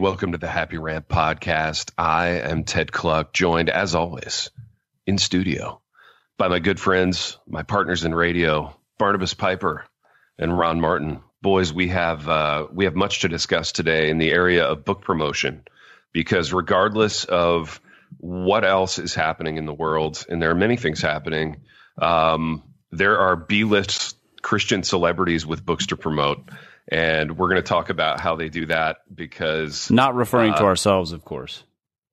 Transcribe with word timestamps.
welcome 0.00 0.32
to 0.32 0.38
the 0.38 0.48
Happy 0.48 0.78
Rant 0.78 1.06
podcast. 1.08 1.90
I 1.98 2.28
am 2.28 2.64
Ted 2.64 2.90
Kluck, 2.90 3.34
joined 3.34 3.68
as 3.68 3.94
always 3.94 4.50
in 5.06 5.18
studio 5.18 5.82
by 6.38 6.48
my 6.48 6.58
good 6.58 6.80
friends, 6.80 7.36
my 7.46 7.64
partners 7.64 8.02
in 8.02 8.14
radio, 8.14 8.74
Barnabas 8.98 9.34
Piper 9.34 9.84
and 10.38 10.58
Ron 10.58 10.80
Martin. 10.80 11.20
Boys, 11.42 11.70
we 11.70 11.88
have 11.88 12.26
uh, 12.26 12.66
we 12.72 12.86
have 12.86 12.94
much 12.94 13.20
to 13.20 13.28
discuss 13.28 13.72
today 13.72 14.08
in 14.08 14.16
the 14.16 14.30
area 14.30 14.64
of 14.64 14.86
book 14.86 15.02
promotion, 15.02 15.64
because 16.14 16.50
regardless 16.50 17.24
of 17.26 17.78
what 18.16 18.64
else 18.64 18.98
is 18.98 19.14
happening 19.14 19.58
in 19.58 19.66
the 19.66 19.74
world, 19.74 20.24
and 20.30 20.40
there 20.40 20.50
are 20.50 20.54
many 20.54 20.78
things 20.78 21.02
happening, 21.02 21.60
um, 22.00 22.62
there 22.90 23.18
are 23.18 23.36
B-list 23.36 24.16
Christian 24.40 24.82
celebrities 24.82 25.44
with 25.44 25.62
books 25.62 25.88
to 25.88 25.96
promote 25.98 26.48
and 26.88 27.36
we're 27.36 27.48
going 27.48 27.62
to 27.62 27.68
talk 27.68 27.90
about 27.90 28.20
how 28.20 28.36
they 28.36 28.48
do 28.48 28.66
that 28.66 28.98
because 29.12 29.90
not 29.90 30.14
referring 30.14 30.52
uh, 30.52 30.58
to 30.58 30.64
ourselves, 30.64 31.12
of 31.12 31.24
course. 31.24 31.62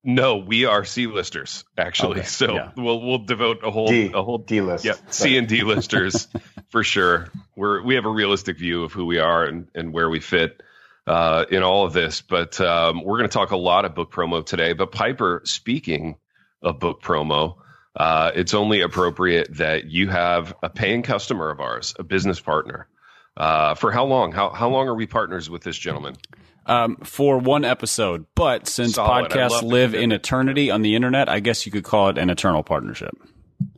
No, 0.04 0.36
we 0.36 0.64
are 0.64 0.84
C 0.84 1.06
listers 1.06 1.64
actually. 1.76 2.20
Okay. 2.20 2.28
So 2.28 2.54
yeah. 2.54 2.70
we'll 2.76 3.00
we'll 3.00 3.18
devote 3.18 3.58
a 3.64 3.70
whole 3.70 3.88
D, 3.88 4.10
a 4.14 4.22
whole 4.22 4.38
D 4.38 4.60
list. 4.60 4.84
Yeah, 4.84 4.94
C 5.10 5.36
and 5.36 5.48
D 5.48 5.62
listers 5.64 6.28
for 6.68 6.84
sure. 6.84 7.28
We're 7.56 7.82
we 7.82 7.96
have 7.96 8.04
a 8.04 8.10
realistic 8.10 8.58
view 8.58 8.84
of 8.84 8.92
who 8.92 9.06
we 9.06 9.18
are 9.18 9.44
and 9.44 9.68
and 9.74 9.92
where 9.92 10.08
we 10.08 10.20
fit. 10.20 10.62
Uh, 11.06 11.46
in 11.50 11.62
all 11.62 11.86
of 11.86 11.94
this, 11.94 12.20
but 12.20 12.60
um, 12.60 13.02
we're 13.02 13.16
going 13.16 13.30
to 13.30 13.32
talk 13.32 13.50
a 13.52 13.56
lot 13.56 13.86
of 13.86 13.94
book 13.94 14.12
promo 14.12 14.44
today. 14.44 14.74
But 14.74 14.92
Piper, 14.92 15.40
speaking 15.46 16.18
of 16.60 16.78
book 16.78 17.00
promo, 17.00 17.54
uh, 17.96 18.30
it's 18.34 18.52
only 18.52 18.82
appropriate 18.82 19.56
that 19.56 19.86
you 19.86 20.08
have 20.08 20.54
a 20.62 20.68
paying 20.68 21.02
customer 21.02 21.50
of 21.50 21.60
ours, 21.60 21.94
a 21.98 22.04
business 22.04 22.38
partner, 22.40 22.88
uh, 23.38 23.74
for 23.74 23.92
how 23.92 24.04
long? 24.04 24.32
How 24.32 24.50
how 24.50 24.68
long 24.68 24.88
are 24.88 24.94
we 24.94 25.06
partners 25.06 25.48
with 25.48 25.62
this 25.62 25.78
gentleman? 25.78 26.16
Um, 26.66 26.96
for 26.96 27.38
one 27.38 27.64
episode, 27.64 28.26
but 28.34 28.66
since 28.66 28.96
Solid. 28.96 29.30
podcasts 29.30 29.62
live 29.62 29.94
in 29.94 30.12
eternity 30.12 30.70
on 30.70 30.82
the 30.82 30.96
internet, 30.96 31.30
I 31.30 31.40
guess 31.40 31.64
you 31.64 31.72
could 31.72 31.84
call 31.84 32.10
it 32.10 32.18
an 32.18 32.28
eternal 32.28 32.62
partnership. 32.62 33.16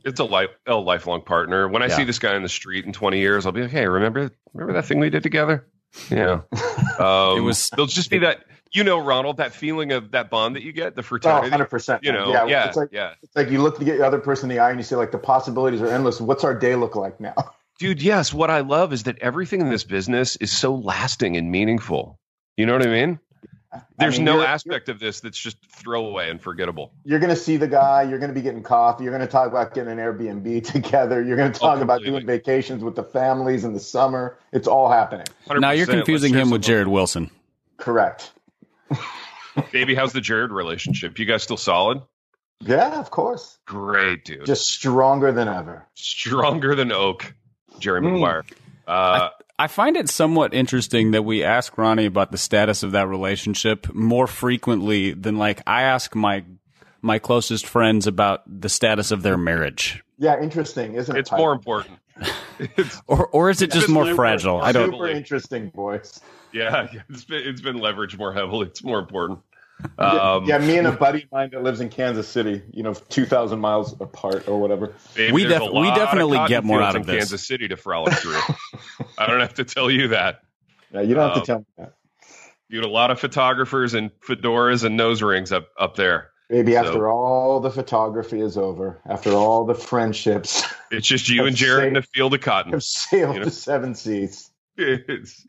It's 0.03 0.19
a 0.19 0.25
life 0.25 0.49
a 0.65 0.75
lifelong 0.75 1.21
partner. 1.21 1.69
When 1.69 1.81
I 1.81 1.85
yeah. 1.85 1.95
see 1.95 2.03
this 2.03 2.19
guy 2.19 2.35
in 2.35 2.43
the 2.43 2.49
street 2.49 2.85
in 2.85 2.91
twenty 2.91 3.19
years, 3.19 3.45
I'll 3.45 3.51
be 3.51 3.61
like, 3.61 3.71
"Hey, 3.71 3.87
remember 3.87 4.31
remember 4.53 4.73
that 4.73 4.85
thing 4.85 4.99
we 4.99 5.09
did 5.09 5.23
together?" 5.23 5.65
Yeah, 6.09 6.41
um, 6.99 7.37
it 7.37 7.41
was. 7.41 7.69
There'll 7.69 7.85
just 7.85 8.09
be 8.09 8.19
that 8.19 8.43
you 8.71 8.83
know, 8.83 8.99
Ronald, 8.99 9.37
that 9.37 9.53
feeling 9.53 9.91
of 9.91 10.11
that 10.11 10.29
bond 10.29 10.55
that 10.55 10.63
you 10.63 10.71
get, 10.71 10.95
the 10.95 11.03
fraternity. 11.03 11.53
Oh, 11.53 11.57
100%. 11.57 11.99
You 12.03 12.13
know, 12.13 12.31
yeah, 12.31 12.45
yeah, 12.45 12.67
it's 12.67 12.77
like, 12.77 12.89
yeah. 12.93 13.15
It's 13.21 13.35
like 13.35 13.49
you 13.49 13.61
look 13.61 13.77
the 13.77 14.05
other 14.05 14.19
person 14.19 14.49
in 14.49 14.55
the 14.55 14.61
eye 14.61 14.69
and 14.69 14.79
you 14.79 14.83
say, 14.83 14.95
like, 14.95 15.11
the 15.11 15.17
possibilities 15.17 15.81
are 15.81 15.89
endless. 15.89 16.21
What's 16.21 16.45
our 16.45 16.57
day 16.57 16.75
look 16.75 16.95
like 16.95 17.19
now? 17.19 17.35
Dude, 17.81 17.99
yes. 17.99 18.31
What 18.31 18.51
I 18.51 18.59
love 18.59 18.93
is 18.93 19.03
that 19.03 19.17
everything 19.17 19.59
in 19.59 19.71
this 19.71 19.83
business 19.83 20.35
is 20.35 20.55
so 20.55 20.75
lasting 20.75 21.35
and 21.35 21.49
meaningful. 21.49 22.19
You 22.55 22.67
know 22.67 22.73
what 22.73 22.83
I 22.83 22.91
mean? 22.91 23.19
There's 23.97 24.17
I 24.17 24.17
mean, 24.17 24.25
no 24.25 24.43
aspect 24.43 24.87
of 24.87 24.99
this 24.99 25.21
that's 25.21 25.39
just 25.39 25.57
throwaway 25.65 26.29
and 26.29 26.39
forgettable. 26.39 26.93
You're 27.05 27.17
going 27.17 27.31
to 27.31 27.35
see 27.35 27.57
the 27.57 27.67
guy. 27.67 28.03
You're 28.03 28.19
going 28.19 28.29
to 28.29 28.35
be 28.35 28.43
getting 28.43 28.61
coffee. 28.61 29.03
You're 29.03 29.17
going 29.17 29.25
to 29.25 29.31
talk 29.31 29.47
about 29.47 29.73
getting 29.73 29.93
an 29.93 29.97
Airbnb 29.97 30.63
together. 30.71 31.23
You're 31.23 31.37
going 31.37 31.51
to 31.51 31.57
oh, 31.57 31.69
talk 31.69 31.79
oh, 31.79 31.81
about 31.81 32.03
doing 32.03 32.23
vacations 32.23 32.83
with 32.83 32.95
the 32.95 33.03
families 33.03 33.63
in 33.63 33.73
the 33.73 33.79
summer. 33.79 34.37
It's 34.53 34.67
all 34.67 34.87
happening. 34.87 35.25
Now 35.49 35.71
you're 35.71 35.87
confusing 35.87 36.35
him 36.35 36.51
with 36.51 36.61
Jared 36.61 36.87
Wilson. 36.87 37.31
Correct. 37.77 38.31
Baby, 39.71 39.95
how's 39.95 40.13
the 40.13 40.21
Jared 40.21 40.51
relationship? 40.51 41.17
You 41.17 41.25
guys 41.25 41.41
still 41.41 41.57
solid? 41.57 42.03
Yeah, 42.59 42.99
of 42.99 43.09
course. 43.09 43.57
Great, 43.65 44.23
dude. 44.23 44.45
Just 44.45 44.69
stronger 44.69 45.31
than 45.31 45.47
ever. 45.47 45.87
Stronger 45.95 46.75
than 46.75 46.91
oak. 46.91 47.33
Jerry 47.81 48.01
mm. 48.01 48.13
Maguire. 48.13 48.45
Uh, 48.87 49.29
I, 49.59 49.65
I, 49.65 49.67
find 49.67 49.95
it 49.95 50.09
somewhat 50.09 50.53
interesting 50.53 51.11
that 51.11 51.23
we 51.23 51.43
ask 51.43 51.77
Ronnie 51.77 52.05
about 52.05 52.31
the 52.31 52.37
status 52.37 52.83
of 52.83 52.91
that 52.91 53.07
relationship 53.07 53.93
more 53.93 54.27
frequently 54.27 55.13
than 55.13 55.37
like 55.37 55.61
I 55.67 55.83
ask 55.83 56.15
my 56.15 56.43
my 57.01 57.19
closest 57.19 57.65
friends 57.65 58.07
about 58.07 58.43
the 58.47 58.69
status 58.69 59.11
of 59.11 59.23
their 59.23 59.37
marriage. 59.37 60.03
Yeah, 60.17 60.39
interesting, 60.41 60.95
isn't 60.95 61.15
it? 61.15 61.19
It's 61.19 61.31
more 61.31 61.51
important. 61.51 61.99
or 63.07 63.27
or 63.27 63.49
is 63.49 63.61
it 63.61 63.71
just 63.71 63.89
more 63.89 64.13
fragile? 64.13 64.61
I 64.61 64.71
don't. 64.71 64.91
Know. 64.91 64.97
Super 64.97 65.09
interesting, 65.09 65.69
boys. 65.69 66.19
Yeah, 66.51 66.87
it's 67.09 67.25
been 67.25 67.47
it's 67.47 67.61
been 67.61 67.77
leveraged 67.77 68.17
more 68.17 68.33
heavily. 68.33 68.67
It's 68.67 68.83
more 68.83 68.99
important. 68.99 69.39
Um, 69.97 70.45
yeah, 70.45 70.57
me 70.57 70.77
and 70.77 70.87
a 70.87 70.91
buddy 70.91 71.23
of 71.23 71.31
mine 71.31 71.49
that 71.51 71.63
lives 71.63 71.81
in 71.81 71.89
Kansas 71.89 72.27
City, 72.27 72.61
you 72.71 72.83
know, 72.83 72.93
two 72.93 73.25
thousand 73.25 73.59
miles 73.59 73.93
apart 73.99 74.47
or 74.47 74.59
whatever. 74.59 74.93
Baby, 75.15 75.33
we, 75.33 75.43
def- 75.43 75.71
we 75.73 75.87
definitely 75.91 76.39
get 76.47 76.63
more 76.63 76.81
out 76.81 76.95
of 76.95 77.05
this. 77.05 77.15
Kansas 77.15 77.47
City 77.47 77.67
to 77.67 77.77
frolic 77.77 78.13
through. 78.15 78.39
I 79.17 79.27
don't 79.27 79.39
have 79.39 79.55
to 79.55 79.63
tell 79.63 79.91
you 79.91 80.09
that. 80.09 80.41
Yeah, 80.93 81.01
you 81.01 81.13
don't 81.13 81.23
um, 81.23 81.35
have 81.35 81.43
to 81.43 81.53
um, 81.53 81.57
tell 81.57 81.59
me 81.59 81.65
that. 81.85 81.93
You 82.69 82.77
had 82.79 82.85
a 82.85 82.89
lot 82.91 83.11
of 83.11 83.19
photographers 83.19 83.93
and 83.93 84.11
fedoras 84.21 84.83
and 84.83 84.97
nose 84.97 85.21
rings 85.21 85.51
up 85.51 85.67
up 85.77 85.95
there. 85.95 86.29
Maybe 86.49 86.73
so. 86.73 86.79
after 86.79 87.09
all 87.09 87.59
the 87.59 87.71
photography 87.71 88.41
is 88.41 88.57
over, 88.57 88.99
after 89.05 89.31
all 89.31 89.65
the 89.65 89.75
friendships, 89.75 90.63
it's 90.91 91.07
just 91.07 91.29
you 91.29 91.45
and 91.45 91.55
Jared 91.55 91.87
in 91.87 91.97
a 91.97 92.01
field 92.01 92.33
of 92.33 92.41
cotton. 92.41 92.73
Have 92.73 92.83
sailed 92.83 93.35
you 93.35 93.39
know? 93.39 93.45
the 93.45 93.51
seven 93.51 93.95
seas. 93.95 94.49
It's 94.77 95.45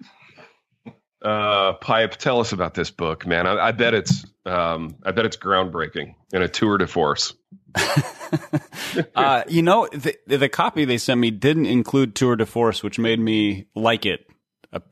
uh, 1.23 1.75
Pipe, 1.75 2.17
tell 2.17 2.41
us 2.41 2.53
about 2.53 2.75
this 2.75 2.91
book, 2.91 3.27
man. 3.27 3.47
I, 3.47 3.69
I 3.69 3.73
bet 3.73 3.95
it's 3.95 4.25
um, 4.45 4.97
I 5.05 5.13
bet 5.13 5.25
it's 5.25 5.37
groundbreaking 5.37 6.15
and 6.33 6.43
a 6.43 6.49
tour 6.49 6.79
de 6.79 6.87
force. 6.87 7.35
uh, 9.15 9.45
you 9.49 9.63
know, 9.63 9.89
the, 9.93 10.17
the 10.27 10.49
copy 10.49 10.85
they 10.85 10.99
sent 10.99 11.21
me 11.21 11.31
didn't 11.31 11.67
include 11.67 12.15
tour 12.15 12.37
de 12.37 12.47
force, 12.47 12.83
which 12.83 12.99
made 12.99 13.21
me 13.21 13.67
like 13.75 14.05
it 14.05 14.27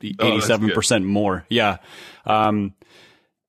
eighty 0.01 0.41
seven 0.41 0.71
percent 0.71 1.05
more. 1.05 1.45
Yeah. 1.49 1.77
Um, 2.25 2.73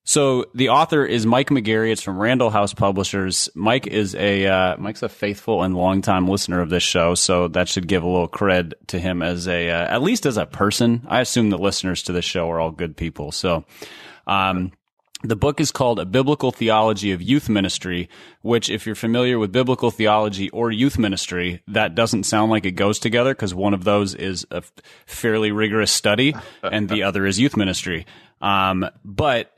so 0.05 0.47
the 0.55 0.71
author 0.71 1.05
is 1.05 1.27
Mike 1.27 1.51
McGarry. 1.51 1.93
It's 1.93 2.03
from 2.03 2.19
Randall 2.19 2.51
House 2.51 2.75
Publishers. 2.75 3.49
Mike 3.55 3.87
is 3.87 4.15
a 4.15 4.47
uh, 4.47 4.77
Mike's 4.77 5.03
a 5.03 5.09
faithful 5.09 5.63
and 5.63 5.77
longtime 5.77 6.27
listener 6.27 6.61
of 6.61 6.71
this 6.71 6.83
show, 6.83 7.15
so 7.15 7.49
that 7.49 7.69
should 7.69 7.87
give 7.87 8.03
a 8.03 8.09
little 8.09 8.29
cred 8.29 8.73
to 8.89 8.99
him 8.99 9.23
as 9.23 9.47
a 9.47 9.71
uh, 9.71 9.95
at 9.95 10.03
least 10.03 10.27
as 10.27 10.37
a 10.37 10.47
person. 10.47 11.07
I 11.09 11.21
assume 11.21 11.51
the 11.51 11.59
listeners 11.59 12.03
to 12.05 12.13
this 12.13 12.25
show 12.25 12.51
are 12.51 12.59
all 12.59 12.73
good 12.73 12.97
people. 12.97 13.31
So, 13.31 13.65
um, 14.27 14.73
the 15.23 15.37
book 15.37 15.61
is 15.61 15.71
called 15.71 16.01
A 16.01 16.05
Biblical 16.05 16.51
Theology 16.51 17.13
of 17.13 17.23
Youth 17.23 17.49
Ministry, 17.49 18.09
which, 18.41 18.69
if 18.69 18.87
you're 18.87 18.97
familiar 18.97 19.39
with 19.39 19.53
biblical 19.53 19.93
theology 19.93 20.51
or 20.51 20.73
youth 20.73 20.99
ministry, 20.99 21.63
that 21.69 21.95
doesn't 21.95 22.25
sound 22.25 22.51
like 22.51 22.67
it 22.67 22.73
goes 22.73 22.99
together 22.99 23.33
because 23.33 23.55
one 23.55 23.73
of 23.73 23.85
those 23.85 24.17
is 24.17 24.45
a 24.51 24.65
fairly 25.07 25.53
rigorous 25.53 25.93
study 25.93 26.35
and 26.65 26.89
the 26.89 27.05
other 27.05 27.25
is 27.25 27.39
youth 27.39 27.57
ministry. 27.57 28.05
Um, 28.41 28.85
but 29.05 29.52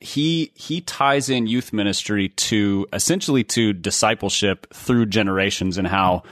he 0.00 0.52
he 0.54 0.80
ties 0.80 1.30
in 1.30 1.46
youth 1.46 1.72
ministry 1.72 2.28
to 2.28 2.86
essentially 2.92 3.44
to 3.44 3.72
discipleship 3.72 4.66
through 4.72 5.06
generations 5.06 5.78
and 5.78 5.88
how 5.88 6.22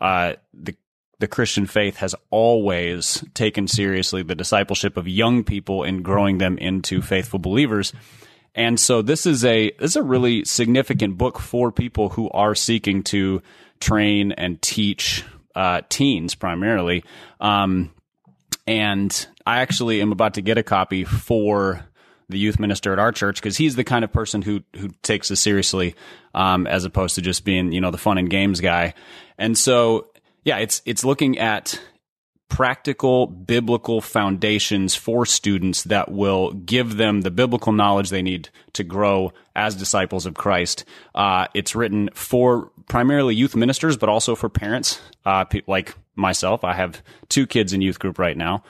uh, 0.00 0.34
the 0.52 0.74
the 1.20 1.28
Christian 1.28 1.66
faith 1.66 1.96
has 1.96 2.14
always 2.30 3.24
taken 3.34 3.68
seriously 3.68 4.22
the 4.22 4.34
discipleship 4.34 4.96
of 4.96 5.06
young 5.06 5.44
people 5.44 5.84
and 5.84 6.04
growing 6.04 6.38
them 6.38 6.58
into 6.58 7.00
faithful 7.00 7.38
believers. 7.38 7.92
And 8.54 8.78
so 8.78 9.00
this 9.00 9.26
is 9.26 9.44
a 9.44 9.70
this 9.78 9.92
is 9.92 9.96
a 9.96 10.02
really 10.02 10.44
significant 10.44 11.16
book 11.16 11.38
for 11.38 11.70
people 11.70 12.10
who 12.10 12.28
are 12.30 12.54
seeking 12.54 13.02
to 13.04 13.42
train 13.80 14.32
and 14.32 14.60
teach 14.60 15.24
uh, 15.54 15.82
teens 15.88 16.34
primarily. 16.34 17.04
Um, 17.40 17.92
and 18.66 19.26
I 19.46 19.60
actually 19.60 20.00
am 20.00 20.10
about 20.10 20.34
to 20.34 20.42
get 20.42 20.58
a 20.58 20.62
copy 20.62 21.04
for 21.04 21.86
the 22.28 22.38
youth 22.38 22.58
minister 22.58 22.92
at 22.92 22.98
our 22.98 23.12
church 23.12 23.40
because 23.40 23.56
he's 23.56 23.76
the 23.76 23.84
kind 23.84 24.04
of 24.04 24.12
person 24.12 24.42
who 24.42 24.62
who 24.76 24.88
takes 25.02 25.28
this 25.28 25.40
seriously, 25.40 25.94
um, 26.34 26.66
as 26.66 26.84
opposed 26.84 27.14
to 27.16 27.22
just 27.22 27.44
being 27.44 27.72
you 27.72 27.80
know 27.80 27.90
the 27.90 27.98
fun 27.98 28.18
and 28.18 28.30
games 28.30 28.60
guy. 28.60 28.94
And 29.38 29.56
so 29.56 30.08
yeah, 30.44 30.58
it's 30.58 30.82
it's 30.84 31.04
looking 31.04 31.38
at 31.38 31.80
practical 32.48 33.26
biblical 33.26 34.00
foundations 34.00 34.94
for 34.94 35.26
students 35.26 35.82
that 35.84 36.10
will 36.12 36.52
give 36.52 36.96
them 36.96 37.22
the 37.22 37.30
biblical 37.30 37.72
knowledge 37.72 38.10
they 38.10 38.22
need 38.22 38.48
to 38.72 38.84
grow 38.84 39.32
as 39.56 39.74
disciples 39.74 40.26
of 40.26 40.34
Christ. 40.34 40.84
Uh, 41.14 41.48
it's 41.54 41.74
written 41.74 42.10
for 42.14 42.70
primarily 42.88 43.34
youth 43.34 43.56
ministers, 43.56 43.96
but 43.96 44.08
also 44.08 44.34
for 44.34 44.48
parents, 44.48 45.00
uh, 45.24 45.44
like 45.66 45.94
myself. 46.14 46.64
I 46.64 46.74
have 46.74 47.02
two 47.28 47.46
kids 47.46 47.72
in 47.72 47.80
youth 47.80 47.98
group 47.98 48.18
right 48.18 48.36
now. 48.36 48.62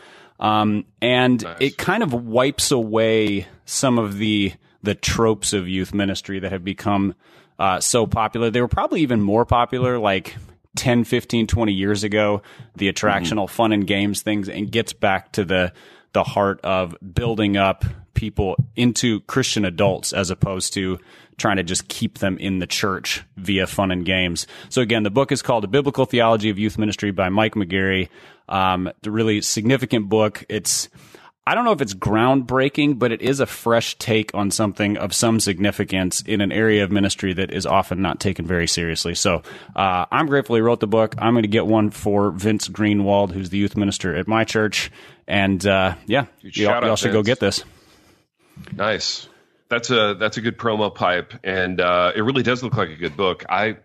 Um, 0.44 0.84
and 1.00 1.42
nice. 1.42 1.56
it 1.58 1.78
kind 1.78 2.02
of 2.02 2.12
wipes 2.12 2.70
away 2.70 3.46
some 3.64 3.98
of 3.98 4.18
the 4.18 4.52
the 4.82 4.94
tropes 4.94 5.54
of 5.54 5.66
youth 5.66 5.94
ministry 5.94 6.38
that 6.40 6.52
have 6.52 6.62
become 6.62 7.14
uh, 7.58 7.80
so 7.80 8.06
popular. 8.06 8.50
They 8.50 8.60
were 8.60 8.68
probably 8.68 9.00
even 9.00 9.22
more 9.22 9.46
popular 9.46 9.98
like 9.98 10.36
10, 10.76 11.04
15, 11.04 11.46
20 11.46 11.72
years 11.72 12.04
ago, 12.04 12.42
the 12.76 12.92
attractional 12.92 13.46
mm-hmm. 13.46 13.54
fun 13.54 13.72
and 13.72 13.86
games 13.86 14.20
things, 14.20 14.50
and 14.50 14.70
gets 14.70 14.92
back 14.92 15.32
to 15.32 15.46
the 15.46 15.72
the 16.14 16.24
heart 16.24 16.60
of 16.62 16.96
building 17.14 17.56
up 17.56 17.84
people 18.14 18.56
into 18.76 19.20
Christian 19.22 19.64
adults 19.64 20.12
as 20.12 20.30
opposed 20.30 20.72
to 20.74 20.98
trying 21.36 21.56
to 21.56 21.64
just 21.64 21.88
keep 21.88 22.18
them 22.18 22.38
in 22.38 22.60
the 22.60 22.66
church 22.66 23.24
via 23.36 23.66
fun 23.66 23.90
and 23.90 24.06
games. 24.06 24.46
So 24.68 24.80
again, 24.82 25.02
the 25.02 25.10
book 25.10 25.32
is 25.32 25.42
called 25.42 25.64
A 25.64 25.68
Biblical 25.68 26.06
Theology 26.06 26.48
of 26.48 26.58
Youth 26.58 26.78
Ministry 26.78 27.10
by 27.10 27.28
Mike 27.28 27.54
McGarry. 27.54 28.08
Um, 28.48 28.90
really 29.04 29.40
significant 29.40 30.08
book. 30.08 30.44
It's, 30.48 30.88
I 31.44 31.56
don't 31.56 31.64
know 31.64 31.72
if 31.72 31.80
it's 31.80 31.94
groundbreaking, 31.94 33.00
but 33.00 33.10
it 33.10 33.20
is 33.20 33.40
a 33.40 33.46
fresh 33.46 33.98
take 33.98 34.32
on 34.32 34.52
something 34.52 34.96
of 34.96 35.12
some 35.12 35.40
significance 35.40 36.22
in 36.22 36.40
an 36.40 36.52
area 36.52 36.84
of 36.84 36.92
ministry 36.92 37.32
that 37.32 37.50
is 37.50 37.66
often 37.66 38.00
not 38.00 38.20
taken 38.20 38.46
very 38.46 38.68
seriously. 38.68 39.16
So 39.16 39.42
uh, 39.74 40.06
I'm 40.12 40.26
grateful 40.26 40.54
he 40.54 40.62
wrote 40.62 40.80
the 40.80 40.86
book. 40.86 41.16
I'm 41.18 41.34
going 41.34 41.42
to 41.42 41.48
get 41.48 41.66
one 41.66 41.90
for 41.90 42.30
Vince 42.30 42.68
Greenwald, 42.68 43.32
who's 43.32 43.50
the 43.50 43.58
youth 43.58 43.76
minister 43.76 44.14
at 44.14 44.28
my 44.28 44.44
church. 44.44 44.92
And 45.26 45.64
uh, 45.66 45.94
yeah, 46.06 46.26
y'all, 46.40 46.84
y'all 46.84 46.96
should 46.96 47.12
go 47.12 47.22
get 47.22 47.40
this. 47.40 47.64
Nice. 48.72 49.28
That's 49.68 49.90
a 49.90 50.14
that's 50.14 50.36
a 50.36 50.40
good 50.40 50.58
promo 50.58 50.94
pipe, 50.94 51.32
and 51.42 51.80
uh, 51.80 52.12
it 52.14 52.20
really 52.20 52.42
does 52.42 52.62
look 52.62 52.76
like 52.76 52.90
a 52.90 52.96
good 52.96 53.16
book. 53.16 53.44
I 53.48 53.78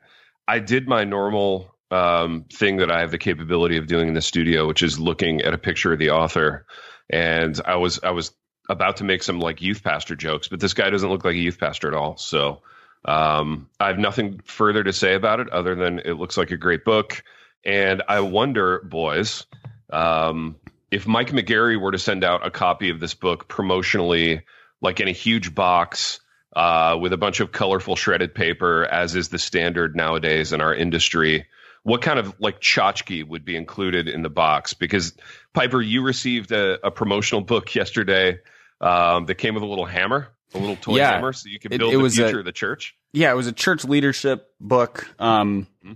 I 0.47 0.59
did 0.59 0.88
my 0.88 1.06
normal 1.06 1.74
um, 1.89 2.45
thing 2.51 2.77
that 2.77 2.91
I 2.91 3.00
have 3.00 3.12
the 3.12 3.18
capability 3.18 3.77
of 3.77 3.88
doing 3.88 4.09
in 4.09 4.13
the 4.13 4.21
studio, 4.21 4.68
which 4.68 4.83
is 4.83 5.00
looking 5.00 5.41
at 5.41 5.53
a 5.53 5.57
picture 5.57 5.94
of 5.94 6.00
the 6.00 6.12
author 6.12 6.65
and 7.09 7.59
I 7.65 7.75
was 7.75 8.00
I 8.03 8.12
was 8.12 8.31
about 8.69 8.97
to 8.97 9.03
make 9.03 9.24
some 9.24 9.39
like 9.39 9.62
youth 9.62 9.83
pastor 9.83 10.15
jokes, 10.15 10.47
but 10.47 10.59
this 10.59 10.74
guy 10.74 10.89
doesn't 10.89 11.09
look 11.09 11.25
like 11.25 11.35
a 11.35 11.39
youth 11.39 11.59
pastor 11.59 11.88
at 11.88 11.94
all. 11.95 12.18
So 12.18 12.62
um, 13.03 13.69
I 13.80 13.88
have 13.88 13.97
nothing 13.97 14.42
further 14.45 14.83
to 14.83 14.94
say 14.94 15.15
about 15.15 15.39
it 15.39 15.50
other 15.50 15.75
than 15.75 16.00
it 16.00 16.13
looks 16.13 16.38
like 16.38 16.51
a 16.51 16.57
great 16.57 16.85
book. 16.85 17.24
And 17.65 18.03
I 18.07 18.19
wonder, 18.19 18.81
boys, 18.83 19.45
um, 19.92 20.57
if 20.91 21.07
Mike 21.07 21.30
McGarry 21.30 21.80
were 21.80 21.91
to 21.91 22.00
send 22.00 22.24
out 22.24 22.45
a 22.45 22.51
copy 22.51 22.89
of 22.89 23.00
this 23.00 23.13
book 23.13 23.47
promotionally, 23.47 24.41
like 24.81 25.00
in 25.00 25.07
a 25.07 25.12
huge 25.12 25.53
box 25.53 26.19
uh, 26.56 26.97
with 27.00 27.13
a 27.13 27.18
bunch 27.18 27.39
of 27.39 27.51
colorful 27.51 27.95
shredded 27.95 28.33
paper, 28.33 28.86
as 28.86 29.15
is 29.15 29.30
the 29.30 29.39
standard 29.39 29.95
nowadays 29.95 30.53
in 30.53 30.62
our 30.62 30.74
industry, 30.74 31.45
what 31.83 32.01
kind 32.01 32.19
of 32.19 32.36
like 32.39 32.59
tchotchke 32.59 33.27
would 33.27 33.45
be 33.45 33.56
included 33.56 34.07
in 34.07 34.21
the 34.21 34.30
box? 34.30 34.74
Because 34.74 35.13
Piper, 35.53 35.81
you 35.81 36.01
received 36.01 36.51
a, 36.51 36.86
a 36.86 36.92
promotional 36.92 37.42
book 37.42 37.74
yesterday 37.74 38.39
um, 38.81 39.25
that 39.25 39.35
came 39.35 39.53
with 39.53 39.63
a 39.63 39.68
little 39.68 39.85
hammer, 39.85 40.30
a 40.53 40.57
little 40.57 40.75
toy 40.75 40.97
yeah, 40.97 41.13
hammer, 41.13 41.33
so 41.33 41.50
you 41.50 41.59
could 41.59 41.71
build 41.71 41.94
it, 41.94 41.97
it 41.97 42.01
the 42.01 42.09
future 42.09 42.38
a, 42.38 42.39
of 42.39 42.45
the 42.45 42.51
church. 42.51 42.95
Yeah, 43.13 43.31
it 43.31 43.35
was 43.35 43.47
a 43.47 43.51
church 43.51 43.85
leadership 43.85 44.51
book, 44.59 45.07
um, 45.19 45.68
mm-hmm. 45.85 45.94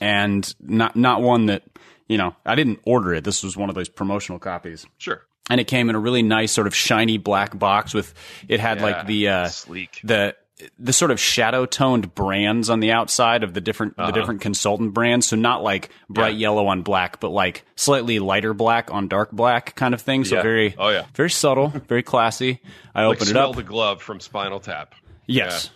and 0.00 0.54
not 0.60 0.96
not 0.96 1.22
one 1.22 1.46
that 1.46 1.62
you 2.10 2.18
know 2.18 2.34
I 2.44 2.54
didn't 2.56 2.80
order 2.84 3.14
it. 3.14 3.24
This 3.24 3.42
was 3.42 3.56
one 3.56 3.68
of 3.68 3.74
those 3.74 3.88
promotional 3.88 4.38
copies. 4.38 4.86
Sure 4.98 5.22
and 5.48 5.60
it 5.60 5.66
came 5.66 5.90
in 5.90 5.96
a 5.96 5.98
really 5.98 6.22
nice 6.22 6.52
sort 6.52 6.68
of 6.68 6.74
shiny 6.74 7.18
black 7.18 7.58
box 7.58 7.92
with 7.92 8.14
it 8.46 8.60
had 8.60 8.78
yeah, 8.78 8.84
like 8.84 9.06
the 9.06 9.28
uh 9.28 9.48
sleek 9.48 10.00
the 10.04 10.36
the 10.78 10.92
sort 10.92 11.10
of 11.10 11.18
shadow 11.18 11.66
toned 11.66 12.14
brands 12.14 12.70
on 12.70 12.80
the 12.80 12.92
outside 12.92 13.42
of 13.42 13.54
the 13.54 13.60
different 13.60 13.94
uh-huh. 13.98 14.10
the 14.10 14.18
different 14.18 14.40
consultant 14.40 14.94
brands. 14.94 15.26
So 15.26 15.36
not 15.36 15.62
like 15.62 15.90
bright 16.08 16.34
yeah. 16.34 16.40
yellow 16.40 16.66
on 16.66 16.82
black, 16.82 17.20
but 17.20 17.30
like 17.30 17.64
slightly 17.76 18.18
lighter 18.18 18.54
black 18.54 18.92
on 18.92 19.08
dark 19.08 19.30
black 19.32 19.74
kind 19.74 19.94
of 19.94 20.02
thing. 20.02 20.24
So 20.24 20.36
yeah. 20.36 20.42
very 20.42 20.74
oh 20.78 20.90
yeah 20.90 21.06
very 21.14 21.30
subtle, 21.30 21.68
very 21.88 22.02
classy. 22.02 22.60
I 22.94 23.06
like 23.06 23.18
open 23.18 23.28
it 23.28 23.36
up. 23.36 23.56
the 23.56 23.62
glove 23.62 24.02
from 24.02 24.20
Spinal 24.20 24.60
Tap. 24.60 24.94
Yes. 25.26 25.70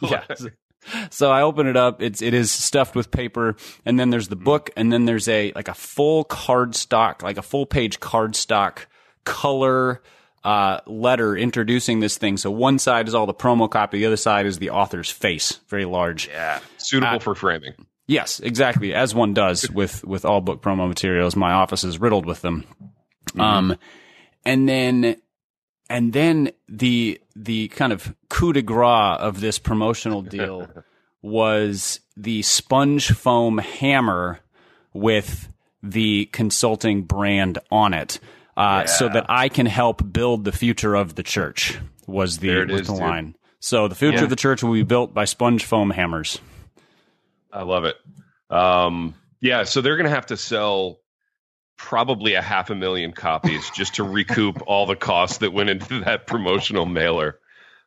Yeah. 0.00 0.24
So 1.10 1.30
I 1.30 1.42
open 1.42 1.66
it 1.66 1.76
up. 1.76 2.02
It's 2.02 2.22
it 2.22 2.34
is 2.34 2.50
stuffed 2.50 2.94
with 2.94 3.10
paper, 3.10 3.56
and 3.84 3.98
then 3.98 4.10
there's 4.10 4.28
the 4.28 4.36
book, 4.36 4.70
and 4.76 4.92
then 4.92 5.04
there's 5.04 5.28
a 5.28 5.52
like 5.54 5.68
a 5.68 5.74
full 5.74 6.24
card 6.24 6.74
stock, 6.74 7.22
like 7.22 7.38
a 7.38 7.42
full 7.42 7.66
page 7.66 8.00
card 8.00 8.36
stock 8.36 8.88
color 9.24 10.02
uh, 10.44 10.80
letter 10.86 11.36
introducing 11.36 12.00
this 12.00 12.16
thing. 12.16 12.36
So 12.36 12.50
one 12.50 12.78
side 12.78 13.08
is 13.08 13.14
all 13.14 13.26
the 13.26 13.34
promo 13.34 13.68
copy, 13.68 13.98
the 13.98 14.06
other 14.06 14.16
side 14.16 14.46
is 14.46 14.58
the 14.58 14.70
author's 14.70 15.10
face, 15.10 15.58
very 15.68 15.84
large. 15.84 16.28
Yeah, 16.28 16.60
suitable 16.78 17.16
uh, 17.16 17.18
for 17.18 17.34
framing. 17.34 17.74
Yes, 18.06 18.38
exactly, 18.38 18.94
as 18.94 19.14
one 19.14 19.34
does 19.34 19.68
with 19.74 20.04
with 20.04 20.24
all 20.24 20.40
book 20.40 20.62
promo 20.62 20.88
materials. 20.88 21.34
My 21.34 21.52
office 21.52 21.82
is 21.84 22.00
riddled 22.00 22.26
with 22.26 22.42
them. 22.42 22.64
Mm-hmm. 23.30 23.40
Um, 23.40 23.76
and 24.44 24.68
then 24.68 25.16
and 25.88 26.12
then 26.12 26.50
the 26.68 27.20
the 27.34 27.68
kind 27.68 27.92
of 27.92 28.14
coup 28.28 28.52
de 28.52 28.62
grace 28.62 29.18
of 29.20 29.40
this 29.40 29.58
promotional 29.58 30.22
deal 30.22 30.68
was 31.22 32.00
the 32.16 32.42
sponge 32.42 33.08
foam 33.08 33.58
hammer 33.58 34.40
with 34.92 35.52
the 35.82 36.26
consulting 36.26 37.02
brand 37.02 37.58
on 37.70 37.94
it 37.94 38.18
uh, 38.56 38.84
yeah. 38.84 38.86
so 38.86 39.08
that 39.08 39.26
I 39.28 39.48
can 39.48 39.66
help 39.66 40.12
build 40.12 40.44
the 40.44 40.52
future 40.52 40.94
of 40.94 41.14
the 41.14 41.22
church. 41.22 41.78
Was 42.06 42.38
the, 42.38 42.64
was 42.66 42.82
is, 42.82 42.86
the 42.86 42.94
line. 42.94 43.36
So 43.58 43.88
the 43.88 43.94
future 43.94 44.18
yeah. 44.18 44.24
of 44.24 44.30
the 44.30 44.36
church 44.36 44.62
will 44.62 44.72
be 44.72 44.84
built 44.84 45.12
by 45.12 45.24
sponge 45.24 45.64
foam 45.64 45.90
hammers. 45.90 46.40
I 47.52 47.62
love 47.62 47.84
it. 47.84 47.96
Um, 48.48 49.14
yeah, 49.40 49.64
so 49.64 49.80
they're 49.80 49.96
going 49.96 50.08
to 50.08 50.14
have 50.14 50.26
to 50.26 50.36
sell 50.36 51.00
probably 51.76 52.34
a 52.34 52.42
half 52.42 52.70
a 52.70 52.74
million 52.74 53.12
copies 53.12 53.70
just 53.70 53.96
to 53.96 54.04
recoup 54.04 54.62
all 54.66 54.86
the 54.86 54.96
costs 54.96 55.38
that 55.38 55.52
went 55.52 55.70
into 55.70 56.00
that 56.00 56.26
promotional 56.26 56.86
mailer. 56.86 57.38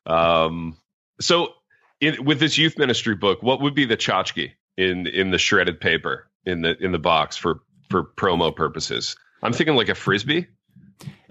Um, 0.05 0.77
so, 1.19 1.53
in, 1.99 2.23
with 2.23 2.39
this 2.39 2.57
youth 2.57 2.77
ministry 2.77 3.15
book, 3.15 3.43
what 3.43 3.61
would 3.61 3.75
be 3.75 3.85
the 3.85 3.97
tchotchke 3.97 4.51
in 4.77 5.07
in 5.07 5.31
the 5.31 5.37
shredded 5.37 5.79
paper 5.79 6.29
in 6.45 6.61
the 6.61 6.77
in 6.83 6.91
the 6.91 6.99
box 6.99 7.37
for 7.37 7.61
for 7.89 8.03
promo 8.03 8.55
purposes? 8.55 9.15
I'm 9.41 9.53
thinking 9.53 9.75
like 9.75 9.89
a 9.89 9.95
frisbee. 9.95 10.47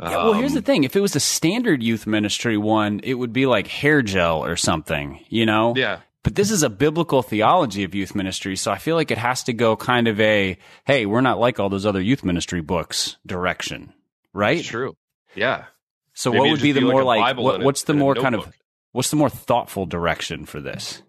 Yeah, 0.01 0.17
well, 0.25 0.33
here's 0.33 0.53
the 0.53 0.59
um, 0.59 0.65
thing: 0.65 0.85
if 0.85 0.97
it 0.97 1.01
was 1.01 1.17
a 1.17 1.21
standard 1.21 1.83
youth 1.83 2.07
ministry 2.07 2.57
one, 2.57 3.01
it 3.03 3.15
would 3.15 3.33
be 3.33 3.47
like 3.47 3.67
hair 3.67 4.03
gel 4.03 4.45
or 4.45 4.57
something, 4.57 5.25
you 5.29 5.45
know? 5.45 5.75
Yeah. 5.77 6.01
But 6.25 6.35
this 6.35 6.51
is 6.51 6.63
a 6.63 6.71
biblical 6.71 7.23
theology 7.23 7.85
of 7.85 7.95
youth 7.95 8.15
ministry, 8.15 8.57
so 8.57 8.73
I 8.73 8.79
feel 8.79 8.97
like 8.97 9.11
it 9.11 9.19
has 9.19 9.45
to 9.45 9.53
go 9.53 9.77
kind 9.77 10.09
of 10.09 10.21
a 10.21 10.59
"Hey, 10.85 11.07
we're 11.07 11.21
not 11.21 11.39
like 11.39 11.61
all 11.61 11.69
those 11.69 11.87
other 11.87 12.01
youth 12.01 12.25
ministry 12.25 12.61
books" 12.61 13.17
direction, 13.25 13.93
right? 14.33 14.63
true. 14.63 14.97
Yeah. 15.35 15.67
So, 16.15 16.33
Maybe 16.33 16.41
what 16.41 16.51
would 16.51 16.63
be 16.63 16.73
the 16.73 16.81
more 16.81 17.05
like, 17.05 17.21
like 17.21 17.37
what, 17.37 17.63
what's 17.63 17.85
the 17.85 17.95
more 17.95 18.15
kind 18.17 18.35
of 18.35 18.51
what's 18.93 19.11
the 19.11 19.17
more 19.17 19.31
thoughtful 19.31 19.87
direction 19.87 20.47
for 20.47 20.61
this? 20.61 21.03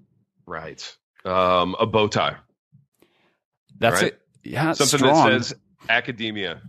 Right. 0.45 0.95
Um, 1.25 1.75
a 1.79 1.87
bow 1.87 2.07
tie. 2.07 2.37
That's 3.79 4.03
right? 4.03 4.13
it. 4.13 4.21
Yeah, 4.43 4.73
something 4.73 4.99
strong. 4.99 5.29
that 5.29 5.43
says 5.43 5.55
academia 5.89 6.61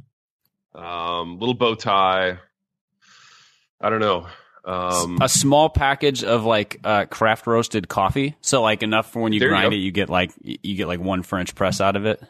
um, 0.74 1.38
little 1.38 1.54
bow 1.54 1.74
tie. 1.74 2.38
I 3.80 3.90
don't 3.90 4.00
know. 4.00 4.26
Um, 4.64 5.18
a 5.20 5.28
small 5.28 5.68
package 5.68 6.22
of 6.22 6.44
like 6.44 6.80
uh, 6.84 7.06
craft 7.06 7.46
roasted 7.46 7.88
coffee, 7.88 8.36
so 8.40 8.62
like 8.62 8.82
enough 8.82 9.10
for 9.12 9.22
when 9.22 9.32
you 9.32 9.40
grind 9.40 9.72
you 9.72 9.78
it, 9.78 9.82
you 9.82 9.90
get 9.90 10.08
like 10.08 10.32
you 10.42 10.76
get 10.76 10.86
like 10.86 11.00
one 11.00 11.22
French 11.22 11.54
press 11.54 11.80
out 11.80 11.96
of 11.96 12.06
it. 12.06 12.22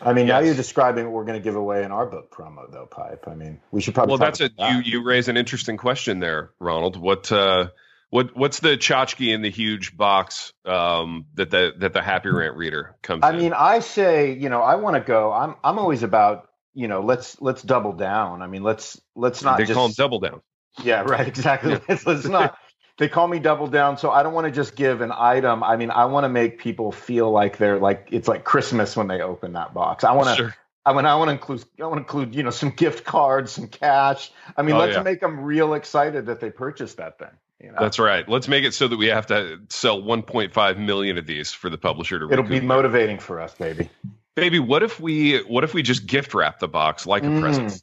I 0.00 0.12
mean, 0.12 0.26
yes. 0.26 0.32
now 0.32 0.46
you're 0.46 0.54
describing 0.54 1.04
what 1.06 1.12
we're 1.12 1.24
going 1.24 1.38
to 1.38 1.44
give 1.44 1.54
away 1.54 1.84
in 1.84 1.92
our 1.92 2.06
book 2.06 2.30
promo, 2.32 2.70
though, 2.70 2.86
Pipe. 2.86 3.26
I 3.28 3.34
mean, 3.34 3.60
we 3.70 3.80
should 3.80 3.94
probably. 3.94 4.12
Well, 4.12 4.18
that's 4.18 4.40
a 4.40 4.50
that. 4.58 4.84
you. 4.84 4.98
You 4.98 5.04
raise 5.04 5.28
an 5.28 5.36
interesting 5.36 5.76
question 5.76 6.18
there, 6.18 6.50
Ronald. 6.58 6.96
What 6.96 7.30
uh, 7.30 7.68
what 8.10 8.36
what's 8.36 8.60
the 8.60 8.76
tchotchke 8.76 9.32
in 9.32 9.42
the 9.42 9.50
huge 9.50 9.96
box 9.96 10.52
um, 10.64 11.26
that 11.34 11.50
the 11.50 11.72
that 11.78 11.92
the 11.92 12.02
Happy 12.02 12.30
Rant 12.30 12.56
reader 12.56 12.96
comes? 13.02 13.22
I 13.22 13.30
in? 13.30 13.38
mean, 13.38 13.52
I 13.52 13.80
say, 13.80 14.34
you 14.34 14.48
know, 14.48 14.60
I 14.60 14.76
want 14.76 14.96
to 14.96 15.00
go. 15.00 15.32
I'm 15.32 15.56
I'm 15.62 15.78
always 15.78 16.02
about 16.02 16.48
you 16.74 16.88
know, 16.88 17.00
let's 17.00 17.40
let's 17.40 17.62
double 17.62 17.92
down. 17.92 18.42
I 18.42 18.46
mean, 18.46 18.62
let's 18.62 19.00
let's 19.14 19.42
not 19.42 19.58
they 19.58 19.64
just 19.64 19.74
call 19.74 19.88
them 19.88 19.94
double 19.96 20.20
down. 20.20 20.42
Yeah, 20.82 21.02
right. 21.06 21.26
Exactly. 21.26 21.72
Yeah. 21.72 21.80
let's, 21.88 22.06
let's 22.06 22.26
not. 22.26 22.58
They 22.98 23.08
call 23.08 23.26
me 23.26 23.38
double 23.38 23.66
down, 23.66 23.96
so 23.96 24.10
I 24.10 24.22
don't 24.22 24.34
want 24.34 24.46
to 24.46 24.50
just 24.50 24.76
give 24.76 25.00
an 25.00 25.12
item. 25.16 25.64
I 25.64 25.76
mean, 25.76 25.90
I 25.90 26.04
want 26.04 26.24
to 26.24 26.28
make 26.28 26.58
people 26.58 26.92
feel 26.92 27.30
like 27.30 27.56
they're 27.56 27.78
like 27.78 28.08
it's 28.12 28.28
like 28.28 28.44
Christmas 28.44 28.96
when 28.96 29.08
they 29.08 29.20
open 29.22 29.54
that 29.54 29.74
box. 29.74 30.04
I 30.04 30.12
want 30.12 30.28
to. 30.28 30.34
Sure. 30.36 30.56
I 30.84 30.92
mean, 30.92 31.06
I 31.06 31.14
want 31.14 31.28
to 31.28 31.32
include, 31.32 31.64
I 31.80 31.84
want 31.84 31.94
to 31.94 32.00
include, 32.00 32.34
you 32.34 32.42
know, 32.42 32.50
some 32.50 32.70
gift 32.70 33.04
cards, 33.04 33.52
some 33.52 33.68
cash. 33.68 34.32
I 34.56 34.62
mean, 34.62 34.74
oh, 34.74 34.80
let's 34.80 34.96
yeah. 34.96 35.02
make 35.04 35.20
them 35.20 35.40
real 35.40 35.74
excited 35.74 36.26
that 36.26 36.40
they 36.40 36.50
purchased 36.50 36.96
that 36.96 37.20
thing. 37.20 37.28
You 37.60 37.68
know? 37.68 37.78
That's 37.78 38.00
right. 38.00 38.28
Let's 38.28 38.48
make 38.48 38.64
it 38.64 38.74
so 38.74 38.88
that 38.88 38.96
we 38.96 39.06
have 39.06 39.26
to 39.28 39.60
sell 39.68 40.02
1.5 40.02 40.78
million 40.78 41.18
of 41.18 41.26
these 41.26 41.52
for 41.52 41.70
the 41.70 41.78
publisher 41.78 42.18
to. 42.18 42.32
It'll 42.32 42.44
be 42.44 42.60
motivating 42.60 43.20
for 43.20 43.40
us, 43.40 43.54
baby 43.54 43.90
baby, 44.34 44.58
what 44.58 44.82
if 44.82 45.00
we 45.00 45.38
what 45.42 45.64
if 45.64 45.74
we 45.74 45.82
just 45.82 46.06
gift 46.06 46.34
wrap 46.34 46.58
the 46.58 46.68
box 46.68 47.06
like 47.06 47.22
a 47.22 47.26
mm. 47.26 47.40
present 47.40 47.82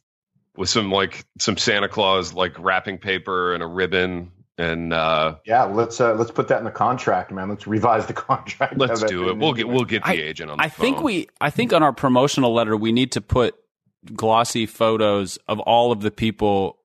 with 0.56 0.68
some 0.68 0.90
like 0.90 1.24
some 1.38 1.56
Santa 1.56 1.88
Claus 1.88 2.32
like 2.32 2.58
wrapping 2.58 2.98
paper 2.98 3.54
and 3.54 3.62
a 3.62 3.66
ribbon 3.66 4.32
and 4.60 4.92
uh, 4.92 5.36
yeah, 5.46 5.64
let's 5.64 6.00
uh, 6.02 6.14
let's 6.14 6.30
put 6.30 6.48
that 6.48 6.58
in 6.58 6.66
the 6.66 6.70
contract, 6.70 7.32
man. 7.32 7.48
Let's 7.48 7.66
revise 7.66 8.06
the 8.06 8.12
contract. 8.28 8.76
Let's 8.76 9.02
do 9.04 9.30
it. 9.30 9.38
We'll 9.38 9.54
get 9.54 9.68
we'll 9.68 9.84
get 9.84 10.02
the 10.02 10.10
I, 10.10 10.14
agent 10.14 10.50
on. 10.50 10.58
The 10.58 10.64
I 10.64 10.68
phone. 10.68 10.84
think 10.84 11.02
we 11.02 11.28
I 11.40 11.48
think 11.48 11.72
on 11.72 11.82
our 11.82 11.94
promotional 11.94 12.52
letter 12.52 12.76
we 12.76 12.92
need 12.92 13.12
to 13.12 13.22
put 13.22 13.54
glossy 14.14 14.66
photos 14.66 15.38
of 15.48 15.60
all 15.60 15.92
of 15.92 16.02
the 16.02 16.10
people 16.10 16.78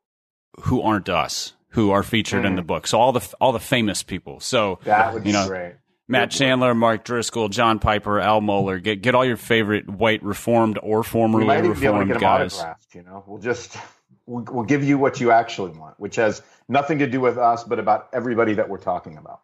who 0.62 0.82
aren't 0.82 1.10
us 1.10 1.54
who 1.70 1.92
are 1.92 2.04
featured 2.04 2.44
mm. 2.44 2.48
in 2.48 2.56
the 2.56 2.62
book. 2.62 2.88
So 2.88 2.98
all 2.98 3.12
the 3.12 3.34
all 3.42 3.52
the 3.52 3.60
famous 3.60 4.04
people. 4.04 4.40
So 4.40 4.80
that 4.86 5.14
would 5.14 5.26
you 5.26 5.34
know, 5.34 5.48
great. 5.48 5.74
Matt 6.08 6.32
Chandler, 6.32 6.76
Mark 6.76 7.04
Driscoll, 7.04 7.50
John 7.50 7.80
Piper, 7.80 8.20
Al 8.20 8.42
Mohler. 8.42 8.82
Get 8.82 9.02
get 9.02 9.16
all 9.16 9.26
your 9.26 9.38
favorite 9.38 9.90
white 9.90 10.24
reformed 10.24 10.78
or 10.82 11.04
formerly 11.04 11.62
we 11.62 11.70
reformed 11.70 12.20
guys. 12.20 12.64
You 12.94 13.04
know, 13.04 13.24
we'll 13.28 13.42
just 13.42 13.78
we'll, 14.26 14.46
we'll 14.50 14.66
give 14.66 14.84
you 14.84 14.98
what 14.98 15.20
you 15.20 15.32
actually 15.32 15.72
want, 15.72 16.00
which 16.00 16.16
has 16.18 16.42
nothing 16.68 17.00
to 17.00 17.08
do 17.08 17.20
with 17.20 17.38
us, 17.38 17.64
but 17.64 17.80
about 17.80 18.10
everybody 18.14 18.54
that 18.56 18.70
we're 18.70 18.78
talking 18.78 19.18
about. 19.18 19.42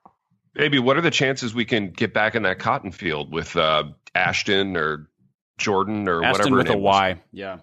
Maybe 0.54 0.80
what 0.80 0.98
are 0.98 1.02
the 1.02 1.12
chances 1.12 1.54
we 1.54 1.66
can 1.66 1.92
get 1.92 2.14
back 2.14 2.36
in 2.36 2.44
that 2.44 2.60
cotton 2.60 2.92
field 2.92 3.32
with 3.32 3.56
uh, 3.56 3.86
Ashton 4.14 4.76
or 4.76 5.10
Jordan 5.58 6.10
or 6.10 6.24
Ashton 6.24 6.54
whatever? 6.54 6.58
with 6.58 6.70
a 6.70 6.78
Y, 6.78 7.22
yeah. 7.32 7.60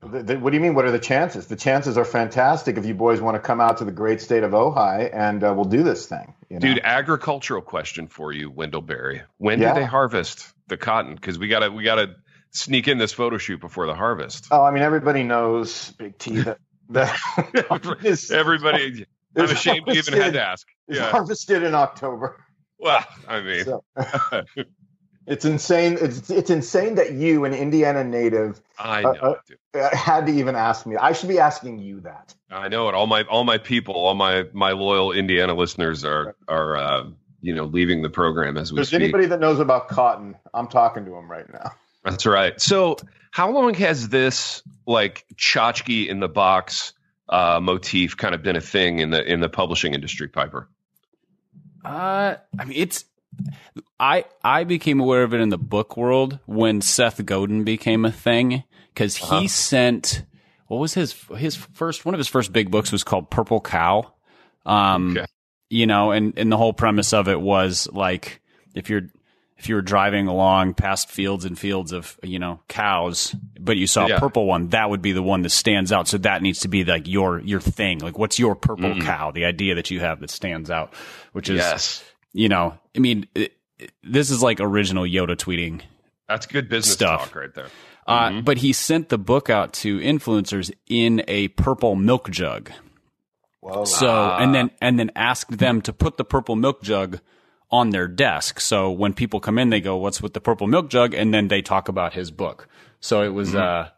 The, 0.00 0.22
the, 0.22 0.38
what 0.38 0.50
do 0.50 0.56
you 0.56 0.62
mean? 0.62 0.74
What 0.74 0.84
are 0.84 0.90
the 0.90 0.98
chances? 0.98 1.46
The 1.46 1.56
chances 1.56 1.96
are 1.96 2.04
fantastic 2.04 2.76
if 2.76 2.84
you 2.84 2.94
boys 2.94 3.20
want 3.20 3.34
to 3.34 3.40
come 3.40 3.60
out 3.60 3.78
to 3.78 3.84
the 3.84 3.92
great 3.92 4.20
state 4.20 4.42
of 4.42 4.52
Ojai 4.52 5.10
and 5.12 5.42
uh, 5.42 5.52
we'll 5.54 5.64
do 5.64 5.82
this 5.82 6.06
thing. 6.06 6.34
You 6.50 6.56
know? 6.56 6.60
Dude, 6.60 6.80
agricultural 6.84 7.62
question 7.62 8.08
for 8.08 8.32
you, 8.32 8.50
Wendell 8.50 8.82
Berry. 8.82 9.22
When 9.38 9.60
yeah. 9.60 9.72
did 9.72 9.82
they 9.82 9.86
harvest 9.86 10.52
the 10.68 10.76
cotton? 10.76 11.14
Because 11.14 11.38
we 11.38 11.48
gotta 11.48 11.70
we 11.70 11.82
gotta 11.82 12.16
sneak 12.50 12.88
in 12.88 12.98
this 12.98 13.12
photo 13.12 13.38
shoot 13.38 13.60
before 13.60 13.86
the 13.86 13.94
harvest. 13.94 14.46
Oh, 14.50 14.62
I 14.62 14.70
mean, 14.70 14.82
everybody 14.82 15.22
knows 15.22 15.90
Big 15.92 16.18
T 16.18 16.40
that 16.40 16.58
that 16.90 18.28
everybody. 18.32 19.06
I'm 19.36 19.44
ashamed 19.44 19.86
you 19.88 19.94
even 19.94 20.14
had 20.14 20.32
to 20.32 20.42
ask. 20.42 20.66
Yeah. 20.88 21.10
harvested 21.10 21.62
in 21.62 21.74
October. 21.74 22.42
Well, 22.78 23.04
I 23.26 23.40
mean, 23.40 23.64
so, 23.64 23.84
it's 25.26 25.44
insane. 25.44 25.98
It's 26.00 26.30
it's 26.30 26.50
insane 26.50 26.94
that 26.96 27.12
you, 27.12 27.44
an 27.44 27.52
Indiana 27.52 28.04
native, 28.04 28.60
I 28.78 29.02
uh, 29.02 29.12
know, 29.12 29.36
uh, 29.74 29.78
uh, 29.78 29.96
had 29.96 30.26
to 30.26 30.32
even 30.32 30.54
ask 30.54 30.86
me. 30.86 30.96
I 30.96 31.12
should 31.12 31.28
be 31.28 31.38
asking 31.38 31.80
you 31.80 32.00
that. 32.00 32.34
I 32.50 32.68
know 32.68 32.88
it. 32.88 32.94
All 32.94 33.06
my 33.06 33.22
all 33.24 33.44
my 33.44 33.58
people, 33.58 33.94
all 33.94 34.14
my 34.14 34.44
my 34.52 34.72
loyal 34.72 35.12
Indiana 35.12 35.54
listeners 35.54 36.04
are 36.04 36.36
are 36.48 36.76
uh, 36.76 37.04
you 37.40 37.54
know 37.54 37.64
leaving 37.64 38.02
the 38.02 38.10
program 38.10 38.56
as 38.56 38.72
we 38.72 38.76
There's 38.76 38.88
speak. 38.88 39.00
anybody 39.00 39.26
that 39.26 39.40
knows 39.40 39.58
about 39.58 39.88
cotton, 39.88 40.36
I'm 40.54 40.68
talking 40.68 41.04
to 41.04 41.10
them 41.10 41.30
right 41.30 41.50
now. 41.52 41.72
That's 42.04 42.24
right. 42.24 42.60
So, 42.60 42.96
how 43.32 43.50
long 43.50 43.74
has 43.74 44.08
this 44.08 44.62
like 44.86 45.24
tchotchke 45.34 46.06
in 46.06 46.20
the 46.20 46.28
box 46.28 46.92
uh, 47.28 47.58
motif 47.60 48.16
kind 48.16 48.34
of 48.34 48.42
been 48.42 48.56
a 48.56 48.60
thing 48.60 49.00
in 49.00 49.10
the 49.10 49.24
in 49.24 49.40
the 49.40 49.48
publishing 49.48 49.92
industry, 49.92 50.28
Piper? 50.28 50.68
Uh, 51.84 52.36
I 52.58 52.64
mean, 52.64 52.78
it's 52.78 53.04
I 53.98 54.24
I 54.44 54.64
became 54.64 55.00
aware 55.00 55.22
of 55.22 55.34
it 55.34 55.40
in 55.40 55.48
the 55.48 55.58
book 55.58 55.96
world 55.96 56.38
when 56.46 56.80
Seth 56.80 57.24
Godin 57.24 57.64
became 57.64 58.04
a 58.04 58.12
thing 58.12 58.64
because 58.92 59.16
he 59.16 59.24
uh-huh. 59.24 59.48
sent 59.48 60.24
what 60.66 60.78
was 60.78 60.94
his 60.94 61.14
his 61.36 61.56
first 61.56 62.04
one 62.04 62.14
of 62.14 62.18
his 62.18 62.28
first 62.28 62.52
big 62.52 62.70
books 62.70 62.92
was 62.92 63.04
called 63.04 63.30
Purple 63.30 63.60
Cow. 63.60 64.12
Um, 64.64 65.12
okay. 65.16 65.26
you 65.70 65.86
know, 65.86 66.10
and 66.10 66.36
and 66.38 66.50
the 66.50 66.56
whole 66.56 66.72
premise 66.72 67.12
of 67.12 67.28
it 67.28 67.40
was 67.40 67.88
like 67.92 68.40
if 68.74 68.90
you're 68.90 69.08
if 69.58 69.68
you 69.68 69.74
were 69.74 69.82
driving 69.82 70.26
along 70.26 70.74
past 70.74 71.10
fields 71.10 71.44
and 71.44 71.58
fields 71.58 71.92
of 71.92 72.18
you 72.22 72.38
know 72.38 72.60
cows, 72.68 73.34
but 73.58 73.76
you 73.76 73.86
saw 73.86 74.06
yeah. 74.06 74.16
a 74.16 74.20
purple 74.20 74.46
one, 74.46 74.68
that 74.68 74.90
would 74.90 75.02
be 75.02 75.12
the 75.12 75.22
one 75.22 75.42
that 75.42 75.50
stands 75.50 75.92
out. 75.92 76.08
So 76.08 76.18
that 76.18 76.42
needs 76.42 76.60
to 76.60 76.68
be 76.68 76.84
like 76.84 77.08
your 77.08 77.40
your 77.40 77.60
thing. 77.60 78.00
Like, 78.00 78.18
what's 78.18 78.38
your 78.38 78.54
purple 78.54 78.94
mm. 78.94 79.02
cow? 79.02 79.30
The 79.30 79.44
idea 79.44 79.76
that 79.76 79.90
you 79.90 80.00
have 80.00 80.20
that 80.20 80.30
stands 80.30 80.70
out, 80.70 80.92
which 81.32 81.48
is, 81.48 81.58
yes. 81.58 82.04
You 82.36 82.50
know, 82.50 82.78
I 82.94 82.98
mean, 82.98 83.26
it, 83.34 83.54
it, 83.78 83.92
this 84.02 84.30
is 84.30 84.42
like 84.42 84.60
original 84.60 85.04
Yoda 85.04 85.36
tweeting. 85.36 85.80
That's 86.28 86.44
good 86.44 86.68
business 86.68 86.92
stuff 86.92 87.26
talk 87.26 87.34
right 87.34 87.54
there. 87.54 87.68
Uh, 88.06 88.28
mm-hmm. 88.28 88.40
But 88.42 88.58
he 88.58 88.72
sent 88.72 89.08
the 89.08 89.18
book 89.18 89.48
out 89.48 89.72
to 89.74 89.98
influencers 89.98 90.70
in 90.86 91.22
a 91.28 91.48
purple 91.48 91.96
milk 91.96 92.30
jug. 92.30 92.70
Whoa. 93.60 93.84
So 93.84 94.08
ah. 94.08 94.38
and 94.38 94.54
then 94.54 94.70
and 94.82 94.98
then 94.98 95.10
asked 95.16 95.56
them 95.56 95.80
to 95.82 95.92
put 95.92 96.18
the 96.18 96.24
purple 96.24 96.56
milk 96.56 96.82
jug 96.82 97.20
on 97.70 97.90
their 97.90 98.06
desk. 98.06 98.60
So 98.60 98.90
when 98.90 99.14
people 99.14 99.40
come 99.40 99.58
in, 99.58 99.70
they 99.70 99.80
go, 99.80 99.96
"What's 99.96 100.20
with 100.20 100.34
the 100.34 100.40
purple 100.40 100.66
milk 100.66 100.90
jug?" 100.90 101.14
And 101.14 101.32
then 101.32 101.48
they 101.48 101.62
talk 101.62 101.88
about 101.88 102.12
his 102.12 102.30
book. 102.30 102.68
So 103.00 103.22
it 103.22 103.30
was, 103.30 103.50
mm-hmm. 103.50 103.58
uh, 103.58 103.88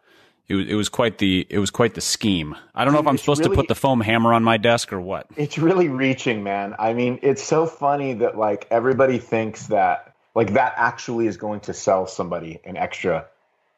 it 0.48 0.54
was, 0.54 0.66
it 0.66 0.74
was 0.74 0.88
quite 0.88 1.18
the, 1.18 1.46
it 1.48 1.58
was 1.58 1.70
quite 1.70 1.94
the 1.94 2.00
scheme. 2.00 2.56
I 2.74 2.84
don't 2.84 2.94
know 2.94 3.00
if 3.00 3.06
I'm 3.06 3.18
supposed 3.18 3.40
really, 3.40 3.50
to 3.50 3.56
put 3.56 3.68
the 3.68 3.74
foam 3.74 4.00
hammer 4.00 4.32
on 4.32 4.42
my 4.42 4.56
desk 4.56 4.92
or 4.92 5.00
what. 5.00 5.26
It's 5.36 5.58
really 5.58 5.88
reaching, 5.88 6.42
man. 6.42 6.74
I 6.78 6.94
mean, 6.94 7.18
it's 7.22 7.42
so 7.42 7.66
funny 7.66 8.14
that 8.14 8.36
like 8.38 8.66
everybody 8.70 9.18
thinks 9.18 9.66
that 9.68 10.14
like 10.34 10.54
that 10.54 10.74
actually 10.76 11.26
is 11.26 11.36
going 11.36 11.60
to 11.60 11.74
sell 11.74 12.06
somebody 12.06 12.60
an 12.64 12.76
extra 12.76 13.26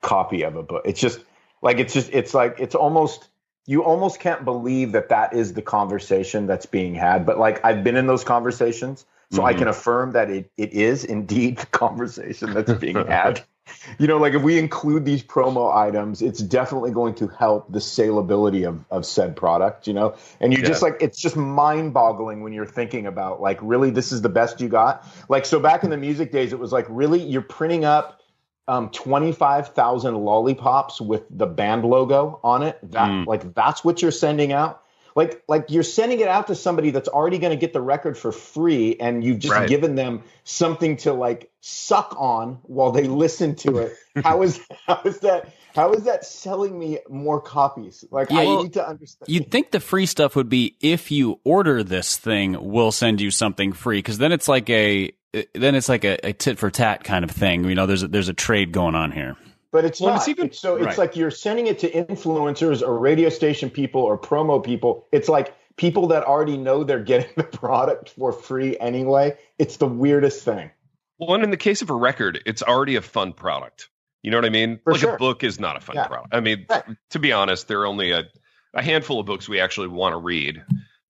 copy 0.00 0.42
of 0.42 0.56
a 0.56 0.62
book. 0.62 0.82
It's 0.84 1.00
just 1.00 1.20
like 1.62 1.78
it's 1.78 1.92
just 1.92 2.10
it's 2.12 2.34
like 2.34 2.56
it's 2.58 2.74
almost 2.74 3.28
you 3.66 3.84
almost 3.84 4.20
can't 4.20 4.44
believe 4.44 4.92
that 4.92 5.08
that 5.10 5.34
is 5.34 5.54
the 5.54 5.62
conversation 5.62 6.46
that's 6.46 6.66
being 6.66 6.94
had. 6.94 7.26
But 7.26 7.38
like 7.38 7.64
I've 7.64 7.82
been 7.82 7.96
in 7.96 8.06
those 8.06 8.24
conversations 8.24 9.04
so 9.30 9.38
mm-hmm. 9.38 9.46
I 9.46 9.54
can 9.54 9.68
affirm 9.68 10.12
that 10.12 10.28
it, 10.28 10.50
it 10.56 10.72
is 10.72 11.04
indeed 11.04 11.58
the 11.58 11.66
conversation 11.66 12.52
that's 12.52 12.72
being 12.74 12.96
had. 13.06 13.42
You 13.98 14.06
know, 14.06 14.18
like 14.18 14.34
if 14.34 14.42
we 14.42 14.58
include 14.58 15.04
these 15.04 15.22
promo 15.22 15.74
items, 15.74 16.22
it's 16.22 16.40
definitely 16.40 16.90
going 16.90 17.14
to 17.16 17.28
help 17.28 17.70
the 17.72 17.78
saleability 17.78 18.68
of, 18.68 18.84
of 18.90 19.06
said 19.06 19.36
product, 19.36 19.86
you 19.86 19.92
know? 19.92 20.14
And 20.40 20.52
you 20.52 20.60
yeah. 20.60 20.68
just 20.68 20.82
like, 20.82 20.96
it's 21.00 21.20
just 21.20 21.36
mind 21.36 21.92
boggling 21.92 22.42
when 22.42 22.52
you're 22.52 22.66
thinking 22.66 23.06
about 23.06 23.40
like, 23.40 23.58
really, 23.62 23.90
this 23.90 24.12
is 24.12 24.22
the 24.22 24.28
best 24.28 24.60
you 24.60 24.68
got. 24.68 25.06
Like, 25.28 25.44
so 25.44 25.60
back 25.60 25.84
in 25.84 25.90
the 25.90 25.96
music 25.96 26.32
days, 26.32 26.52
it 26.52 26.58
was 26.58 26.72
like, 26.72 26.86
really, 26.88 27.20
you're 27.20 27.42
printing 27.42 27.84
up 27.84 28.20
um, 28.68 28.90
25,000 28.90 30.14
lollipops 30.14 31.00
with 31.00 31.24
the 31.30 31.46
band 31.46 31.84
logo 31.84 32.40
on 32.44 32.62
it. 32.62 32.78
That, 32.90 33.10
mm. 33.10 33.26
like, 33.26 33.54
that's 33.54 33.84
what 33.84 34.02
you're 34.02 34.10
sending 34.10 34.52
out 34.52 34.82
like 35.14 35.42
like 35.48 35.66
you're 35.68 35.82
sending 35.82 36.20
it 36.20 36.28
out 36.28 36.46
to 36.48 36.54
somebody 36.54 36.90
that's 36.90 37.08
already 37.08 37.38
going 37.38 37.50
to 37.50 37.56
get 37.56 37.72
the 37.72 37.80
record 37.80 38.16
for 38.16 38.32
free 38.32 38.96
and 38.98 39.24
you've 39.24 39.38
just 39.38 39.54
right. 39.54 39.68
given 39.68 39.94
them 39.94 40.22
something 40.44 40.96
to 40.98 41.12
like 41.12 41.50
suck 41.60 42.14
on 42.18 42.58
while 42.62 42.92
they 42.92 43.04
listen 43.04 43.54
to 43.56 43.78
it. 43.78 43.96
How 44.24 44.42
is 44.42 44.60
how 44.86 45.00
is 45.04 45.20
that 45.20 45.54
how 45.74 45.92
is 45.92 46.02
that 46.04 46.24
selling 46.24 46.76
me 46.76 46.98
more 47.08 47.40
copies? 47.40 48.04
Like 48.10 48.30
yeah, 48.30 48.40
i 48.40 48.44
well, 48.44 48.62
need 48.64 48.72
to 48.72 48.86
understand. 48.86 49.28
you'd 49.28 49.52
think 49.52 49.70
the 49.70 49.78
free 49.78 50.06
stuff 50.06 50.34
would 50.34 50.48
be 50.48 50.76
if 50.80 51.12
you 51.12 51.38
order 51.44 51.84
this 51.84 52.16
thing 52.16 52.56
we'll 52.60 52.90
send 52.90 53.20
you 53.20 53.30
something 53.30 53.72
free 53.72 53.98
because 53.98 54.18
then 54.18 54.32
it's 54.32 54.48
like 54.48 54.68
a 54.68 55.12
then 55.54 55.76
it's 55.76 55.88
like 55.88 56.04
a, 56.04 56.18
a 56.26 56.32
tit 56.32 56.58
for 56.58 56.70
tat 56.70 57.04
kind 57.04 57.24
of 57.24 57.30
thing. 57.30 57.64
You 57.64 57.76
know 57.76 57.86
there's 57.86 58.02
a, 58.02 58.08
there's 58.08 58.28
a 58.28 58.34
trade 58.34 58.72
going 58.72 58.96
on 58.96 59.12
here 59.12 59.36
but 59.72 59.84
it's 59.84 60.00
well, 60.00 60.10
not. 60.10 60.18
It's 60.18 60.28
even, 60.28 60.46
it's, 60.46 60.58
so 60.58 60.76
it's 60.76 60.98
like 60.98 61.16
you're 61.16 61.30
sending 61.30 61.66
it 61.66 61.78
to 61.80 61.90
influencers 61.90 62.82
or 62.82 62.98
radio 62.98 63.28
station 63.28 63.70
people 63.70 64.02
or 64.02 64.18
promo 64.18 64.62
people. 64.62 65.06
It's 65.12 65.28
like 65.28 65.54
people 65.76 66.08
that 66.08 66.24
already 66.24 66.56
know 66.56 66.84
they're 66.84 67.02
getting 67.02 67.30
the 67.36 67.44
product 67.44 68.10
for 68.10 68.32
free 68.32 68.76
anyway. 68.78 69.36
It's 69.58 69.76
the 69.76 69.86
weirdest 69.86 70.44
thing. 70.44 70.70
Well, 71.18 71.34
and 71.34 71.44
in 71.44 71.50
the 71.50 71.56
case 71.56 71.82
of 71.82 71.90
a 71.90 71.94
record, 71.94 72.40
it's 72.46 72.62
already 72.62 72.96
a 72.96 73.02
fun 73.02 73.32
product. 73.32 73.90
You 74.22 74.30
know 74.30 74.38
what 74.38 74.44
I 74.44 74.50
mean? 74.50 74.80
For 74.84 74.92
like 74.92 75.00
sure. 75.00 75.14
a 75.14 75.18
book 75.18 75.44
is 75.44 75.60
not 75.60 75.76
a 75.76 75.80
fun 75.80 75.96
yeah. 75.96 76.06
product. 76.06 76.34
I 76.34 76.40
mean, 76.40 76.66
right. 76.68 76.84
to 77.10 77.18
be 77.18 77.32
honest, 77.32 77.68
there 77.68 77.80
are 77.80 77.86
only 77.86 78.10
a, 78.10 78.24
a 78.74 78.82
handful 78.82 79.20
of 79.20 79.26
books 79.26 79.48
we 79.48 79.60
actually 79.60 79.88
want 79.88 80.12
to 80.12 80.18
read. 80.18 80.62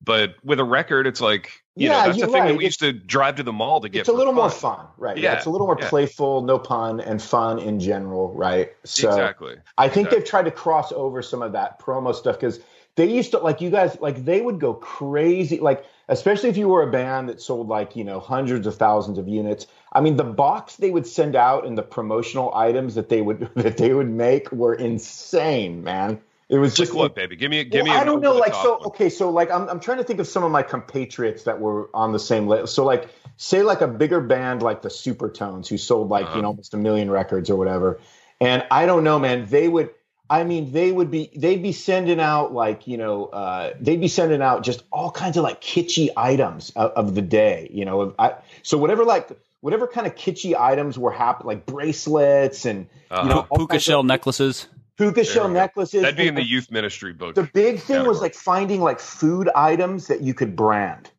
But 0.02 0.36
with 0.44 0.60
a 0.60 0.64
record, 0.64 1.06
it's 1.06 1.20
like 1.20 1.59
you 1.76 1.88
yeah, 1.88 1.92
know, 1.92 2.06
that's 2.06 2.20
the 2.20 2.26
thing 2.26 2.34
right. 2.34 2.48
that 2.48 2.56
we 2.56 2.64
used 2.64 2.80
to 2.80 2.92
drive 2.92 3.36
to 3.36 3.42
the 3.42 3.52
mall 3.52 3.80
to 3.80 3.88
get. 3.88 4.00
It's 4.00 4.08
a 4.08 4.12
little 4.12 4.32
fun. 4.32 4.42
more 4.42 4.50
fun, 4.50 4.86
right? 4.98 5.16
Yeah, 5.16 5.32
yeah 5.32 5.36
it's 5.36 5.46
a 5.46 5.50
little 5.50 5.66
more 5.68 5.78
yeah. 5.78 5.88
playful, 5.88 6.42
no 6.42 6.58
pun, 6.58 7.00
and 7.00 7.22
fun 7.22 7.60
in 7.60 7.78
general, 7.78 8.32
right? 8.34 8.72
So 8.84 9.08
exactly. 9.08 9.56
I 9.78 9.88
think 9.88 10.08
exactly. 10.08 10.18
they've 10.18 10.28
tried 10.28 10.44
to 10.44 10.50
cross 10.50 10.90
over 10.92 11.22
some 11.22 11.42
of 11.42 11.52
that 11.52 11.78
promo 11.78 12.14
stuff 12.14 12.40
because 12.40 12.60
they 12.96 13.06
used 13.06 13.30
to 13.30 13.38
like 13.38 13.60
you 13.60 13.70
guys 13.70 13.98
like 14.00 14.24
they 14.24 14.40
would 14.40 14.60
go 14.60 14.74
crazy 14.74 15.58
like 15.58 15.84
especially 16.08 16.48
if 16.48 16.56
you 16.56 16.68
were 16.68 16.82
a 16.82 16.90
band 16.90 17.28
that 17.28 17.40
sold 17.40 17.68
like 17.68 17.96
you 17.96 18.04
know 18.04 18.20
hundreds 18.20 18.66
of 18.66 18.76
thousands 18.76 19.16
of 19.16 19.28
units 19.28 19.66
i 19.92 20.00
mean 20.00 20.16
the 20.16 20.24
box 20.24 20.76
they 20.76 20.90
would 20.90 21.06
send 21.06 21.36
out 21.36 21.66
and 21.66 21.78
the 21.78 21.82
promotional 21.82 22.52
items 22.54 22.94
that 22.94 23.08
they 23.08 23.20
would 23.22 23.48
that 23.54 23.76
they 23.76 23.94
would 23.94 24.10
make 24.10 24.50
were 24.52 24.74
insane 24.74 25.82
man 25.82 26.20
it 26.50 26.58
was 26.58 26.74
just 26.74 26.92
like 26.92 26.98
what, 26.98 27.14
baby? 27.14 27.36
Give 27.36 27.48
me, 27.48 27.60
a, 27.60 27.64
give 27.64 27.84
well, 27.84 27.94
me. 27.94 28.00
I 28.00 28.02
don't 28.02 28.20
know. 28.20 28.34
Like, 28.34 28.54
so 28.54 28.78
one. 28.78 28.86
okay, 28.86 29.08
so 29.08 29.30
like, 29.30 29.52
I'm 29.52 29.68
I'm 29.68 29.78
trying 29.78 29.98
to 29.98 30.04
think 30.04 30.18
of 30.18 30.26
some 30.26 30.42
of 30.42 30.50
my 30.50 30.64
compatriots 30.64 31.44
that 31.44 31.60
were 31.60 31.88
on 31.94 32.10
the 32.10 32.18
same 32.18 32.48
list. 32.48 32.74
So 32.74 32.84
like, 32.84 33.08
say 33.36 33.62
like 33.62 33.82
a 33.82 33.86
bigger 33.86 34.20
band 34.20 34.60
like 34.60 34.82
the 34.82 34.88
Supertones, 34.88 35.68
who 35.68 35.78
sold 35.78 36.08
like 36.08 36.26
uh-huh. 36.26 36.36
you 36.36 36.42
know 36.42 36.48
almost 36.48 36.74
a 36.74 36.76
million 36.76 37.08
records 37.08 37.50
or 37.50 37.56
whatever. 37.56 38.00
And 38.40 38.64
I 38.68 38.86
don't 38.86 39.04
know, 39.04 39.20
man. 39.20 39.46
They 39.46 39.68
would. 39.68 39.90
I 40.28 40.42
mean, 40.42 40.72
they 40.72 40.90
would 40.90 41.10
be. 41.10 41.30
They'd 41.36 41.62
be 41.62 41.72
sending 41.72 42.18
out 42.18 42.52
like 42.52 42.88
you 42.88 42.96
know. 42.96 43.26
Uh, 43.26 43.74
they'd 43.80 44.00
be 44.00 44.08
sending 44.08 44.42
out 44.42 44.64
just 44.64 44.82
all 44.90 45.12
kinds 45.12 45.36
of 45.36 45.44
like 45.44 45.60
kitschy 45.60 46.08
items 46.16 46.70
of, 46.70 46.90
of 46.92 47.14
the 47.14 47.22
day. 47.22 47.70
You 47.72 47.84
know. 47.84 48.12
I, 48.18 48.34
so 48.64 48.76
whatever 48.76 49.04
like 49.04 49.30
whatever 49.60 49.86
kind 49.86 50.08
of 50.08 50.16
kitschy 50.16 50.58
items 50.58 50.98
were 50.98 51.12
happening, 51.12 51.46
like 51.46 51.66
bracelets 51.66 52.64
and 52.64 52.88
uh-huh. 53.08 53.22
you 53.22 53.28
know, 53.28 53.46
puka 53.54 53.78
shell 53.78 54.00
of, 54.00 54.06
necklaces 54.06 54.66
puka 55.00 55.24
shell 55.24 55.48
necklaces. 55.48 56.02
That'd 56.02 56.16
be 56.16 56.28
in 56.28 56.34
the 56.34 56.44
youth 56.44 56.70
ministry 56.70 57.12
book. 57.12 57.34
The 57.34 57.42
big 57.42 57.76
thing 57.76 57.96
category. 57.96 58.08
was 58.08 58.20
like 58.20 58.34
finding 58.34 58.80
like 58.80 59.00
food 59.00 59.48
items 59.54 60.08
that 60.08 60.20
you 60.20 60.34
could 60.34 60.54
brand, 60.54 61.10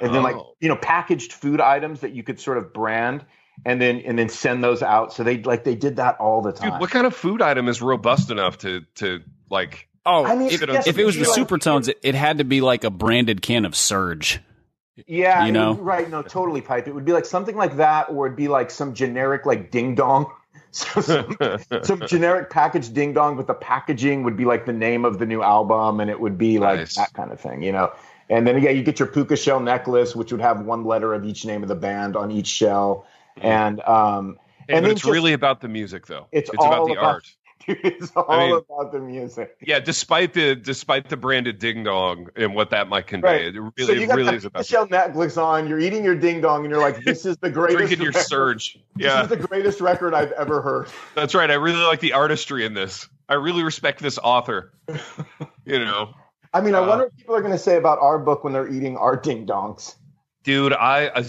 and 0.00 0.10
oh. 0.10 0.12
then 0.12 0.22
like 0.22 0.36
oh. 0.36 0.54
you 0.60 0.68
know 0.68 0.76
packaged 0.76 1.32
food 1.32 1.60
items 1.60 2.00
that 2.00 2.12
you 2.12 2.22
could 2.22 2.40
sort 2.40 2.58
of 2.58 2.72
brand, 2.72 3.24
and 3.64 3.80
then 3.80 3.98
and 4.00 4.18
then 4.18 4.28
send 4.28 4.62
those 4.62 4.82
out. 4.82 5.12
So 5.12 5.22
they 5.22 5.42
like 5.42 5.64
they 5.64 5.76
did 5.76 5.96
that 5.96 6.16
all 6.18 6.42
the 6.42 6.52
time. 6.52 6.72
Dude, 6.72 6.80
what 6.80 6.90
kind 6.90 7.06
of 7.06 7.14
food 7.14 7.42
item 7.42 7.68
is 7.68 7.80
robust 7.80 8.30
enough 8.30 8.58
to 8.58 8.82
to 8.96 9.20
like? 9.50 9.88
Oh, 10.04 10.24
I 10.26 10.34
mean, 10.34 10.48
if, 10.48 10.66
yes, 10.66 10.88
if 10.88 10.98
it 10.98 11.04
was 11.04 11.14
the 11.14 11.28
like, 11.28 11.38
Supertones, 11.38 11.88
it, 11.88 11.96
it 12.02 12.16
had 12.16 12.38
to 12.38 12.44
be 12.44 12.60
like 12.60 12.82
a 12.82 12.90
branded 12.90 13.40
can 13.40 13.64
of 13.64 13.76
Surge. 13.76 14.40
Yeah, 15.06 15.46
you 15.46 15.52
know, 15.52 15.74
right? 15.74 16.10
No, 16.10 16.22
totally 16.22 16.60
pipe. 16.60 16.88
It 16.88 16.92
would 16.92 17.04
be 17.04 17.12
like 17.12 17.24
something 17.24 17.54
like 17.54 17.76
that, 17.76 18.10
or 18.10 18.26
it'd 18.26 18.36
be 18.36 18.48
like 18.48 18.72
some 18.72 18.94
generic 18.94 19.46
like 19.46 19.70
ding 19.70 19.94
dong 19.94 20.26
some, 21.00 21.36
some 21.82 22.06
generic 22.06 22.50
package 22.50 22.92
ding 22.92 23.12
dong, 23.12 23.36
but 23.36 23.46
the 23.46 23.54
packaging 23.54 24.22
would 24.24 24.36
be 24.36 24.44
like 24.44 24.64
the 24.64 24.72
name 24.72 25.04
of 25.04 25.18
the 25.18 25.26
new 25.26 25.42
album, 25.42 26.00
and 26.00 26.10
it 26.10 26.18
would 26.18 26.38
be 26.38 26.58
like 26.58 26.78
nice. 26.78 26.96
that 26.96 27.12
kind 27.12 27.30
of 27.30 27.40
thing, 27.40 27.62
you 27.62 27.72
know. 27.72 27.92
And 28.30 28.46
then 28.46 28.62
yeah, 28.62 28.70
you 28.70 28.82
get 28.82 28.98
your 28.98 29.08
puka 29.08 29.36
shell 29.36 29.60
necklace, 29.60 30.16
which 30.16 30.32
would 30.32 30.40
have 30.40 30.62
one 30.62 30.84
letter 30.84 31.12
of 31.12 31.24
each 31.24 31.44
name 31.44 31.62
of 31.62 31.68
the 31.68 31.74
band 31.74 32.16
on 32.16 32.30
each 32.30 32.46
shell, 32.46 33.06
mm-hmm. 33.36 33.46
and 33.46 33.80
um, 33.82 34.38
and, 34.68 34.78
and 34.78 34.86
it's 34.86 35.02
just, 35.02 35.12
really 35.12 35.34
about 35.34 35.60
the 35.60 35.68
music, 35.68 36.06
though. 36.06 36.26
It's, 36.32 36.48
it's 36.48 36.64
about 36.64 36.86
the 36.86 36.92
about, 36.92 37.04
art. 37.04 37.34
Dude, 37.66 37.78
it's 37.82 38.12
all 38.16 38.24
I 38.28 38.46
mean, 38.46 38.56
about 38.56 38.92
the 38.92 39.00
music. 39.00 39.56
Yeah, 39.60 39.80
despite 39.80 40.32
the 40.32 40.54
despite 40.54 41.08
the 41.08 41.16
branded 41.16 41.58
ding 41.58 41.84
dong 41.84 42.28
and 42.36 42.54
what 42.54 42.70
that 42.70 42.88
might 42.88 43.06
convey, 43.06 43.46
right. 43.46 43.54
it 43.54 43.60
really, 43.60 43.70
so 43.86 43.92
you 43.92 44.06
got 44.06 44.16
really 44.16 44.36
is 44.36 44.44
about 44.44 44.60
Michelle 44.60 44.86
Netflix 44.86 45.40
on. 45.40 45.68
You're 45.68 45.78
eating 45.78 46.04
your 46.04 46.14
ding 46.14 46.40
dong, 46.40 46.64
and 46.64 46.70
you're 46.70 46.80
like, 46.80 47.04
"This 47.04 47.24
is 47.26 47.36
the 47.38 47.50
greatest." 47.50 47.78
Drinking 47.78 48.02
your 48.02 48.12
record. 48.12 48.28
surge. 48.28 48.78
Yeah, 48.96 49.22
this 49.22 49.32
is 49.32 49.38
the 49.38 49.48
greatest 49.48 49.80
record 49.80 50.14
I've 50.14 50.32
ever 50.32 50.62
heard. 50.62 50.88
That's 51.14 51.34
right. 51.34 51.50
I 51.50 51.54
really 51.54 51.82
like 51.82 52.00
the 52.00 52.14
artistry 52.14 52.64
in 52.64 52.74
this. 52.74 53.08
I 53.28 53.34
really 53.34 53.62
respect 53.62 54.00
this 54.00 54.18
author. 54.18 54.72
you 55.64 55.78
know. 55.78 56.14
I 56.54 56.60
mean, 56.60 56.74
I 56.74 56.78
uh, 56.78 56.86
wonder 56.86 57.04
what 57.04 57.16
people 57.16 57.34
are 57.34 57.40
going 57.40 57.52
to 57.52 57.58
say 57.58 57.76
about 57.76 57.98
our 58.00 58.18
book 58.18 58.44
when 58.44 58.52
they're 58.52 58.68
eating 58.68 58.96
our 58.96 59.16
ding 59.16 59.46
dongs. 59.46 59.94
Dude, 60.44 60.72
I 60.72 61.24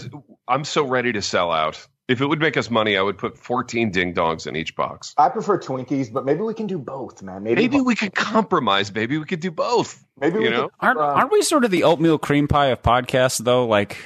I'm 0.48 0.64
so 0.64 0.86
ready 0.86 1.12
to 1.12 1.22
sell 1.22 1.52
out. 1.52 1.86
If 2.06 2.20
it 2.20 2.26
would 2.26 2.38
make 2.38 2.58
us 2.58 2.70
money, 2.70 2.98
I 2.98 3.02
would 3.02 3.16
put 3.16 3.38
14 3.38 3.90
ding 3.90 4.12
dongs 4.12 4.46
in 4.46 4.56
each 4.56 4.76
box. 4.76 5.14
I 5.16 5.30
prefer 5.30 5.58
Twinkies, 5.58 6.12
but 6.12 6.26
maybe 6.26 6.40
we 6.40 6.52
can 6.52 6.66
do 6.66 6.78
both, 6.78 7.22
man. 7.22 7.42
Maybe, 7.42 7.62
maybe 7.62 7.80
we 7.80 7.94
could 7.94 8.14
compromise. 8.14 8.92
Maybe 8.92 9.16
we 9.16 9.24
could 9.24 9.40
do 9.40 9.50
both. 9.50 10.04
Maybe 10.20 10.40
you 10.40 10.50
know, 10.50 10.64
could, 10.64 10.72
aren't, 10.80 10.98
uh, 10.98 11.02
aren't 11.02 11.32
we 11.32 11.40
sort 11.40 11.64
of 11.64 11.70
the 11.70 11.84
oatmeal 11.84 12.18
cream 12.18 12.46
pie 12.46 12.66
of 12.66 12.82
podcasts, 12.82 13.42
though? 13.42 13.66
Like, 13.66 13.96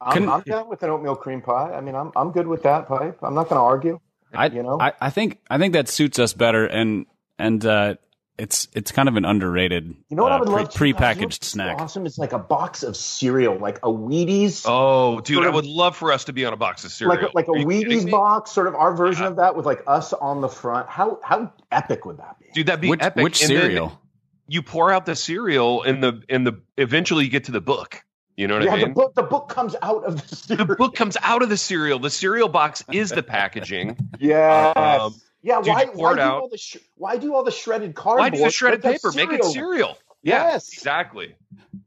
I'm, 0.00 0.28
I'm, 0.28 0.42
down 0.42 0.68
with 0.68 0.82
an 0.82 0.90
oatmeal 0.90 1.16
cream 1.16 1.40
pie. 1.40 1.72
I 1.72 1.80
mean, 1.80 1.94
I'm 1.94 2.12
I'm 2.14 2.32
good 2.32 2.46
with 2.46 2.62
that 2.64 2.86
pipe. 2.86 3.18
I'm 3.22 3.34
not 3.34 3.48
going 3.48 3.58
to 3.58 3.62
argue. 3.62 4.00
I 4.34 4.46
you 4.48 4.62
know, 4.62 4.78
I, 4.78 4.92
I 5.00 5.10
think 5.10 5.38
I 5.48 5.56
think 5.56 5.72
that 5.72 5.88
suits 5.88 6.18
us 6.18 6.34
better, 6.34 6.66
and 6.66 7.06
and 7.38 7.64
uh, 7.64 7.94
it's 8.38 8.68
it's 8.72 8.92
kind 8.92 9.08
of 9.08 9.16
an 9.16 9.24
underrated. 9.24 9.94
You 10.08 10.16
know 10.16 10.22
what 10.22 10.32
uh, 10.32 10.36
I 10.36 10.38
would 10.38 10.70
pre- 10.70 10.92
love? 10.92 10.98
Prepackaged 10.98 11.18
you 11.18 11.26
know 11.26 11.36
snack. 11.40 11.80
Awesome! 11.80 12.06
It's 12.06 12.18
like 12.18 12.32
a 12.32 12.38
box 12.38 12.82
of 12.82 12.96
cereal, 12.96 13.58
like 13.58 13.78
a 13.78 13.88
Wheaties. 13.88 14.64
Oh, 14.64 15.20
dude, 15.20 15.44
I 15.44 15.50
would 15.50 15.66
love 15.66 15.96
for 15.96 16.12
us 16.12 16.24
to 16.24 16.32
be 16.32 16.44
on 16.44 16.52
a 16.52 16.56
box 16.56 16.84
of 16.84 16.92
cereal. 16.92 17.30
Like, 17.34 17.34
like 17.34 17.48
a 17.48 17.64
Wheaties 17.64 18.10
box, 18.10 18.52
sort 18.52 18.68
of 18.68 18.74
our 18.74 18.94
version 18.94 19.24
yeah. 19.24 19.30
of 19.30 19.36
that, 19.36 19.56
with 19.56 19.66
like 19.66 19.82
us 19.86 20.12
on 20.12 20.40
the 20.40 20.48
front. 20.48 20.88
How 20.88 21.18
how 21.22 21.52
epic 21.72 22.04
would 22.04 22.18
that 22.18 22.38
be? 22.38 22.46
Dude, 22.54 22.66
that'd 22.66 22.80
be 22.80 22.90
which, 22.90 23.02
epic. 23.02 23.24
Which 23.24 23.38
cereal? 23.38 24.00
You 24.46 24.62
pour 24.62 24.92
out 24.92 25.04
the 25.04 25.16
cereal, 25.16 25.82
and 25.82 26.02
the 26.02 26.22
and 26.28 26.46
the 26.46 26.60
eventually 26.76 27.24
you 27.24 27.30
get 27.30 27.44
to 27.44 27.52
the 27.52 27.60
book. 27.60 28.04
You 28.36 28.46
know 28.46 28.54
what 28.54 28.64
yeah, 28.64 28.72
I 28.72 28.76
mean? 28.76 28.88
The 28.90 28.94
book, 28.94 29.14
the 29.16 29.22
book 29.24 29.48
comes 29.48 29.74
out 29.82 30.04
of 30.04 30.28
the 30.28 30.36
cereal. 30.36 30.66
The 30.66 30.76
book 30.76 30.94
comes 30.94 31.16
out 31.20 31.42
of 31.42 31.48
the 31.48 31.56
cereal. 31.56 31.98
The 31.98 32.08
cereal 32.08 32.48
box 32.48 32.84
is 32.92 33.10
the 33.10 33.24
packaging. 33.24 33.96
yes. 34.20 34.76
Um, 34.76 35.16
yeah, 35.42 35.58
why, 35.58 35.86
why 35.86 36.14
do 36.14 36.20
all 36.22 36.48
the 36.48 36.58
sh- 36.58 36.78
why 36.96 37.16
do 37.16 37.34
all 37.34 37.44
the 37.44 37.50
shredded 37.50 37.94
cardboard? 37.94 38.32
Why 38.32 38.36
do 38.36 38.44
the 38.44 38.50
shredded 38.50 38.82
paper? 38.82 39.12
Make 39.12 39.30
it 39.32 39.44
cereal. 39.44 39.98
Yeah, 40.22 40.52
yes, 40.52 40.72
exactly. 40.72 41.36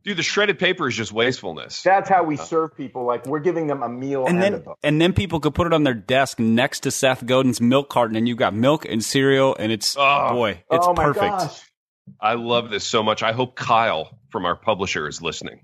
Dude, 0.03 0.17
the 0.17 0.23
shredded 0.23 0.57
paper 0.57 0.87
is 0.87 0.95
just 0.95 1.11
wastefulness. 1.11 1.83
That's 1.83 2.09
how 2.09 2.23
we 2.23 2.37
uh, 2.37 2.43
serve 2.43 2.75
people. 2.77 3.03
Like 3.05 3.25
we're 3.25 3.39
giving 3.39 3.67
them 3.67 3.83
a 3.83 3.89
meal 3.89 4.25
and, 4.25 4.41
and 4.41 4.55
then 4.55 4.65
and 4.83 5.01
then 5.01 5.13
people 5.13 5.41
could 5.41 5.53
put 5.53 5.67
it 5.67 5.73
on 5.73 5.83
their 5.83 5.93
desk 5.93 6.39
next 6.39 6.81
to 6.81 6.91
Seth 6.91 7.25
Godin's 7.25 7.59
milk 7.59 7.89
carton, 7.89 8.15
and 8.15 8.27
you've 8.27 8.37
got 8.37 8.53
milk 8.53 8.85
and 8.85 9.03
cereal, 9.03 9.55
and 9.59 9.71
it's 9.71 9.95
oh, 9.99 10.29
boy, 10.31 10.63
it's 10.71 10.87
oh 10.87 10.93
perfect. 10.93 11.25
Gosh. 11.25 11.61
I 12.19 12.33
love 12.35 12.69
this 12.69 12.85
so 12.85 13.03
much. 13.03 13.21
I 13.21 13.33
hope 13.33 13.55
Kyle 13.55 14.17
from 14.29 14.45
our 14.45 14.55
publisher 14.55 15.07
is 15.07 15.21
listening. 15.21 15.61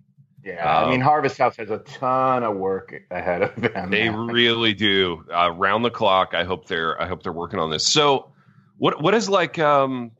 Yeah, 0.47 0.77
um, 0.77 0.87
I 0.87 0.89
mean, 0.91 1.01
Harvest 1.01 1.37
House 1.37 1.57
has 1.57 1.69
a 1.69 1.79
ton 1.79 2.43
of 2.43 2.55
work 2.55 2.95
ahead 3.11 3.41
of 3.41 3.55
them. 3.55 3.91
They 3.91 4.07
really 4.09 4.73
do. 4.73 5.25
Uh, 5.29 5.51
round 5.51 5.83
the 5.83 5.91
clock. 5.91 6.33
I 6.33 6.45
hope 6.45 6.67
they're. 6.67 6.99
I 7.01 7.05
hope 7.05 7.21
they're 7.21 7.33
working 7.33 7.59
on 7.59 7.69
this. 7.69 7.85
So, 7.85 8.31
what 8.77 9.01
what 9.01 9.13
is 9.13 9.27
like 9.27 9.59
um 9.59 10.11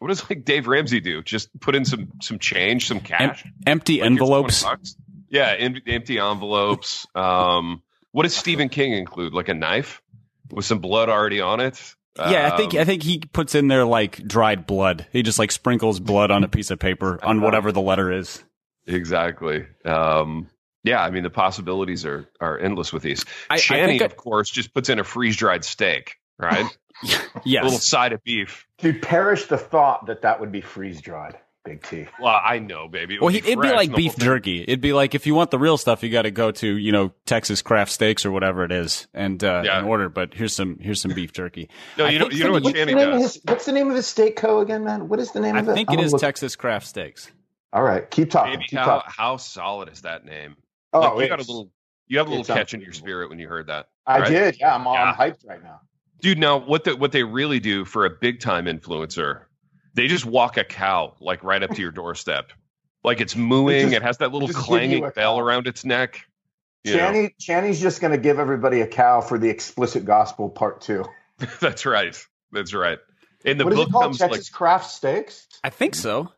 what 0.00 0.08
does 0.08 0.28
like 0.28 0.44
Dave 0.44 0.66
Ramsey 0.66 0.98
do? 0.98 1.22
Just 1.22 1.48
put 1.60 1.76
in 1.76 1.84
some 1.84 2.08
some 2.20 2.40
change, 2.40 2.88
some 2.88 2.98
cash, 2.98 3.44
em- 3.44 3.52
empty 3.66 3.98
like 4.00 4.06
envelopes. 4.06 4.64
Yeah, 5.28 5.54
em- 5.56 5.82
empty 5.86 6.18
envelopes. 6.18 7.06
Um, 7.14 7.82
what 8.10 8.24
does 8.24 8.34
Stephen 8.34 8.68
King 8.70 8.94
include? 8.94 9.32
Like 9.32 9.48
a 9.48 9.54
knife 9.54 10.02
with 10.50 10.64
some 10.64 10.80
blood 10.80 11.08
already 11.08 11.40
on 11.40 11.60
it. 11.60 11.94
Yeah, 12.16 12.50
I 12.52 12.56
think 12.56 12.74
I 12.74 12.84
think 12.84 13.04
he 13.04 13.20
puts 13.20 13.54
in 13.54 13.68
there 13.68 13.84
like 13.84 14.26
dried 14.26 14.66
blood. 14.66 15.06
He 15.12 15.22
just 15.22 15.38
like 15.38 15.52
sprinkles 15.52 16.00
blood 16.00 16.32
on 16.32 16.42
a 16.42 16.48
piece 16.48 16.72
of 16.72 16.80
paper 16.80 17.20
on 17.22 17.40
whatever 17.40 17.70
the 17.70 17.80
letter 17.80 18.10
is. 18.10 18.42
Exactly. 18.88 19.66
Um, 19.84 20.48
yeah, 20.82 21.02
I 21.02 21.10
mean 21.10 21.22
the 21.22 21.30
possibilities 21.30 22.06
are 22.06 22.28
are 22.40 22.58
endless 22.58 22.92
with 22.92 23.02
these. 23.02 23.24
I, 23.50 23.58
Channy, 23.58 24.00
I 24.00 24.04
of 24.04 24.16
course, 24.16 24.48
just 24.48 24.72
puts 24.72 24.88
in 24.88 24.98
a 24.98 25.04
freeze 25.04 25.36
dried 25.36 25.64
steak, 25.64 26.16
right? 26.38 26.66
yes. 27.02 27.26
A 27.46 27.64
little 27.64 27.78
side 27.78 28.12
of 28.12 28.24
beef. 28.24 28.66
Dude, 28.78 29.02
perish 29.02 29.46
the 29.46 29.58
thought 29.58 30.06
that 30.06 30.22
that 30.22 30.40
would 30.40 30.50
be 30.50 30.60
freeze 30.60 31.00
dried. 31.00 31.38
Big 31.64 31.82
T. 31.82 32.06
Well, 32.18 32.40
I 32.42 32.60
know, 32.60 32.88
baby. 32.88 33.16
It 33.16 33.20
well, 33.20 33.30
be 33.30 33.38
it'd 33.38 33.60
be 33.60 33.70
like 33.70 33.94
beef 33.94 34.16
jerky. 34.16 34.62
It'd 34.62 34.80
be 34.80 34.94
like 34.94 35.14
if 35.14 35.26
you 35.26 35.34
want 35.34 35.50
the 35.50 35.58
real 35.58 35.76
stuff, 35.76 36.02
you 36.02 36.08
got 36.08 36.22
to 36.22 36.30
go 36.30 36.50
to 36.50 36.66
you 36.66 36.92
know 36.92 37.12
Texas 37.26 37.60
Craft 37.60 37.92
Steaks 37.92 38.24
or 38.24 38.30
whatever 38.30 38.64
it 38.64 38.72
is 38.72 39.06
and 39.12 39.42
uh, 39.44 39.62
yeah. 39.64 39.78
and 39.78 39.86
order. 39.86 40.08
But 40.08 40.32
here's 40.32 40.54
some 40.54 40.78
here's 40.78 41.00
some 41.00 41.12
beef 41.12 41.32
jerky. 41.32 41.68
No, 41.98 42.06
you 42.06 42.18
know 42.18 42.30
you 42.30 42.44
know 42.44 42.52
what 42.52 42.74
Channing 42.74 42.96
does. 42.96 43.34
His, 43.34 43.42
what's 43.44 43.66
the 43.66 43.72
name 43.72 43.90
of 43.90 43.96
his 43.96 44.06
steak 44.06 44.36
co 44.36 44.60
again, 44.60 44.84
man? 44.84 45.08
What 45.08 45.20
is 45.20 45.32
the 45.32 45.40
name 45.40 45.56
I 45.56 45.58
of 45.58 45.68
it? 45.68 45.72
I 45.72 45.74
think 45.74 45.92
it 45.92 46.00
is 46.00 46.12
look. 46.12 46.22
Texas 46.22 46.56
Craft 46.56 46.86
Steaks. 46.86 47.30
All 47.72 47.82
right, 47.82 48.10
keep 48.10 48.30
talking. 48.30 48.54
Baby, 48.54 48.66
keep 48.68 48.78
how 48.78 48.86
talking. 48.86 49.12
how 49.16 49.36
solid 49.36 49.90
is 49.90 50.02
that 50.02 50.24
name? 50.24 50.56
Oh, 50.92 51.00
like, 51.00 51.22
you 51.22 51.28
got 51.28 51.38
a 51.38 51.42
little 51.42 51.70
you 52.06 52.18
have 52.18 52.26
a 52.26 52.30
little 52.30 52.44
catch 52.44 52.74
in 52.74 52.80
your 52.80 52.92
spirit 52.92 53.28
when 53.28 53.38
you 53.38 53.48
heard 53.48 53.66
that. 53.66 53.88
I 54.06 54.20
right? 54.20 54.28
did. 54.28 54.56
Yeah, 54.58 54.74
I'm, 54.74 54.84
yeah. 54.84 54.90
I'm 54.90 55.14
hyped 55.14 55.46
right 55.46 55.62
now. 55.62 55.80
Dude, 56.20 56.38
now 56.38 56.56
what 56.56 56.84
the, 56.84 56.96
what 56.96 57.12
they 57.12 57.22
really 57.22 57.60
do 57.60 57.84
for 57.84 58.06
a 58.06 58.10
big 58.10 58.40
time 58.40 58.64
influencer, 58.64 59.42
they 59.94 60.08
just 60.08 60.24
walk 60.24 60.56
a 60.56 60.64
cow 60.64 61.14
like 61.20 61.44
right 61.44 61.62
up 61.62 61.70
to 61.70 61.80
your 61.82 61.92
doorstep. 61.92 62.50
Like 63.04 63.20
it's 63.20 63.36
mooing, 63.36 63.82
just, 63.82 63.94
it 63.94 64.02
has 64.02 64.18
that 64.18 64.32
little 64.32 64.48
clanging 64.48 65.02
bell 65.14 65.36
cow. 65.36 65.38
around 65.38 65.66
its 65.66 65.84
neck. 65.84 66.24
Channy, 66.86 67.30
Channy's 67.38 67.80
just 67.80 68.00
going 68.00 68.12
to 68.12 68.18
give 68.18 68.38
everybody 68.38 68.80
a 68.80 68.86
cow 68.86 69.20
for 69.20 69.38
the 69.38 69.48
explicit 69.48 70.04
gospel 70.04 70.48
part 70.48 70.80
two. 70.80 71.04
That's 71.60 71.84
right. 71.84 72.16
That's 72.50 72.72
right. 72.72 72.98
And 73.44 73.60
the 73.60 73.64
what 73.64 73.74
book 73.74 73.82
is 73.82 73.88
it 73.88 73.92
called? 73.92 74.04
comes 74.04 74.18
Texas 74.18 74.50
like 74.50 74.52
Craft 74.52 74.90
Steaks. 74.90 75.46
I 75.62 75.70
think 75.70 75.94
so. 75.94 76.32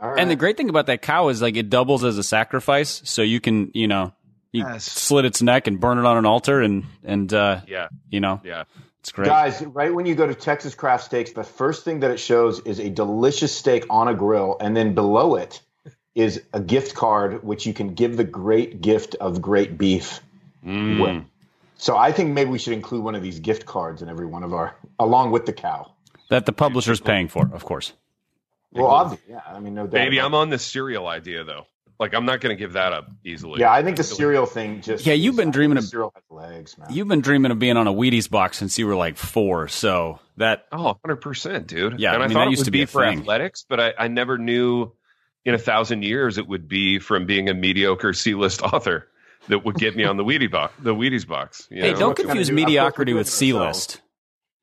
And 0.00 0.30
the 0.30 0.36
great 0.36 0.56
thing 0.56 0.68
about 0.68 0.86
that 0.86 1.02
cow 1.02 1.28
is 1.28 1.40
like 1.40 1.56
it 1.56 1.70
doubles 1.70 2.04
as 2.04 2.18
a 2.18 2.22
sacrifice, 2.22 3.00
so 3.04 3.22
you 3.22 3.40
can 3.40 3.70
you 3.74 3.88
know 3.88 4.12
you 4.52 4.64
yes. 4.66 4.84
slit 4.84 5.24
its 5.24 5.42
neck 5.42 5.66
and 5.66 5.80
burn 5.80 5.98
it 5.98 6.04
on 6.04 6.16
an 6.16 6.26
altar, 6.26 6.60
and 6.60 6.84
and 7.04 7.32
uh, 7.32 7.60
yeah, 7.66 7.88
you 8.10 8.20
know, 8.20 8.40
yeah, 8.44 8.64
it's 9.00 9.12
great. 9.12 9.26
Guys, 9.26 9.62
right 9.62 9.94
when 9.94 10.06
you 10.06 10.14
go 10.14 10.26
to 10.26 10.34
Texas 10.34 10.74
Craft 10.74 11.04
Steaks, 11.04 11.32
the 11.32 11.44
first 11.44 11.84
thing 11.84 12.00
that 12.00 12.10
it 12.10 12.18
shows 12.18 12.60
is 12.60 12.78
a 12.78 12.90
delicious 12.90 13.54
steak 13.54 13.86
on 13.88 14.08
a 14.08 14.14
grill, 14.14 14.56
and 14.60 14.76
then 14.76 14.94
below 14.94 15.36
it 15.36 15.60
is 16.14 16.42
a 16.52 16.60
gift 16.60 16.94
card 16.94 17.44
which 17.44 17.66
you 17.66 17.74
can 17.74 17.94
give 17.94 18.16
the 18.16 18.24
great 18.24 18.80
gift 18.80 19.14
of 19.16 19.40
great 19.40 19.76
beef 19.76 20.20
mm. 20.64 21.00
with. 21.00 21.24
So 21.76 21.96
I 21.96 22.10
think 22.10 22.32
maybe 22.32 22.50
we 22.50 22.58
should 22.58 22.72
include 22.72 23.04
one 23.04 23.14
of 23.14 23.22
these 23.22 23.38
gift 23.38 23.66
cards 23.66 24.00
in 24.00 24.08
every 24.08 24.24
one 24.24 24.42
of 24.42 24.54
our, 24.54 24.74
along 24.98 25.30
with 25.30 25.44
the 25.44 25.52
cow. 25.52 25.92
That 26.30 26.46
the 26.46 26.52
publisher's 26.52 27.00
paying 27.00 27.28
for, 27.28 27.50
of 27.52 27.64
course. 27.64 27.92
Well, 28.72 28.86
obviously, 28.86 29.32
yeah. 29.32 29.40
I 29.46 29.60
mean, 29.60 29.74
no 29.74 29.82
doubt. 29.82 29.92
Baby, 29.92 30.20
I'm 30.20 30.34
on 30.34 30.50
the 30.50 30.58
cereal 30.58 31.06
idea 31.06 31.44
though. 31.44 31.66
Like, 31.98 32.14
I'm 32.14 32.26
not 32.26 32.42
going 32.42 32.54
to 32.54 32.60
give 32.60 32.74
that 32.74 32.92
up 32.92 33.10
easily. 33.24 33.60
Yeah, 33.60 33.72
I 33.72 33.82
think 33.82 33.96
the 33.96 34.04
cereal 34.04 34.44
thing 34.44 34.82
just. 34.82 35.06
Yeah, 35.06 35.14
you've 35.14 35.36
been 35.36 35.50
dreaming 35.50 35.78
of 35.78 35.84
cereal 35.84 36.12
has 36.14 36.24
legs, 36.28 36.76
man. 36.76 36.88
You've 36.92 37.08
been 37.08 37.22
dreaming 37.22 37.52
of 37.52 37.58
being 37.58 37.78
on 37.78 37.86
a 37.86 37.92
Wheaties 37.92 38.28
box 38.28 38.58
since 38.58 38.78
you 38.78 38.86
were 38.86 38.96
like 38.96 39.16
four. 39.16 39.68
So 39.68 40.20
that. 40.36 40.66
Oh, 40.72 40.98
100 41.02 41.16
percent, 41.16 41.66
dude. 41.68 41.98
Yeah, 41.98 42.12
and 42.12 42.22
I, 42.22 42.26
I 42.26 42.28
mean, 42.28 42.34
thought 42.34 42.40
that 42.40 42.48
it 42.48 42.50
used 42.50 42.60
would 42.60 42.64
to 42.66 42.70
be, 42.70 42.80
be 42.80 42.86
for 42.86 43.02
thing. 43.02 43.20
athletics, 43.20 43.64
but 43.66 43.80
I, 43.80 43.94
I 43.98 44.08
never 44.08 44.36
knew 44.36 44.92
in 45.46 45.54
a 45.54 45.58
thousand 45.58 46.02
years 46.02 46.36
it 46.36 46.46
would 46.46 46.68
be 46.68 46.98
from 46.98 47.24
being 47.24 47.48
a 47.48 47.54
mediocre 47.54 48.12
C-list 48.12 48.60
author 48.62 49.08
that 49.48 49.64
would 49.64 49.76
get 49.76 49.96
me 49.96 50.04
on 50.04 50.18
the 50.18 50.24
Wheaties 50.24 50.50
box. 50.50 50.74
The 50.78 50.94
Wheaties 50.94 51.26
box. 51.26 51.66
hey, 51.70 51.92
know? 51.92 51.98
don't 51.98 52.16
confuse 52.16 52.50
mediocrity 52.50 53.14
with 53.14 53.28
C-list. 53.28 54.02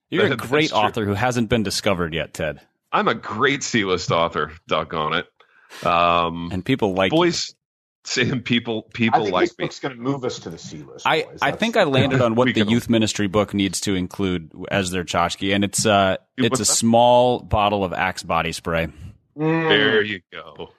You're 0.10 0.32
a 0.32 0.38
great 0.38 0.72
author 0.72 1.06
who 1.06 1.14
hasn't 1.14 1.50
been 1.50 1.64
discovered 1.64 2.14
yet, 2.14 2.34
Ted. 2.34 2.60
I'm 2.94 3.08
a 3.08 3.16
great 3.16 3.64
C-list 3.64 4.12
author. 4.12 4.52
Duck 4.68 4.94
on 4.94 5.14
it. 5.16 5.26
Um, 5.86 6.50
and 6.52 6.64
people 6.64 6.94
like 6.94 7.12
boys. 7.12 7.54
Saying 8.06 8.42
people 8.42 8.82
people 8.94 9.22
I 9.22 9.24
think 9.24 9.34
like 9.34 9.44
this 9.50 9.58
me. 9.58 9.64
book's 9.66 9.80
going 9.80 9.96
to 9.96 10.02
move 10.02 10.26
us 10.26 10.40
to 10.40 10.50
the 10.50 10.58
C 10.58 10.84
list. 10.84 11.08
I, 11.08 11.26
I 11.42 11.52
think 11.52 11.78
I 11.78 11.86
landed 11.86 12.22
on 12.22 12.36
what 12.36 12.54
the 12.54 12.66
youth 12.66 12.90
ministry 12.90 13.28
book 13.28 13.54
needs 13.54 13.80
to 13.82 13.96
include 13.96 14.52
as 14.70 14.92
their 14.92 15.06
tchotchke, 15.06 15.56
and 15.56 15.64
it's 15.64 15.86
uh 15.86 16.18
Dude, 16.36 16.48
it's 16.48 16.60
a 16.60 16.64
that? 16.64 16.66
small 16.66 17.40
bottle 17.40 17.86
of 17.86 17.94
Axe 17.94 18.24
body 18.24 18.52
spray. 18.52 18.88
Mm. 19.38 19.70
There 19.70 20.02
you 20.04 20.20
go. 20.34 20.72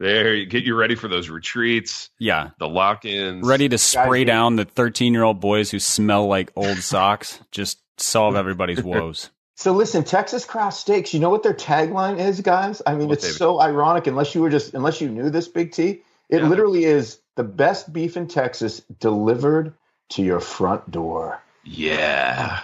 There 0.00 0.34
you 0.34 0.44
get 0.46 0.64
you 0.64 0.74
ready 0.74 0.96
for 0.96 1.06
those 1.06 1.28
retreats, 1.30 2.10
Yeah, 2.18 2.50
the 2.58 2.68
lock-ins. 2.68 3.46
ready 3.46 3.68
to 3.68 3.78
spray 3.78 4.18
you- 4.20 4.24
down 4.24 4.56
the 4.56 4.64
13 4.64 5.12
year 5.14 5.22
old 5.22 5.38
boys 5.38 5.70
who 5.70 5.78
smell 5.78 6.26
like 6.26 6.50
old 6.56 6.78
socks. 6.78 7.38
Just 7.52 7.78
solve 7.96 8.34
everybody's 8.34 8.82
woes. 8.82 9.30
So 9.56 9.72
listen, 9.72 10.04
Texas 10.04 10.44
Craft 10.44 10.76
Steaks. 10.76 11.14
You 11.14 11.20
know 11.20 11.30
what 11.30 11.42
their 11.42 11.54
tagline 11.54 12.18
is, 12.18 12.40
guys? 12.40 12.82
I 12.86 12.94
mean, 12.94 13.08
What, 13.08 13.18
it's 13.18 13.24
David? 13.24 13.36
so 13.36 13.60
ironic. 13.60 14.06
Unless 14.06 14.34
you 14.34 14.40
were 14.40 14.50
just, 14.50 14.74
unless 14.74 15.00
you 15.00 15.08
knew 15.08 15.30
this, 15.30 15.48
Big 15.48 15.72
T, 15.72 16.02
it 16.30 16.40
Yeah. 16.40 16.48
literally 16.48 16.84
is 16.84 17.20
the 17.36 17.44
best 17.44 17.92
beef 17.92 18.16
in 18.16 18.28
Texas 18.28 18.80
delivered 18.98 19.74
to 20.10 20.22
your 20.22 20.40
front 20.40 20.90
door. 20.90 21.40
Yeah, 21.64 22.60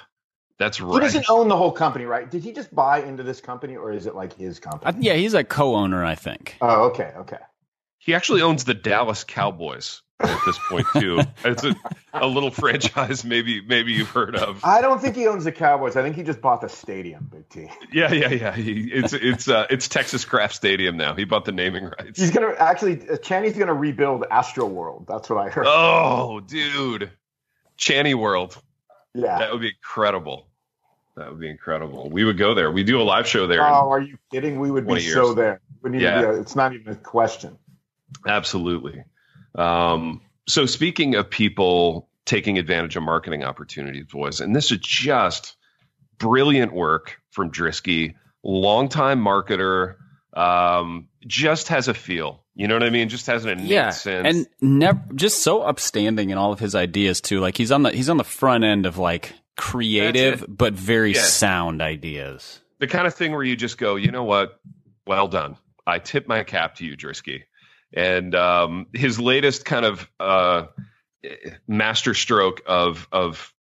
that's 0.58 0.80
right. 0.80 0.94
He 0.94 1.00
doesn't 1.00 1.30
own 1.30 1.48
the 1.48 1.56
whole 1.56 1.70
company, 1.72 2.04
right? 2.04 2.28
Did 2.28 2.42
he 2.42 2.52
just 2.52 2.74
buy 2.74 3.02
into 3.02 3.22
this 3.22 3.40
company, 3.40 3.76
or 3.76 3.92
is 3.92 4.06
it 4.06 4.14
like 4.16 4.32
his 4.32 4.58
I, 4.58 4.62
company? 4.70 5.06
yeah, 5.06 5.14
he's 5.14 5.34
a 5.34 5.44
co 5.44 5.76
owner, 5.76 6.04
I 6.04 6.14
think. 6.16 6.56
oh, 6.60 6.86
okay, 6.86 7.12
okay. 7.18 7.38
He 7.98 8.14
actually 8.14 8.42
owns 8.42 8.64
the 8.64 8.74
Dallas 8.74 9.22
Cowboys. 9.24 10.02
At 10.20 10.40
this 10.44 10.58
point 10.68 10.86
too. 10.94 11.20
it's 11.44 11.64
a, 11.64 11.74
a, 12.12 12.26
little 12.26 12.50
franchise, 12.50 13.24
maybe 13.24 13.60
maybe 13.60 13.92
you've 13.92 14.08
heard 14.08 14.36
of. 14.36 14.64
I 14.64 14.80
don't 14.80 15.00
think 15.00 15.16
he 15.16 15.26
owns 15.26 15.44
the 15.44 15.52
Cowboys. 15.52 15.96
I 15.96 16.02
think 16.02 16.16
he 16.16 16.22
just 16.22 16.40
bought 16.40 16.60
the 16.60 16.68
stadium, 16.68 17.28
Big 17.30 17.48
T. 17.48 17.68
Yeah, 17.92 18.12
yeah, 18.12 18.30
yeah. 18.30 18.54
He, 18.54 18.90
it's 18.92 19.12
it's 19.12 19.48
uh, 19.48 19.66
it's 19.70 19.88
Texas 19.88 20.24
Craft 20.24 20.54
Stadium 20.54 20.96
now. 20.96 21.14
He 21.14 21.24
bought 21.24 21.44
the 21.44 21.52
naming 21.52 21.84
rights. 21.84 22.18
He's 22.18 22.30
gonna 22.30 22.54
actually 22.58 23.08
uh, 23.08 23.16
Channy's 23.16 23.56
gonna 23.56 23.74
rebuild 23.74 24.24
Astro 24.30 24.66
World. 24.66 25.06
That's 25.08 25.30
what 25.30 25.38
I 25.38 25.50
heard. 25.50 25.66
Oh, 25.68 26.40
dude, 26.40 27.10
Channy 27.78 28.14
World. 28.14 28.60
Yeah, 29.14 29.38
that 29.38 29.52
would 29.52 29.60
be 29.60 29.68
incredible. 29.68 30.46
That 31.16 31.30
would 31.30 31.40
be 31.40 31.50
incredible. 31.50 32.10
We 32.10 32.24
would 32.24 32.38
go 32.38 32.54
there. 32.54 32.70
We 32.70 32.84
do 32.84 33.00
a 33.00 33.02
live 33.02 33.26
show 33.26 33.48
there. 33.48 33.66
Oh, 33.66 33.90
are 33.90 34.00
you 34.00 34.18
kidding? 34.30 34.60
We 34.60 34.70
would 34.70 34.86
be 34.86 35.02
years. 35.02 35.14
so 35.14 35.34
there. 35.34 35.60
We 35.82 35.90
need 35.90 36.02
yeah. 36.02 36.20
to 36.20 36.28
be 36.28 36.34
a, 36.36 36.40
it's 36.40 36.54
not 36.54 36.74
even 36.74 36.92
a 36.92 36.96
question. 36.96 37.58
Absolutely. 38.26 39.02
Um, 39.54 40.20
so 40.46 40.66
speaking 40.66 41.14
of 41.14 41.28
people 41.28 42.08
taking 42.24 42.58
advantage 42.58 42.96
of 42.96 43.02
marketing 43.02 43.44
opportunities, 43.44 44.06
boys, 44.06 44.40
and 44.40 44.54
this 44.54 44.70
is 44.70 44.78
just 44.78 45.56
brilliant 46.18 46.72
work 46.72 47.20
from 47.30 47.50
Drisky, 47.50 48.14
longtime 48.42 49.22
marketer, 49.22 49.96
um, 50.34 51.08
just 51.26 51.68
has 51.68 51.88
a 51.88 51.94
feel. 51.94 52.44
You 52.54 52.66
know 52.66 52.74
what 52.74 52.82
I 52.82 52.90
mean? 52.90 53.08
Just 53.08 53.26
has 53.28 53.44
an 53.44 53.52
innate 53.52 53.66
yeah, 53.66 53.90
sense. 53.90 54.26
and 54.26 54.46
never 54.60 55.00
just 55.14 55.42
so 55.42 55.62
upstanding 55.62 56.30
in 56.30 56.38
all 56.38 56.52
of 56.52 56.58
his 56.58 56.74
ideas 56.74 57.20
too. 57.20 57.40
Like 57.40 57.56
he's 57.56 57.70
on 57.70 57.84
the 57.84 57.90
he's 57.90 58.08
on 58.08 58.16
the 58.16 58.24
front 58.24 58.64
end 58.64 58.84
of 58.84 58.98
like 58.98 59.32
creative 59.56 60.44
but 60.48 60.72
very 60.72 61.14
yeah. 61.14 61.22
sound 61.22 61.80
ideas. 61.80 62.60
The 62.80 62.86
kind 62.86 63.06
of 63.06 63.14
thing 63.14 63.32
where 63.32 63.44
you 63.44 63.56
just 63.56 63.78
go, 63.78 63.96
you 63.96 64.10
know 64.10 64.24
what? 64.24 64.60
Well 65.06 65.28
done. 65.28 65.56
I 65.86 65.98
tip 65.98 66.26
my 66.28 66.42
cap 66.42 66.76
to 66.76 66.84
you, 66.84 66.96
Drisky. 66.96 67.44
And 67.94 68.34
um, 68.34 68.86
his 68.92 69.18
latest 69.18 69.64
kind 69.64 69.86
of 69.86 70.10
uh, 70.20 70.66
masterstroke 71.66 72.62
of 72.66 73.08
of 73.10 73.52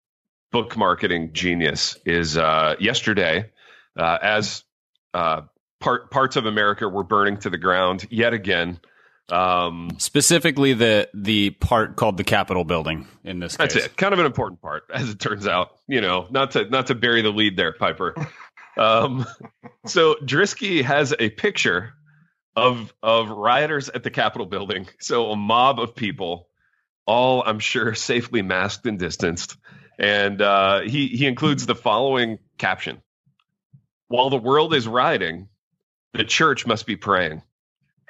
book 0.52 0.78
marketing 0.78 1.32
genius 1.34 1.98
is 2.06 2.38
uh, 2.38 2.76
yesterday, 2.80 3.52
uh, 3.98 4.18
as 4.22 4.64
uh, 5.14 5.42
part 5.80 6.12
parts 6.12 6.36
of 6.36 6.46
America 6.46 6.88
were 6.88 7.04
burning 7.04 7.38
to 7.38 7.50
the 7.50 7.58
ground 7.58 8.08
yet 8.10 8.34
again. 8.34 8.80
Um, 9.30 9.90
Specifically, 9.98 10.74
the 10.74 11.10
the 11.14 11.52
part 11.52 11.96
called 11.96 12.18
the 12.18 12.24
Capitol 12.24 12.64
building 12.64 13.08
in 13.24 13.40
this. 13.40 13.58
Case. 13.58 13.74
That's 13.74 13.86
it. 13.88 13.98
Kind 13.98 14.14
of 14.14 14.20
an 14.20 14.26
important 14.26 14.62
part, 14.62 14.84
as 14.94 15.10
it 15.10 15.20
turns 15.20 15.48
out. 15.48 15.78
You 15.88 16.02
know, 16.02 16.28
not 16.32 16.52
to 16.52 16.70
not 16.70 16.88
to 16.88 16.96
bury 16.96 17.22
the 17.22 17.32
lead 17.32 17.58
there, 17.58 17.74
Piper. 17.74 18.16
um, 18.78 19.26
so 19.86 20.16
Drisky 20.24 20.82
has 20.82 21.14
a 21.20 21.30
picture 21.30 21.94
of 22.58 22.92
of 23.04 23.30
rioters 23.30 23.88
at 23.88 24.04
the 24.04 24.10
Capitol 24.10 24.48
building. 24.48 24.88
So 25.00 25.32
a 25.32 25.36
mob 25.36 25.80
of 25.80 25.96
people, 25.96 26.50
all 27.06 27.44
I'm 27.46 27.60
sure 27.60 27.94
safely 27.96 28.42
masked 28.42 28.86
and 28.88 29.00
distanced. 29.00 29.56
And 30.00 30.42
uh, 30.42 30.82
he 30.82 31.08
he 31.08 31.28
includes 31.28 31.66
the 31.66 31.76
following 31.76 32.40
caption: 32.58 33.02
While 34.08 34.32
the 34.32 34.38
world 34.38 34.74
is 34.74 34.88
rioting, 34.88 35.48
the 36.14 36.26
church 36.26 36.66
must 36.66 36.88
be 36.88 36.96
praying. 36.96 37.44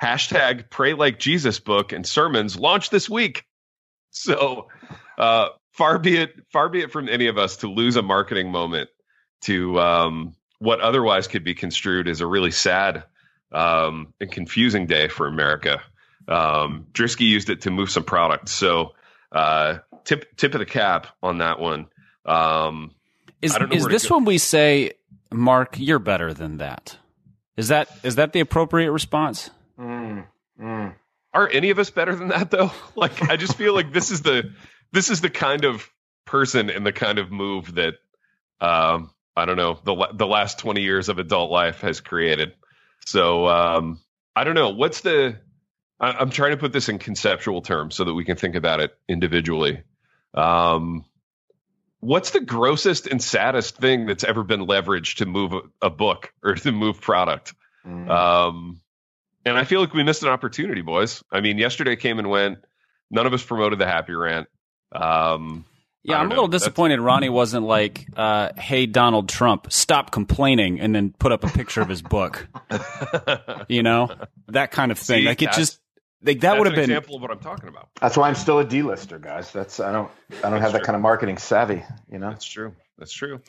Hashtag 0.01 0.69
Pray 0.69 0.93
Like 0.93 1.19
Jesus 1.19 1.59
book 1.59 1.91
and 1.91 2.05
sermons 2.05 2.57
launched 2.57 2.91
this 2.91 3.09
week. 3.09 3.45
So 4.11 4.69
uh, 5.17 5.49
far 5.73 5.99
be 5.99 6.17
it 6.17 6.33
far 6.53 6.69
be 6.69 6.81
it 6.81 6.91
from 6.91 7.09
any 7.09 7.27
of 7.27 7.37
us 7.37 7.57
to 7.57 7.67
lose 7.67 7.97
a 7.97 8.01
marketing 8.01 8.51
moment 8.51 8.89
to 9.41 9.79
um, 9.79 10.35
what 10.59 10.79
otherwise 10.79 11.27
could 11.27 11.43
be 11.43 11.53
construed 11.53 12.07
as 12.07 12.21
a 12.21 12.27
really 12.27 12.51
sad 12.51 13.03
um, 13.51 14.13
and 14.19 14.31
confusing 14.31 14.87
day 14.87 15.07
for 15.07 15.27
America. 15.27 15.81
Um, 16.27 16.87
Drisky 16.91 17.27
used 17.27 17.49
it 17.49 17.61
to 17.61 17.71
move 17.71 17.89
some 17.89 18.03
product. 18.03 18.49
So 18.49 18.93
uh, 19.31 19.79
tip 20.03 20.35
tip 20.37 20.53
of 20.53 20.59
the 20.59 20.65
cap 20.65 21.07
on 21.23 21.39
that 21.39 21.59
one. 21.59 21.87
Um, 22.25 22.91
is 23.41 23.57
is 23.71 23.85
this 23.85 24.09
when 24.09 24.25
we 24.25 24.37
say, 24.37 24.93
Mark, 25.31 25.75
you're 25.77 25.99
better 25.99 26.33
than 26.33 26.57
that? 26.57 26.97
Is 27.55 27.69
that 27.69 27.89
is 28.03 28.15
that 28.15 28.33
the 28.33 28.39
appropriate 28.39 28.91
response? 28.91 29.49
Mm, 29.79 30.25
mm. 30.59 30.95
Are 31.33 31.49
any 31.49 31.69
of 31.69 31.79
us 31.79 31.89
better 31.89 32.15
than 32.15 32.29
that 32.29 32.51
though? 32.51 32.71
Like 32.95 33.29
I 33.29 33.37
just 33.37 33.55
feel 33.55 33.73
like 33.73 33.93
this 33.93 34.11
is 34.11 34.21
the 34.21 34.51
this 34.91 35.09
is 35.09 35.21
the 35.21 35.29
kind 35.29 35.65
of 35.65 35.87
person 36.25 36.69
and 36.69 36.85
the 36.85 36.91
kind 36.91 37.19
of 37.19 37.31
move 37.31 37.75
that 37.75 37.95
um, 38.59 39.11
I 39.35 39.45
don't 39.45 39.57
know 39.57 39.79
the 39.83 40.07
the 40.13 40.27
last 40.27 40.59
twenty 40.59 40.81
years 40.81 41.09
of 41.09 41.19
adult 41.19 41.51
life 41.51 41.81
has 41.81 42.01
created. 42.01 42.53
So 43.07 43.47
um, 43.47 43.99
I 44.35 44.43
don't 44.43 44.55
know. 44.55 44.69
What's 44.69 45.01
the? 45.01 45.37
I, 45.99 46.21
am 46.21 46.29
trying 46.29 46.51
to 46.51 46.57
put 46.57 46.73
this 46.73 46.89
in 46.89 46.99
conceptual 46.99 47.61
terms 47.61 47.95
so 47.95 48.03
that 48.03 48.13
we 48.13 48.25
can 48.25 48.35
think 48.35 48.55
about 48.55 48.81
it 48.81 48.95
individually. 49.07 49.81
Um, 50.33 51.05
what's 52.01 52.31
the 52.31 52.41
grossest 52.41 53.07
and 53.07 53.23
saddest 53.23 53.77
thing 53.77 54.05
that's 54.05 54.25
ever 54.25 54.43
been 54.43 54.67
leveraged 54.67 55.17
to 55.17 55.25
move 55.25 55.53
a, 55.53 55.61
a 55.81 55.89
book 55.89 56.33
or 56.43 56.55
to 56.55 56.71
move 56.73 56.99
product? 56.99 57.53
Mm. 57.85 58.09
Um, 58.09 58.81
and 59.45 59.57
I 59.57 59.63
feel 59.63 59.79
like 59.79 59.93
we 59.93 60.03
missed 60.03 60.23
an 60.23 60.29
opportunity, 60.29 60.81
boys. 60.81 61.23
I 61.31 61.39
mean, 61.39 61.57
yesterday 61.57 61.95
came 61.95 62.19
and 62.19 62.29
went. 62.29 62.59
None 63.09 63.25
of 63.25 63.31
us 63.31 63.41
promoted 63.41 63.79
the 63.79 63.87
happy 63.87 64.13
rant. 64.13 64.49
Um, 64.91 65.63
yeah, 66.07 66.19
I'm 66.19 66.27
a 66.27 66.29
little 66.29 66.47
disappointed 66.47 67.01
Ronnie 67.01 67.29
wasn't 67.29 67.65
like, 67.65 68.07
uh, 68.15 68.53
"Hey, 68.57 68.85
Donald 68.85 69.27
Trump, 69.27 69.71
stop 69.71 70.11
complaining," 70.11 70.79
and 70.79 70.95
then 70.95 71.13
put 71.19 71.33
up 71.33 71.43
a 71.43 71.49
picture 71.49 71.81
of 71.81 71.89
his 71.89 72.01
book. 72.01 72.47
you 73.67 73.83
know, 73.83 74.09
that 74.47 74.71
kind 74.71 74.91
of 74.91 74.97
thing. 74.97 75.21
See, 75.21 75.27
like 75.27 75.41
it 75.41 75.51
just 75.51 75.79
like 76.23 76.39
that 76.41 76.57
would 76.57 76.67
have 76.67 76.75
been 76.75 76.85
example 76.85 77.17
of 77.17 77.21
what 77.21 77.31
I'm 77.31 77.39
talking 77.39 77.67
about. 77.67 77.89
That's 77.99 78.15
why 78.15 78.29
I'm 78.29 78.35
still 78.35 78.59
a 78.59 78.65
D-lister, 78.65 79.19
guys. 79.19 79.51
That's 79.51 79.81
I 79.81 79.91
don't 79.91 80.09
I 80.29 80.49
don't 80.49 80.53
that's 80.53 80.63
have 80.63 80.73
that 80.73 80.83
kind 80.83 80.95
of 80.95 81.01
marketing 81.01 81.37
savvy. 81.37 81.83
You 82.09 82.19
know, 82.19 82.29
that's 82.29 82.45
true. 82.45 82.73
That's 82.97 83.11
true. 83.11 83.41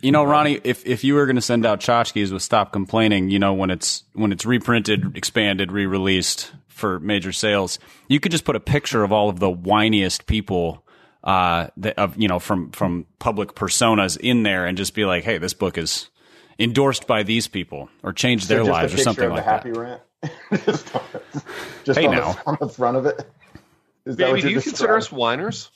You 0.00 0.12
know, 0.12 0.22
Ronnie, 0.24 0.60
if 0.62 0.86
if 0.86 1.02
you 1.02 1.14
were 1.14 1.26
going 1.26 1.36
to 1.36 1.42
send 1.42 1.66
out 1.66 1.80
tchotchkes 1.80 2.30
with 2.32 2.42
"Stop 2.42 2.72
Complaining," 2.72 3.30
you 3.30 3.40
know, 3.40 3.54
when 3.54 3.70
it's 3.70 4.04
when 4.12 4.30
it's 4.30 4.46
reprinted, 4.46 5.16
expanded, 5.16 5.72
re-released 5.72 6.52
for 6.68 7.00
major 7.00 7.32
sales, 7.32 7.78
you 8.08 8.20
could 8.20 8.30
just 8.30 8.44
put 8.44 8.54
a 8.54 8.60
picture 8.60 9.02
of 9.02 9.10
all 9.10 9.28
of 9.28 9.40
the 9.40 9.50
whiniest 9.50 10.26
people 10.26 10.85
uh, 11.26 11.66
of 11.98 12.16
you 12.16 12.28
know 12.28 12.38
from 12.38 12.70
from 12.70 13.04
public 13.18 13.54
personas 13.54 14.16
in 14.16 14.44
there 14.44 14.64
and 14.64 14.78
just 14.78 14.94
be 14.94 15.04
like, 15.04 15.24
hey, 15.24 15.38
this 15.38 15.52
book 15.52 15.76
is 15.76 16.08
endorsed 16.58 17.06
by 17.06 17.24
these 17.24 17.48
people 17.48 17.90
or 18.02 18.12
change 18.12 18.46
their 18.46 18.64
lives 18.64 18.94
or 18.94 18.98
something 18.98 19.28
like 19.28 19.44
happy 19.44 19.72
that. 19.72 19.78
Rant. 19.78 20.02
just, 20.64 20.92
just 21.84 21.98
hey 21.98 22.06
on, 22.06 22.14
now. 22.14 22.32
The, 22.32 22.46
on 22.46 22.56
the 22.60 22.68
front 22.68 22.96
of 22.96 23.06
it. 23.06 23.28
Is 24.06 24.16
Baby, 24.16 24.40
do 24.40 24.50
you 24.50 24.60
consider 24.60 24.96
us 24.96 25.10
whiners? 25.10 25.70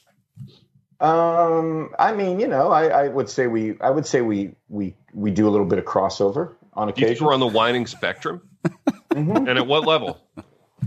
Um, 1.00 1.94
I 1.98 2.12
mean, 2.12 2.38
you 2.40 2.46
know, 2.46 2.70
I, 2.70 2.86
I, 2.88 3.08
would 3.08 3.28
say 3.28 3.46
we, 3.46 3.80
I 3.80 3.90
would 3.90 4.06
say 4.06 4.20
we, 4.20 4.54
we, 4.68 4.94
we 5.14 5.30
do 5.30 5.48
a 5.48 5.50
little 5.50 5.66
bit 5.66 5.78
of 5.78 5.84
crossover 5.84 6.54
on 6.74 6.90
occasion. 6.90 7.26
we're 7.26 7.32
on 7.32 7.40
the 7.40 7.46
whining 7.46 7.86
spectrum, 7.86 8.42
mm-hmm. 9.10 9.48
and 9.48 9.48
at 9.48 9.66
what 9.66 9.86
level? 9.86 10.20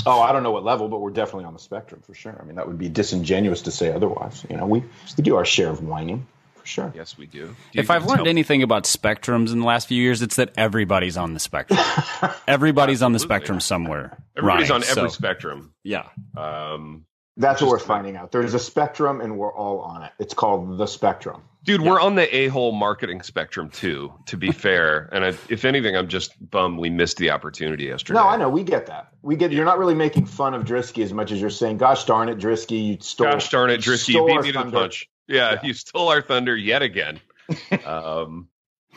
Oh, 0.06 0.22
I 0.22 0.32
don't 0.32 0.44
know 0.44 0.52
what 0.52 0.64
level, 0.64 0.88
but 0.88 1.00
we're 1.02 1.12
definitely 1.12 1.46
on 1.46 1.54
the 1.54 1.60
spectrum 1.60 2.02
for 2.02 2.14
sure. 2.14 2.38
I 2.40 2.46
mean, 2.46 2.56
that 2.56 2.68
would 2.68 2.78
be 2.78 2.90
disingenuous 2.90 3.64
to 3.64 3.72
say 3.72 3.92
otherwise. 3.92 4.46
You 4.50 4.58
know, 4.58 4.66
we 4.66 4.84
we 5.18 5.24
do 5.24 5.36
our 5.36 5.46
share 5.46 5.70
of 5.70 5.84
whining 5.84 6.26
for 6.56 6.66
sure. 6.66 6.94
Yes, 6.96 7.18
we 7.18 7.26
do. 7.26 7.56
do 7.72 7.80
if 7.80 7.90
I've 7.90 8.06
learned 8.06 8.28
anything 8.28 8.64
about 8.64 8.84
spectrums 8.84 9.52
in 9.52 9.60
the 9.60 9.66
last 9.66 9.88
few 9.88 10.02
years, 10.02 10.22
it's 10.22 10.38
that 10.38 10.54
everybody's 10.58 11.18
on 11.18 11.34
the 11.34 11.40
spectrum. 11.40 11.80
everybody's 12.48 13.02
on 13.02 13.12
the 13.12 13.20
spectrum 13.20 13.60
somewhere. 13.60 14.18
Everybody's 14.38 14.72
on 14.72 14.84
every 14.84 14.94
so, 14.94 15.08
spectrum. 15.10 15.74
Yeah. 15.84 16.08
Um, 16.36 17.06
that's 17.38 17.62
what 17.62 17.70
we're 17.70 17.80
finding 17.80 18.16
out. 18.16 18.32
There's 18.32 18.54
a 18.54 18.60
spectrum, 18.60 19.22
and 19.22 19.38
we're 19.38 19.54
all 19.54 19.80
on 19.80 20.04
it. 20.04 20.12
It's 20.20 20.34
called 20.34 20.78
the 20.78 20.86
spectrum. 20.86 21.42
Dude, 21.64 21.82
yeah. 21.82 21.90
we're 21.90 22.02
on 22.02 22.16
the 22.16 22.36
a-hole 22.36 22.74
marketing 22.74 23.22
spectrum 23.22 23.70
too. 23.70 24.14
To 24.28 24.38
be 24.38 24.52
fair, 24.52 25.10
and 25.14 25.26
I, 25.26 25.28
if 25.50 25.66
anything, 25.66 25.96
I'm 25.96 26.10
just 26.10 26.34
bummed 26.52 26.78
we 26.78 26.90
missed 26.90 27.18
the 27.18 27.32
opportunity 27.32 27.86
yesterday. 27.86 28.20
No, 28.20 28.28
I 28.28 28.38
know 28.38 28.50
we 28.50 28.64
get 28.64 28.88
that. 28.88 29.14
We 29.22 29.36
get. 29.36 29.52
You're 29.52 29.66
not 29.66 29.80
really 29.80 29.96
making 29.96 30.26
fun 30.26 30.54
of 30.54 30.64
Drisky 30.64 31.04
as 31.04 31.14
much 31.14 31.32
as 31.32 31.42
you're 31.42 31.50
saying, 31.50 31.78
"Gosh 31.78 32.06
darn 32.06 32.30
it, 32.30 32.38
Drisky, 32.38 32.86
you 32.86 32.98
stole." 33.00 33.32
Gosh 33.32 33.50
darn 33.50 33.70
it, 33.70 33.82
Drisky, 33.82 34.14
you 34.14 34.26
beat 34.26 34.42
me 34.42 34.52
to 34.52 34.64
the 34.64 34.72
punch. 34.72 35.10
Yeah, 35.28 35.54
yeah, 35.54 35.60
you 35.64 35.74
stole 35.74 36.10
our 36.10 36.22
thunder 36.22 36.56
yet 36.56 36.82
again. 36.82 37.20
um, 37.86 38.50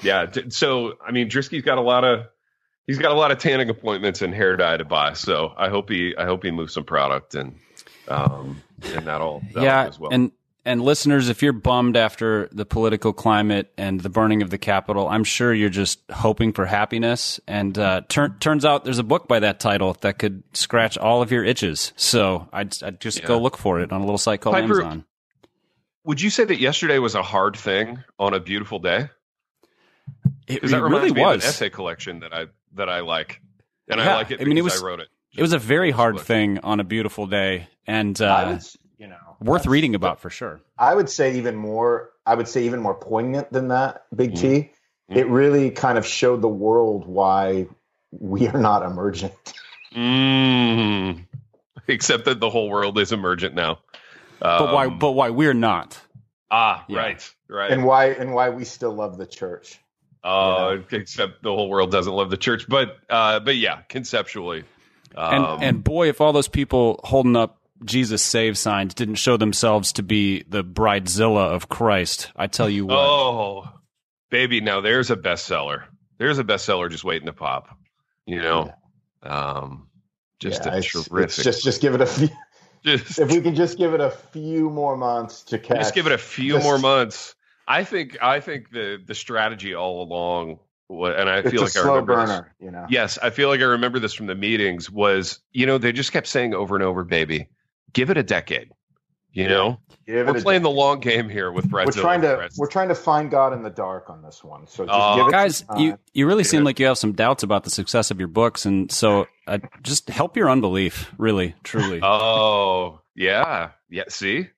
yeah. 0.03 0.27
So 0.51 0.95
I 1.07 1.13
mean, 1.13 1.31
Drisky's 1.31 1.63
got 1.63 1.79
a 1.79 1.83
lot 1.83 2.05
of 2.05 2.27
he's 2.87 2.99
got 2.99 3.13
a 3.13 3.15
lot 3.15 3.31
of 3.31 3.39
tanning 3.39 3.71
appointments 3.71 4.23
and 4.23 4.35
hair 4.35 4.57
dye 4.57 4.77
to 4.77 4.85
buy. 4.85 5.15
So 5.15 5.53
I 5.57 5.69
hope 5.69 5.89
he 5.89 6.15
I 6.17 6.25
hope 6.25 6.43
he 6.43 6.51
moves 6.51 6.75
some 6.75 6.85
product 6.85 7.35
and 7.35 7.59
um, 8.09 8.63
and 8.83 9.07
that'll, 9.07 9.43
that'll 9.53 9.63
yeah, 9.63 9.87
as 9.87 9.99
well. 9.99 10.11
And 10.13 10.33
and 10.67 10.83
listeners, 10.83 11.29
if 11.29 11.43
you're 11.43 11.53
bummed 11.53 11.97
after 11.97 12.49
the 12.51 12.67
political 12.67 13.13
climate 13.13 13.73
and 13.79 14.01
the 14.01 14.09
burning 14.09 14.43
of 14.43 14.51
the 14.51 14.59
Capitol, 14.59 15.09
I'm 15.09 15.23
sure 15.23 15.55
you're 15.55 15.69
just 15.69 16.01
hoping 16.11 16.53
for 16.53 16.67
happiness. 16.67 17.39
And 17.47 17.79
uh, 17.79 18.03
tur- 18.09 18.35
turns 18.41 18.65
out 18.65 18.83
there's 18.85 18.99
a 18.99 19.05
book 19.05 19.29
by 19.29 19.39
that 19.39 19.61
title 19.61 19.97
that 20.01 20.19
could 20.19 20.43
scratch 20.55 20.99
all 20.99 21.23
of 21.23 21.31
your 21.31 21.45
itches. 21.45 21.93
So 21.95 22.49
I'd, 22.53 22.83
I'd 22.83 23.01
just 23.01 23.21
yeah. 23.21 23.27
go 23.27 23.39
look 23.39 23.57
for 23.57 23.81
it 23.81 23.93
on 23.93 24.01
a 24.01 24.05
little 24.05 24.19
site 24.19 24.41
called 24.41 24.57
Piper, 24.57 24.83
Amazon. 24.83 25.05
Would 26.03 26.21
you 26.21 26.31
say 26.31 26.45
that 26.45 26.59
yesterday 26.59 26.99
was 26.99 27.15
a 27.15 27.23
hard 27.23 27.57
thing 27.57 28.03
on 28.19 28.35
a 28.35 28.41
beautiful 28.41 28.81
day? 28.81 29.09
It, 30.49 30.65
it 30.65 30.73
really 30.73 31.13
was 31.13 31.45
an 31.45 31.49
essay 31.49 31.71
collection 31.71 32.21
that 32.21 32.35
I 32.35 32.47
that 32.75 32.89
I 32.89 33.01
like, 33.01 33.41
and 33.89 34.01
yeah, 34.01 34.13
I 34.13 34.15
like 34.17 34.31
it. 34.33 34.41
I 34.41 34.45
mean, 34.45 34.59
it 34.59 34.65
was. 34.65 34.81
I 34.81 34.85
wrote 34.85 35.01
it 35.01 35.09
it 35.37 35.43
was 35.43 35.53
a 35.53 35.59
very 35.59 35.91
hard 35.91 36.19
thing 36.21 36.59
on 36.61 36.81
a 36.81 36.85
beautiful 36.85 37.27
day, 37.27 37.69
and 37.87 38.21
uh, 38.21 38.53
would, 38.53 38.65
you 38.99 39.07
know, 39.07 39.37
worth 39.41 39.67
reading 39.67 39.95
about 39.95 40.21
for 40.21 40.31
sure. 40.31 40.61
I 40.79 40.95
would 40.95 41.11
say 41.11 41.37
even 41.37 41.57
more. 41.57 42.11
I 42.25 42.35
would 42.35 42.49
say 42.49 42.65
even 42.65 42.81
more 42.81 42.95
poignant 42.95 43.53
than 43.53 43.69
that. 43.69 44.05
Big 44.15 44.33
mm. 44.33 44.41
T. 44.41 44.49
Mm. 45.11 45.17
It 45.17 45.27
really 45.29 45.71
kind 45.71 45.99
of 45.99 46.07
showed 46.07 46.43
the 46.43 46.49
world 46.49 47.07
why 47.07 47.67
we 48.11 48.49
are 48.49 48.59
not 48.59 48.83
emergent. 48.83 49.55
Mm. 49.95 51.27
Except 51.87 52.25
that 52.25 52.41
the 52.41 52.51
whole 52.51 52.69
world 52.69 52.99
is 52.99 53.13
emergent 53.13 53.55
now. 53.55 53.79
Um, 54.43 54.59
but 54.59 54.75
why? 54.75 54.89
But 54.89 55.13
why 55.13 55.31
we're 55.31 55.55
not? 55.55 56.01
Ah, 56.51 56.85
yeah. 56.89 56.99
right, 56.99 57.35
right. 57.49 57.71
And 57.71 57.85
why? 57.85 58.07
And 58.07 58.35
why 58.35 58.51
we 58.51 58.65
still 58.65 58.95
love 58.95 59.19
the 59.19 59.27
church? 59.27 59.79
Uh, 60.25 60.79
except 60.91 61.43
the 61.43 61.51
whole 61.51 61.69
world 61.69 61.93
doesn't 61.93 62.13
love 62.13 62.31
the 62.31 62.37
church. 62.37 62.67
But 62.69 62.97
uh, 63.09 63.41
but 63.41 63.57
yeah, 63.57 63.83
conceptually. 63.89 64.65
Um, 65.15 65.35
and 65.35 65.65
and 65.65 65.85
boy, 65.85 66.09
if 66.09 66.21
all 66.21 66.33
those 66.33 66.49
people 66.49 67.01
holding 67.05 67.37
up 67.37 67.61
Jesus 67.85 68.23
save 68.23 68.57
signs 68.57 68.95
didn't 68.95 69.17
show 69.17 69.37
themselves 69.37 69.93
to 69.95 70.03
be 70.03 70.43
the 70.49 70.65
bridezilla 70.65 71.55
of 71.55 71.69
Christ, 71.69 72.33
I 72.37 72.47
tell 72.47 72.69
you 72.69 72.87
what. 72.87 72.97
Oh, 72.97 73.69
baby, 74.31 74.61
now 74.61 74.81
there's 74.81 75.11
a 75.11 75.17
bestseller. 75.17 75.85
There's 76.19 76.39
a 76.39 76.45
bestseller 76.45 76.91
just 76.91 77.05
waiting 77.05 77.27
to 77.27 77.33
pop. 77.33 77.77
You 78.25 78.41
know, 78.43 78.73
um, 79.23 79.89
just 80.39 80.65
yeah, 80.65 80.75
a 80.75 80.79
it's, 80.79 80.91
terrific. 80.91 81.25
It's 81.25 81.43
just 81.43 81.63
just 81.63 81.81
give 81.81 81.95
it 81.95 82.01
a 82.01 82.07
few. 82.07 82.29
Just, 82.85 83.19
if 83.19 83.33
we 83.33 83.41
can 83.41 83.57
just 83.57 83.79
give 83.79 83.95
it 83.95 84.01
a 84.01 84.11
few 84.11 84.71
more 84.71 84.97
months 84.97 85.43
to 85.45 85.59
catch. 85.59 85.79
Just 85.79 85.95
give 85.95 86.07
it 86.07 86.13
a 86.13 86.19
few 86.19 86.53
just, 86.53 86.63
more 86.63 86.79
months. 86.79 87.35
I 87.67 87.83
think 87.83 88.23
I 88.23 88.39
think 88.39 88.71
the 88.71 89.03
the 89.05 89.15
strategy 89.15 89.75
all 89.75 90.05
along 90.05 90.61
and 90.89 91.29
I 91.29 91.43
feel 91.43 91.63
like 91.63 91.77
I 91.77 91.81
remember 91.81 92.15
burner, 92.15 92.55
this, 92.59 92.67
you 92.67 92.71
know. 92.71 92.87
Yes, 92.89 93.19
I 93.19 93.31
feel 93.31 93.49
like 93.49 93.61
I 93.61 93.65
remember 93.65 93.99
this 93.99 94.15
from 94.15 94.27
the 94.27 94.35
meetings 94.35 94.91
was, 94.91 95.41
you 95.53 95.67
know, 95.67 95.79
they 95.79 95.93
just 95.93 96.13
kept 96.13 96.27
saying 96.27 96.55
over 96.55 96.77
and 96.77 96.85
over, 96.85 97.05
baby, 97.05 97.49
give 97.93 98.11
it 98.11 98.17
a 98.17 98.23
decade. 98.23 98.71
You 99.33 99.43
yeah. 99.43 99.49
know, 99.49 99.81
give 100.07 100.27
we're 100.27 100.41
playing 100.41 100.63
the 100.63 100.71
long 100.71 101.01
game 101.01 101.29
here 101.29 101.53
with 101.53 101.69
Brett. 101.69 101.85
We're 101.85 101.93
trying 101.93 102.23
to 102.23 102.49
we're 102.57 102.69
trying 102.69 102.89
to 102.89 102.95
find 102.95 103.31
God 103.31 103.53
in 103.53 103.63
the 103.63 103.69
dark 103.69 104.09
on 104.09 104.23
this 104.23 104.43
one. 104.43 104.67
So, 104.67 104.87
uh, 104.87 105.29
guys, 105.29 105.63
you 105.77 105.99
you 106.15 106.27
really 106.27 106.43
seem 106.43 106.65
like 106.65 106.81
you 106.81 106.87
have 106.87 106.97
some 106.97 107.13
doubts 107.13 107.43
about 107.43 107.65
the 107.65 107.69
success 107.69 108.11
of 108.11 108.19
your 108.19 108.29
books, 108.29 108.65
and 108.65 108.91
so 108.91 109.27
uh, 109.47 109.59
just 109.83 110.09
help 110.09 110.39
your 110.39 110.49
unbelief, 110.49 111.13
really, 111.19 111.55
truly. 111.65 112.01
oh 112.03 113.03
yeah, 113.15 113.73
yeah. 113.91 114.05
See, 114.09 114.49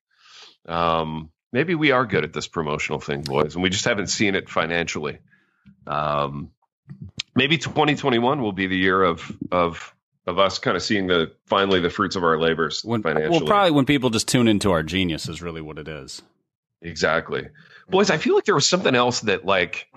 um, 0.68 1.32
maybe 1.52 1.74
we 1.74 1.90
are 1.90 2.06
good 2.06 2.22
at 2.22 2.32
this 2.32 2.46
promotional 2.46 3.00
thing, 3.00 3.22
boys, 3.22 3.54
and 3.54 3.64
we 3.64 3.70
just 3.70 3.84
haven't 3.84 4.08
seen 4.08 4.36
it 4.36 4.48
financially. 4.48 5.18
Um, 5.88 6.50
maybe 7.34 7.58
2021 7.58 8.42
will 8.42 8.52
be 8.52 8.66
the 8.66 8.76
year 8.76 9.02
of 9.02 9.32
of 9.50 9.94
of 10.26 10.38
us 10.38 10.58
kind 10.58 10.76
of 10.76 10.82
seeing 10.82 11.06
the 11.06 11.32
finally 11.46 11.80
the 11.80 11.88
fruits 11.88 12.14
of 12.14 12.22
our 12.22 12.38
labors 12.38 12.84
when, 12.84 13.02
financially. 13.02 13.38
Well, 13.38 13.46
probably 13.46 13.70
when 13.70 13.86
people 13.86 14.10
just 14.10 14.28
tune 14.28 14.46
into 14.46 14.70
our 14.72 14.82
genius 14.82 15.28
is 15.28 15.40
really 15.40 15.62
what 15.62 15.78
it 15.78 15.88
is. 15.88 16.20
Exactly, 16.82 17.48
boys. 17.88 18.10
I 18.10 18.18
feel 18.18 18.34
like 18.34 18.44
there 18.44 18.54
was 18.54 18.68
something 18.68 18.94
else 18.94 19.20
that 19.20 19.44
like 19.44 19.88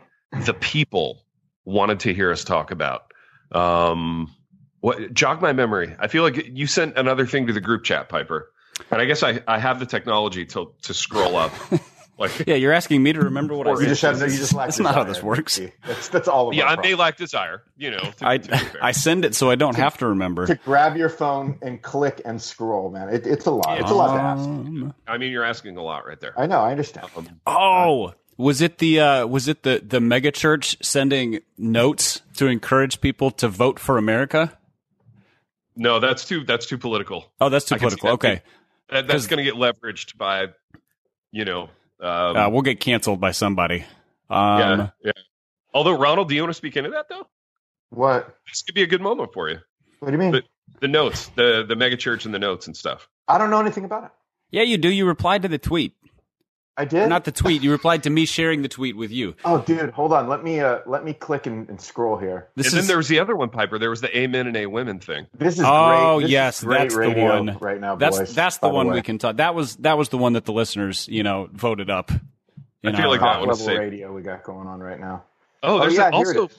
the 0.45 0.53
people 0.53 1.23
wanted 1.65 1.99
to 2.01 2.13
hear 2.13 2.31
us 2.31 2.43
talk 2.43 2.71
about. 2.71 3.11
Um, 3.51 4.33
what 4.79 5.13
jog 5.13 5.41
my 5.41 5.53
memory? 5.53 5.95
I 5.99 6.07
feel 6.07 6.23
like 6.23 6.47
you 6.47 6.65
sent 6.65 6.97
another 6.97 7.27
thing 7.27 7.47
to 7.47 7.53
the 7.53 7.61
group 7.61 7.83
chat, 7.83 8.09
Piper, 8.09 8.51
and 8.89 9.01
I 9.01 9.05
guess 9.05 9.21
I 9.21 9.41
I 9.47 9.59
have 9.59 9.79
the 9.79 9.85
technology 9.85 10.45
to 10.47 10.73
to 10.83 10.93
scroll 10.93 11.35
up. 11.35 11.51
Like, 12.17 12.45
yeah, 12.45 12.55
you're 12.55 12.73
asking 12.73 13.01
me 13.01 13.13
to 13.13 13.19
remember 13.21 13.55
what 13.55 13.67
I 13.67 13.73
said. 13.73 13.81
You 13.81 13.87
just 13.87 14.01
have 14.03 14.21
you 14.21 14.27
just 14.27 14.53
lack. 14.53 14.67
That's 14.67 14.79
not 14.79 14.93
how 14.93 15.03
this 15.03 15.23
works. 15.23 15.59
That's 15.87 16.09
that's 16.09 16.27
all. 16.27 16.53
yeah, 16.53 16.65
I 16.65 16.79
may 16.79 16.93
lack 16.93 17.17
desire. 17.17 17.63
You 17.77 17.91
know, 17.91 17.99
to, 18.17 18.27
I 18.27 18.37
to 18.37 18.77
I 18.81 18.91
send 18.91 19.25
it 19.25 19.33
so 19.33 19.49
I 19.49 19.55
don't 19.55 19.73
to, 19.73 19.81
have 19.81 19.97
to 19.99 20.07
remember 20.07 20.45
to 20.45 20.55
grab 20.55 20.95
your 20.97 21.09
phone 21.09 21.57
and 21.61 21.81
click 21.81 22.21
and 22.23 22.41
scroll. 22.41 22.91
Man, 22.91 23.09
it, 23.09 23.25
it's 23.25 23.47
a 23.47 23.51
lot. 23.51 23.79
It's 23.79 23.89
a 23.89 23.93
lot 23.95 24.15
to 24.15 24.21
ask. 24.21 24.47
Um, 24.47 24.93
I 25.07 25.17
mean, 25.17 25.31
you're 25.31 25.43
asking 25.43 25.77
a 25.77 25.83
lot 25.83 26.05
right 26.05 26.19
there. 26.19 26.39
I 26.39 26.45
know. 26.45 26.59
I 26.59 26.71
understand. 26.71 27.07
Um, 27.15 27.27
oh. 27.47 28.13
Was 28.37 28.59
it 28.61 28.79
the 28.79 28.99
uh, 28.99 29.27
was 29.27 29.47
it 29.47 29.61
the 29.61 29.83
the 29.85 29.99
mega 29.99 30.31
church 30.31 30.75
sending 30.81 31.41
notes 31.59 32.21
to 32.37 32.47
encourage 32.47 32.99
people 32.99 33.29
to 33.31 33.47
vote 33.47 33.77
for 33.77 33.99
America? 33.99 34.57
No, 35.75 35.99
that's 35.99 36.25
too 36.25 36.43
that's 36.43 36.65
too 36.65 36.77
political. 36.77 37.31
Oh, 37.39 37.49
that's 37.49 37.65
too 37.65 37.75
political. 37.75 38.07
That 38.07 38.13
okay, 38.13 38.41
that, 38.89 39.07
that's 39.07 39.27
going 39.27 39.37
to 39.37 39.43
get 39.43 39.55
leveraged 39.55 40.17
by, 40.17 40.47
you 41.31 41.45
know, 41.45 41.69
um, 42.01 42.35
uh, 42.35 42.49
we'll 42.49 42.61
get 42.61 42.79
canceled 42.79 43.19
by 43.19 43.31
somebody. 43.31 43.85
Um, 44.29 44.59
yeah, 44.59 44.89
yeah. 45.03 45.11
Although 45.73 45.97
Ronald, 45.97 46.29
do 46.29 46.35
you 46.35 46.41
want 46.41 46.49
to 46.49 46.55
speak 46.57 46.75
into 46.77 46.89
that 46.91 47.07
though? 47.09 47.27
What? 47.89 48.37
This 48.47 48.61
could 48.63 48.75
be 48.75 48.83
a 48.83 48.87
good 48.87 49.01
moment 49.01 49.33
for 49.33 49.49
you. 49.49 49.59
What 49.99 50.07
do 50.07 50.13
you 50.13 50.17
mean? 50.17 50.31
The, 50.31 50.43
the 50.79 50.87
notes, 50.87 51.27
the 51.35 51.65
the 51.67 51.75
mega 51.75 51.97
church 51.97 52.25
and 52.25 52.33
the 52.33 52.39
notes 52.39 52.67
and 52.67 52.75
stuff. 52.75 53.07
I 53.27 53.37
don't 53.37 53.49
know 53.49 53.59
anything 53.59 53.85
about 53.85 54.05
it. 54.05 54.11
Yeah, 54.49 54.63
you 54.63 54.77
do. 54.77 54.89
You 54.89 55.05
replied 55.05 55.43
to 55.43 55.47
the 55.47 55.57
tweet. 55.57 55.95
I 56.81 56.85
did. 56.85 57.09
Not 57.09 57.25
the 57.25 57.31
tweet. 57.31 57.61
You 57.61 57.69
replied 57.69 58.01
to 58.03 58.09
me 58.09 58.25
sharing 58.25 58.63
the 58.63 58.67
tweet 58.67 58.97
with 58.97 59.11
you. 59.11 59.35
Oh, 59.45 59.61
dude, 59.61 59.91
hold 59.91 60.13
on. 60.13 60.27
Let 60.27 60.43
me 60.43 60.61
uh, 60.61 60.79
let 60.87 61.05
me 61.05 61.13
click 61.13 61.45
and, 61.45 61.69
and 61.69 61.79
scroll 61.79 62.17
here. 62.17 62.49
This 62.55 62.73
and 62.73 62.79
is, 62.79 62.79
then 62.79 62.87
there 62.87 62.97
was 62.97 63.07
the 63.07 63.19
other 63.19 63.35
one, 63.35 63.49
Piper. 63.49 63.77
There 63.77 63.91
was 63.91 64.01
the 64.01 64.17
Amen 64.17 64.47
and 64.47 64.57
A 64.57 64.65
Women 64.65 64.99
thing. 64.99 65.27
This 65.37 65.59
is 65.59 65.63
oh 65.63 66.15
great. 66.15 66.23
This 66.23 66.31
yes, 66.31 66.63
great 66.63 66.89
that's 66.89 66.95
the 66.95 67.21
one 67.21 67.57
right 67.59 67.79
now. 67.79 67.97
That's 67.97 68.17
boys, 68.17 68.33
that's 68.33 68.57
the 68.57 68.67
one 68.67 68.87
the 68.87 68.93
we 68.93 69.03
can 69.03 69.19
talk. 69.19 69.35
That 69.37 69.53
was 69.53 69.75
that 69.77 69.95
was 69.95 70.09
the 70.09 70.17
one 70.17 70.33
that 70.33 70.45
the 70.45 70.53
listeners 70.53 71.07
you 71.07 71.21
know 71.21 71.49
voted 71.53 71.91
up. 71.91 72.11
I 72.83 72.91
feel 72.93 73.09
like 73.09 73.19
that 73.19 73.43
level 73.43 73.67
radio 73.67 74.11
we 74.11 74.23
got 74.23 74.43
going 74.43 74.67
on 74.67 74.79
right 74.79 74.99
now. 74.99 75.25
Oh, 75.61 75.81
there's 75.81 75.99
oh, 75.99 76.01
yeah, 76.01 76.09
also 76.09 76.49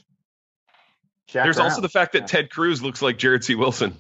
there's 1.33 1.59
also 1.59 1.81
the 1.81 1.89
fact 1.89 2.13
that 2.13 2.21
yeah. 2.21 2.27
Ted 2.27 2.51
Cruz 2.51 2.81
looks 2.81 3.03
like 3.03 3.19
Jared 3.19 3.43
C. 3.43 3.57
Wilson. 3.57 3.97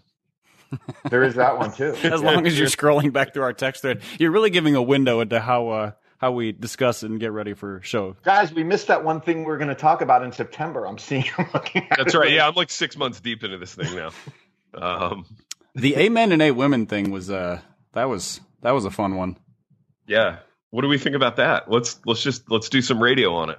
there 1.10 1.24
is 1.24 1.34
that 1.34 1.58
one 1.58 1.72
too. 1.72 1.96
as 2.04 2.22
long 2.22 2.46
as 2.46 2.56
you're 2.56 2.68
scrolling 2.68 3.12
back 3.12 3.34
through 3.34 3.42
our 3.42 3.52
text 3.52 3.82
thread, 3.82 4.02
you're 4.20 4.30
really 4.30 4.50
giving 4.50 4.76
a 4.76 4.82
window 4.82 5.18
into 5.18 5.40
how 5.40 5.68
uh, 5.68 5.90
how 6.22 6.30
we 6.30 6.52
discuss 6.52 7.02
and 7.02 7.18
get 7.18 7.32
ready 7.32 7.52
for 7.52 7.80
show. 7.82 8.16
Guys, 8.22 8.54
we 8.54 8.62
missed 8.62 8.86
that 8.86 9.04
one 9.04 9.20
thing 9.20 9.44
we 9.44 9.52
are 9.52 9.58
going 9.58 9.68
to 9.68 9.74
talk 9.74 10.02
about 10.02 10.22
in 10.22 10.30
September. 10.30 10.86
I'm 10.86 10.96
seeing. 10.96 11.24
I'm 11.36 11.48
looking 11.52 11.86
That's 11.96 12.14
right. 12.14 12.30
Yeah, 12.30 12.46
I'm 12.46 12.54
like 12.54 12.70
six 12.70 12.96
months 12.96 13.20
deep 13.20 13.42
into 13.42 13.58
this 13.58 13.74
thing 13.74 13.94
now. 13.96 14.10
Um, 14.74 15.26
the 15.74 15.96
Amen 15.96 16.32
and 16.32 16.40
A 16.40 16.52
Women 16.52 16.86
thing 16.86 17.10
was 17.10 17.28
uh 17.28 17.60
that 17.92 18.08
was 18.08 18.40
that 18.62 18.70
was 18.70 18.84
a 18.84 18.90
fun 18.90 19.16
one. 19.16 19.36
Yeah, 20.06 20.38
what 20.70 20.82
do 20.82 20.88
we 20.88 20.96
think 20.96 21.16
about 21.16 21.36
that? 21.36 21.70
Let's 21.70 22.00
let's 22.06 22.22
just 22.22 22.50
let's 22.50 22.68
do 22.68 22.80
some 22.80 23.02
radio 23.02 23.34
on 23.34 23.50
it. 23.50 23.58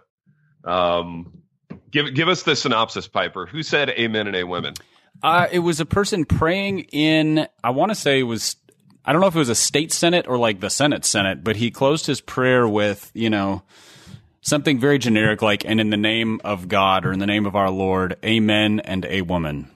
Um, 0.63 1.43
give 1.91 2.15
give 2.15 2.30
us 2.30 2.43
the 2.43 2.56
synopsis, 2.56 3.08
Piper. 3.08 3.45
Who 3.45 3.62
said 3.62 3.89
"Amen" 3.89 4.28
and 4.28 4.36
"A 4.36 4.43
women"? 4.45 4.73
Uh, 5.21 5.47
it 5.52 5.60
was 5.60 5.80
a 5.80 5.86
person 5.86 6.26
praying 6.26 6.80
in. 6.91 7.47
I 7.63 7.71
want 7.71 7.91
to 7.91 7.95
say 7.95 8.19
it 8.19 8.23
was. 8.23 8.56
I 9.05 9.11
don't 9.11 9.21
know 9.21 9.27
if 9.27 9.35
it 9.35 9.39
was 9.39 9.49
a 9.49 9.55
state 9.55 9.91
senate 9.91 10.27
or 10.27 10.37
like 10.37 10.59
the 10.59 10.69
Senate 10.69 11.05
Senate, 11.05 11.43
but 11.43 11.55
he 11.55 11.71
closed 11.71 12.05
his 12.05 12.21
prayer 12.21 12.67
with 12.67 13.11
you 13.13 13.29
know 13.29 13.63
something 14.41 14.79
very 14.79 14.97
generic 14.97 15.41
like 15.41 15.65
"and 15.65 15.79
in 15.79 15.89
the 15.89 15.97
name 15.97 16.39
of 16.43 16.67
God" 16.67 17.05
or 17.05 17.11
"in 17.11 17.19
the 17.19 17.25
name 17.25 17.45
of 17.45 17.55
our 17.55 17.69
Lord, 17.69 18.17
Amen" 18.23 18.79
and 18.79 19.05
"A 19.05 19.21
woman." 19.21 19.69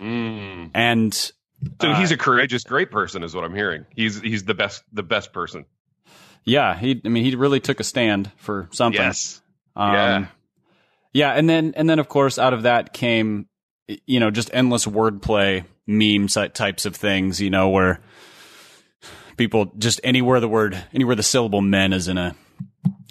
Mm. 0.00 0.70
And 0.74 1.14
so 1.14 1.94
he's 1.94 2.10
uh, 2.10 2.14
a 2.14 2.18
courageous, 2.18 2.64
great 2.64 2.90
person, 2.90 3.22
is 3.22 3.34
what 3.34 3.44
I'm 3.44 3.54
hearing. 3.54 3.86
He's 3.94 4.20
he's 4.20 4.44
the 4.44 4.54
best 4.54 4.82
the 4.92 5.02
best 5.02 5.32
person. 5.32 5.66
Yeah, 6.44 6.76
he. 6.76 7.00
I 7.04 7.08
mean, 7.08 7.24
he 7.24 7.34
really 7.36 7.60
took 7.60 7.80
a 7.80 7.84
stand 7.84 8.32
for 8.36 8.68
something. 8.72 9.00
Yes. 9.00 9.42
Um, 9.76 9.92
yeah. 9.92 10.26
Yeah, 11.12 11.32
and 11.32 11.48
then 11.48 11.74
and 11.76 11.90
then 11.90 11.98
of 11.98 12.08
course 12.08 12.38
out 12.38 12.54
of 12.54 12.62
that 12.62 12.92
came, 12.92 13.46
you 14.06 14.20
know, 14.20 14.30
just 14.30 14.50
endless 14.54 14.86
wordplay, 14.86 15.64
meme 15.86 16.28
types 16.28 16.86
of 16.86 16.96
things. 16.96 17.40
You 17.40 17.50
know, 17.50 17.68
where 17.68 18.00
people 19.40 19.72
just 19.78 20.02
anywhere 20.04 20.38
the 20.38 20.48
word 20.48 20.76
anywhere 20.92 21.16
the 21.16 21.22
syllable 21.22 21.62
"men" 21.62 21.94
is 21.94 22.08
in 22.08 22.18
a 22.18 22.36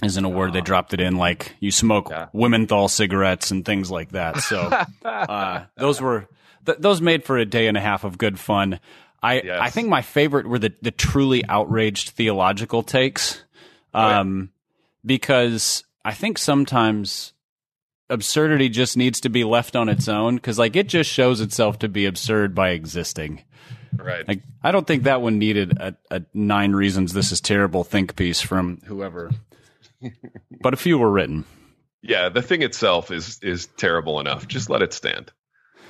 is 0.04 0.15
in 0.15 0.26
a 0.26 0.30
word, 0.30 0.54
they 0.54 0.62
dropped 0.62 0.94
it 0.94 1.02
in 1.02 1.15
like 1.15 1.56
you 1.60 1.72
smoke 1.72 2.10
yeah. 2.12 2.28
Wimmenthal 2.34 2.88
cigarettes 2.88 3.50
and 3.50 3.65
things 3.65 3.89
like 3.89 4.12
that. 4.12 4.38
So 4.38 4.60
uh, 5.04 5.65
those 5.76 6.00
were 6.00 6.28
th- 6.68 6.78
those 6.78 7.02
made 7.02 7.24
for 7.24 7.39
a 7.39 7.46
day 7.46 7.65
and 7.65 7.76
a 7.76 7.82
half 7.82 8.04
of 8.04 8.20
good 8.20 8.39
fun. 8.39 8.80
I 9.24 9.42
yes. 9.42 9.60
I 9.60 9.72
think 9.72 9.89
my 9.89 10.04
favorite 10.04 10.48
were 10.48 10.60
the 10.60 10.72
the 10.84 10.92
truly 10.92 11.44
outraged 11.50 12.12
theological 12.12 12.84
takes, 12.84 13.44
um, 13.96 14.04
oh, 14.04 14.10
yeah. 14.10 14.20
Um, 14.20 14.50
because 15.04 15.84
I 16.06 16.13
think 16.13 16.38
sometimes 16.38 17.34
absurdity 18.08 18.70
just 18.70 18.98
needs 18.98 19.20
to 19.22 19.30
be 19.30 19.44
left 19.44 19.76
on 19.76 19.89
its 19.89 20.08
own 20.08 20.36
because 20.36 20.60
like 20.60 20.76
it 20.76 20.88
just 20.88 21.10
shows 21.10 21.42
itself 21.42 21.80
to 21.80 21.89
be 21.89 22.06
absurd 22.06 22.54
by 22.54 22.70
existing. 22.70 23.44
Right. 23.95 24.28
Like 24.28 24.43
I 24.63 24.71
don't 24.71 24.86
think 24.86 25.04
that 25.04 25.21
one 25.21 25.39
needed 25.39 25.78
a, 25.78 25.95
a 26.12 26.21
nine 26.34 26.73
reasons 26.73 27.13
this 27.13 27.32
is 27.32 27.41
terrible 27.41 27.84
think 27.84 28.15
piece 28.15 28.41
from 28.41 28.80
whoever, 28.86 29.32
but 30.62 30.73
a 30.73 30.78
few 30.78 30.97
were 30.97 31.12
written. 31.12 31.45
Yeah, 32.02 32.30
the 32.30 32.41
thing 32.41 32.62
itself 32.62 33.12
is 33.12 33.39
is 33.41 33.67
terrible 33.78 34.19
enough. 34.19 34.47
Just 34.47 34.69
let 34.69 34.82
it 34.82 34.93
stand. 34.93 35.32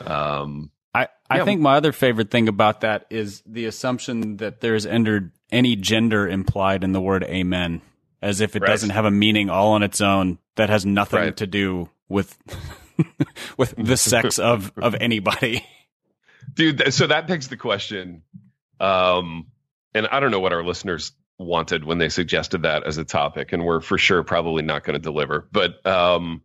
Um, 0.06 0.72
I, 0.94 1.08
I 1.30 1.38
yeah. 1.38 1.46
think 1.46 1.62
my 1.62 1.76
other 1.76 1.92
favorite 1.92 2.32
thing 2.32 2.48
about 2.48 2.82
that 2.82 3.06
is 3.10 3.44
the 3.46 3.66
assumption 3.66 4.38
that 4.38 4.62
there's 4.62 4.86
entered 4.86 5.32
any 5.52 5.76
gender 5.76 6.28
implied 6.28 6.84
in 6.84 6.94
the 6.94 7.02
word 7.02 7.24
amen, 7.24 7.82
as 8.22 8.42
if 8.42 8.56
it 8.56 8.62
right. 8.62 8.70
doesn't 8.70 8.90
have 8.90 9.06
a 9.06 9.12
meaning 9.12 9.50
all 9.50 9.74
on 9.74 9.84
its 9.84 10.02
own 10.02 10.40
that 10.56 10.70
has 10.70 10.86
nothing 10.86 11.20
right. 11.20 11.38
to 11.38 11.48
do 11.48 11.90
with 12.08 12.38
with 13.58 13.76
the 13.78 13.98
sex 13.98 14.40
of 14.40 14.72
of 14.78 14.96
anybody. 14.96 15.66
dude. 16.60 16.94
So 16.94 17.08
that 17.08 17.26
begs 17.26 17.48
the 17.48 17.58
question. 17.58 18.24
Um, 18.82 19.48
and 19.94 20.08
I 20.08 20.20
don't 20.20 20.30
know 20.30 20.42
what 20.42 20.52
our 20.52 20.64
listeners 20.64 21.14
wanted 21.38 21.86
when 21.86 21.98
they 21.98 22.10
suggested 22.10 22.64
that 22.64 22.86
as 22.86 22.98
a 22.98 23.06
topic, 23.06 23.54
and 23.54 23.64
we're 23.64 23.80
for 23.80 23.98
sure 23.98 24.24
probably 24.24 24.62
not 24.62 24.84
going 24.84 24.96
to 24.96 25.00
deliver. 25.00 25.48
But 25.52 25.86
um, 25.86 26.42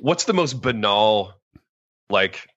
what's 0.00 0.24
the 0.24 0.32
most 0.32 0.60
banal, 0.60 1.40
like, 2.10 2.48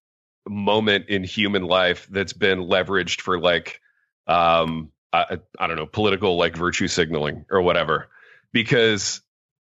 moment 0.47 1.09
in 1.09 1.23
human 1.23 1.63
life 1.63 2.07
that's 2.09 2.33
been 2.33 2.59
leveraged 2.59 3.21
for 3.21 3.39
like, 3.39 3.81
um, 4.25 4.91
I, 5.13 5.37
I 5.59 5.67
don't 5.67 5.77
know, 5.77 5.85
political 5.85 6.37
like 6.37 6.55
virtue 6.55 6.87
signaling 6.87 7.45
or 7.51 7.61
whatever? 7.61 8.09
Because 8.51 9.21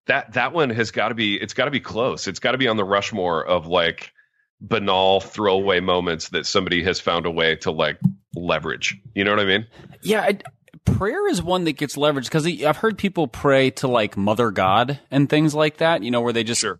that 0.06 0.32
that 0.32 0.52
one 0.54 0.70
has 0.70 0.90
got 0.90 1.08
to 1.08 1.14
be 1.14 1.36
it's 1.36 1.54
got 1.54 1.66
to 1.66 1.70
be 1.70 1.80
close. 1.80 2.26
It's 2.26 2.40
got 2.40 2.52
to 2.52 2.58
be 2.58 2.68
on 2.68 2.76
the 2.78 2.84
Rushmore 2.84 3.46
of 3.46 3.66
like 3.66 4.12
banal 4.61 5.21
throwaway 5.21 5.81
moments 5.81 6.31
that 6.31 6.47
somebody 6.47 6.83
has 6.83 7.01
found 7.01 7.27
a 7.27 7.31
way 7.31 7.57
to 7.57 7.71
like 7.71 7.99
leverage. 8.35 8.97
You 9.14 9.25
know 9.25 9.31
what 9.31 9.40
I 9.40 9.44
mean? 9.44 9.66
Yeah, 10.03 10.23
I, 10.23 10.38
prayer 10.85 11.29
is 11.29 11.42
one 11.42 11.64
that 11.64 11.77
gets 11.77 11.97
leveraged 11.97 12.25
because 12.25 12.47
I've 12.47 12.77
heard 12.79 12.99
people 12.99 13.29
pray 13.29 13.71
to 13.73 13.88
like 13.88 14.16
Mother 14.16 14.51
God 14.51 15.01
and 15.11 15.29
things 15.29 15.55
like 15.55 15.79
that. 15.79 16.03
You 16.03 16.11
know, 16.11 16.21
where 16.21 16.33
they 16.33 16.44
just 16.44 16.61
sure. 16.61 16.79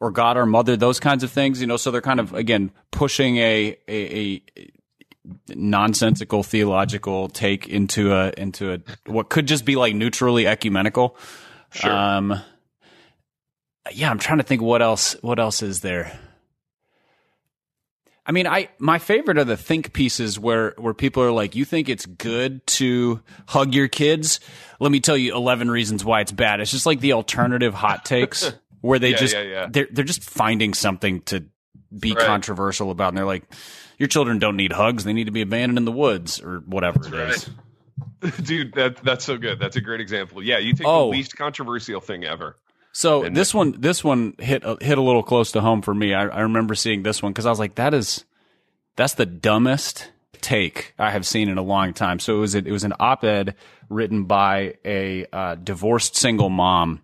or 0.00 0.10
God 0.10 0.36
or 0.36 0.46
Mother, 0.46 0.76
those 0.76 1.00
kinds 1.00 1.24
of 1.24 1.30
things. 1.30 1.60
You 1.60 1.66
know, 1.66 1.76
so 1.76 1.90
they're 1.90 2.00
kind 2.00 2.20
of 2.20 2.32
again 2.34 2.70
pushing 2.90 3.38
a 3.38 3.76
a, 3.88 4.42
a 4.56 4.70
nonsensical 5.48 6.42
theological 6.42 7.28
take 7.28 7.68
into 7.68 8.12
a 8.12 8.32
into 8.36 8.72
a 8.72 8.78
what 9.10 9.28
could 9.28 9.46
just 9.46 9.64
be 9.64 9.76
like 9.76 9.94
neutrally 9.94 10.46
ecumenical. 10.46 11.16
Sure. 11.70 11.90
Um, 11.90 12.40
yeah, 13.92 14.10
I'm 14.10 14.18
trying 14.18 14.38
to 14.38 14.44
think 14.44 14.62
what 14.62 14.82
else 14.82 15.16
what 15.22 15.38
else 15.38 15.62
is 15.62 15.80
there. 15.80 16.18
I 18.24 18.32
mean, 18.32 18.46
I 18.46 18.68
my 18.78 18.98
favorite 18.98 19.36
are 19.38 19.44
the 19.44 19.56
think 19.56 19.92
pieces 19.92 20.38
where 20.38 20.74
where 20.78 20.94
people 20.94 21.22
are 21.24 21.32
like, 21.32 21.56
"You 21.56 21.64
think 21.64 21.88
it's 21.88 22.06
good 22.06 22.64
to 22.78 23.20
hug 23.48 23.74
your 23.74 23.88
kids? 23.88 24.38
Let 24.78 24.92
me 24.92 25.00
tell 25.00 25.16
you 25.16 25.34
11 25.34 25.70
reasons 25.70 26.04
why 26.04 26.20
it's 26.20 26.30
bad." 26.32 26.60
It's 26.60 26.70
just 26.70 26.86
like 26.86 27.00
the 27.00 27.14
alternative 27.14 27.74
hot 27.74 28.04
takes 28.04 28.52
where 28.80 28.98
they 29.00 29.10
Yeah, 29.10 29.16
just 29.16 29.34
yeah, 29.34 29.42
yeah. 29.42 29.66
they're 29.70 29.88
they're 29.90 30.04
just 30.04 30.22
finding 30.22 30.72
something 30.74 31.22
to 31.22 31.44
be 31.98 32.12
Right. 32.14 32.24
controversial 32.26 32.90
about, 32.92 33.08
and 33.08 33.18
they're 33.18 33.24
like, 33.26 33.42
"Your 33.98 34.06
children 34.08 34.38
don't 34.38 34.56
need 34.56 34.72
hugs; 34.72 35.02
they 35.04 35.12
need 35.12 35.24
to 35.26 35.32
be 35.32 35.42
abandoned 35.42 35.78
in 35.78 35.84
the 35.84 35.92
woods 35.92 36.40
or 36.40 36.60
whatever 36.60 37.00
it 37.06 37.12
is." 37.30 37.50
right. 38.22 38.34
Dude, 38.44 38.74
that 38.74 38.96
that's 39.02 39.24
so 39.24 39.36
good. 39.36 39.58
That's 39.58 39.74
a 39.76 39.80
great 39.80 40.00
example. 40.00 40.42
Yeah, 40.44 40.58
you 40.58 40.74
take 40.74 40.86
Oh. 40.86 41.06
the 41.10 41.16
least 41.16 41.36
controversial 41.36 42.00
thing 42.00 42.24
ever. 42.24 42.56
So 42.92 43.24
And- 43.24 43.34
this 43.36 43.54
one, 43.54 43.74
this 43.78 44.04
one 44.04 44.34
hit 44.38 44.62
a- 44.64 44.76
hit 44.80 44.98
a 44.98 45.02
little 45.02 45.22
close 45.22 45.52
to 45.52 45.60
home 45.60 45.82
for 45.82 45.94
me. 45.94 46.12
I, 46.14 46.26
I 46.26 46.40
remember 46.42 46.74
seeing 46.74 47.02
this 47.02 47.22
one 47.22 47.32
because 47.32 47.46
I 47.46 47.50
was 47.50 47.58
like, 47.58 47.76
"That 47.76 47.94
is, 47.94 48.24
that's 48.96 49.14
the 49.14 49.26
dumbest 49.26 50.10
take 50.42 50.92
I 50.98 51.10
have 51.10 51.24
seen 51.26 51.48
in 51.48 51.56
a 51.58 51.62
long 51.62 51.94
time." 51.94 52.18
So 52.18 52.36
it 52.36 52.40
was 52.40 52.54
a, 52.54 52.58
it 52.58 52.70
was 52.70 52.84
an 52.84 52.92
op-ed 53.00 53.54
written 53.88 54.24
by 54.24 54.74
a 54.84 55.26
uh, 55.32 55.54
divorced 55.54 56.16
single 56.16 56.50
mom 56.50 57.00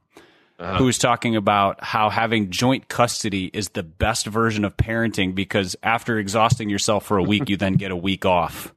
who 0.76 0.86
was 0.86 0.98
talking 0.98 1.36
about 1.36 1.84
how 1.84 2.10
having 2.10 2.50
joint 2.50 2.88
custody 2.88 3.48
is 3.52 3.68
the 3.68 3.82
best 3.84 4.26
version 4.26 4.64
of 4.64 4.76
parenting 4.76 5.32
because 5.32 5.76
after 5.84 6.18
exhausting 6.18 6.68
yourself 6.68 7.06
for 7.06 7.16
a 7.16 7.22
week, 7.22 7.48
you 7.48 7.56
then 7.56 7.74
get 7.74 7.92
a 7.92 7.96
week 7.96 8.26
off. 8.26 8.74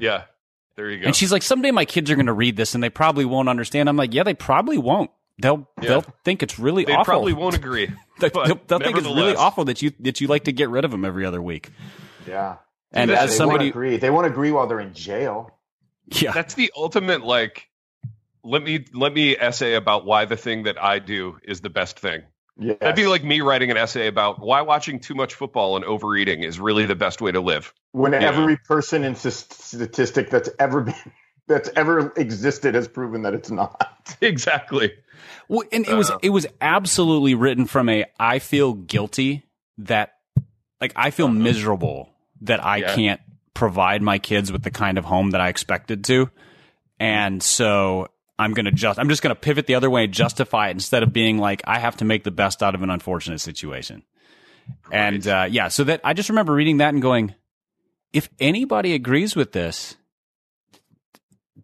Yeah. 0.00 0.22
There 0.76 0.90
you 0.90 1.00
go. 1.00 1.06
And 1.06 1.14
she's 1.14 1.30
like, 1.30 1.42
"Someday 1.42 1.70
my 1.72 1.84
kids 1.84 2.10
are 2.10 2.16
going 2.16 2.26
to 2.26 2.32
read 2.32 2.56
this 2.56 2.74
and 2.74 2.82
they 2.82 2.88
probably 2.90 3.24
won't 3.26 3.48
understand." 3.50 3.88
I'm 3.88 3.96
like, 3.98 4.14
"Yeah, 4.14 4.22
they 4.24 4.34
probably 4.34 4.78
won't." 4.78 5.10
They'll 5.38 5.68
Yeah. 5.82 5.88
they'll 5.88 6.04
think 6.24 6.42
it's 6.42 6.58
really 6.58 6.84
awful. 6.84 6.92
they 6.94 6.96
awful. 6.98 7.04
probably 7.12 7.32
won't 7.32 7.54
agree. 7.62 7.90
They'll, 8.20 8.30
they'll- 8.30 8.60
they'll 8.66 8.78
think 8.78 8.96
it's 8.98 9.06
really 9.06 9.34
awful 9.36 9.64
that 9.66 9.82
you 9.82 9.92
that 10.00 10.20
you 10.20 10.28
like 10.28 10.44
to 10.44 10.52
get 10.52 10.70
rid 10.70 10.84
of 10.84 10.90
them 10.90 11.04
every 11.04 11.24
other 11.26 11.42
week. 11.42 11.70
Yeah. 12.26 12.56
And 12.92 13.10
yeah, 13.10 13.22
as 13.24 13.30
they 13.30 13.36
somebody, 13.36 13.64
won't 13.64 13.70
agree. 13.74 13.96
They 13.96 14.10
won't 14.10 14.26
agree 14.26 14.52
while 14.52 14.66
they're 14.68 14.78
in 14.80 14.94
jail. 14.94 15.50
yeah, 16.06 16.30
That's 16.32 16.54
the 16.54 16.70
ultimate 16.76 17.24
like 17.24 17.68
let 18.44 18.62
me 18.62 18.84
let 18.92 19.12
me 19.12 19.36
essay 19.36 19.74
about 19.74 20.04
why 20.04 20.26
the 20.26 20.36
thing 20.36 20.64
that 20.64 20.80
I 20.82 20.98
do 21.00 21.38
is 21.42 21.60
the 21.62 21.70
best 21.70 21.98
thing. 21.98 22.22
Yeah. 22.56 22.74
That'd 22.80 22.94
be 22.94 23.08
like 23.08 23.24
me 23.24 23.40
writing 23.40 23.72
an 23.72 23.76
essay 23.76 24.06
about 24.06 24.38
why 24.40 24.60
watching 24.62 25.00
too 25.00 25.14
much 25.16 25.34
football 25.34 25.74
and 25.74 25.84
overeating 25.84 26.44
is 26.44 26.60
really 26.60 26.86
the 26.86 26.94
best 26.94 27.20
way 27.20 27.32
to 27.32 27.40
live. 27.40 27.74
when 27.90 28.12
Yeah. 28.12 28.20
every 28.20 28.56
person 28.58 29.02
in 29.02 29.16
st- 29.16 29.34
statistic 29.52 30.30
that's 30.30 30.48
ever 30.60 30.82
been 30.82 30.94
that's 31.48 31.68
ever 31.74 32.12
existed 32.16 32.74
has 32.76 32.86
proven 32.86 33.22
that 33.22 33.34
it's 33.34 33.50
not. 33.50 33.98
exactly. 34.20 34.92
Well, 35.48 35.64
and 35.72 35.86
it 35.86 35.94
was 35.94 36.10
Uh. 36.10 36.18
it 36.22 36.30
was 36.30 36.46
absolutely 36.60 37.34
written 37.34 37.66
from 37.66 37.88
a 37.88 38.04
I 38.18 38.38
feel 38.38 38.72
guilty 38.74 39.44
that 39.78 40.12
like 40.80 40.92
I 40.96 41.10
feel 41.10 41.28
miserable 41.28 42.10
that 42.42 42.62
I 42.64 42.78
Uh-huh. 42.82 42.88
Yeah. 42.90 42.94
can't 42.94 43.20
provide 43.54 44.02
my 44.02 44.18
kids 44.18 44.50
with 44.52 44.62
the 44.62 44.70
kind 44.70 44.98
of 44.98 45.04
home 45.04 45.30
that 45.30 45.40
I 45.40 45.48
expected 45.48 46.04
to, 46.04 46.30
and 46.98 47.42
so. 47.42 48.08
I'm 48.36 48.52
gonna 48.52 48.72
just 48.72 48.98
I'm 48.98 49.08
just 49.08 49.22
gonna 49.22 49.36
pivot 49.36 49.68
the 49.68 49.76
other 49.76 49.88
way 49.88 50.02
and 50.06 50.12
justify 50.12 50.66
it 50.66 50.72
instead 50.72 51.04
of 51.04 51.12
being 51.12 51.38
like 51.38 51.62
I 51.68 51.78
have 51.78 51.96
to 51.98 52.04
make 52.04 52.24
the 52.24 52.32
best 52.32 52.64
out 52.64 52.74
of 52.74 52.82
an 52.82 52.90
unfortunate 52.90 53.40
situation. 53.40 54.02
And 54.90 55.24
uh, 55.28 55.46
yeah, 55.48 55.68
so 55.68 55.84
that 55.84 56.00
I 56.02 56.14
just 56.14 56.30
remember 56.30 56.52
reading 56.52 56.78
that 56.78 56.92
and 56.92 57.00
going, 57.00 57.36
if 58.12 58.28
anybody 58.40 58.92
agrees 58.92 59.36
with 59.36 59.52
this, 59.52 59.94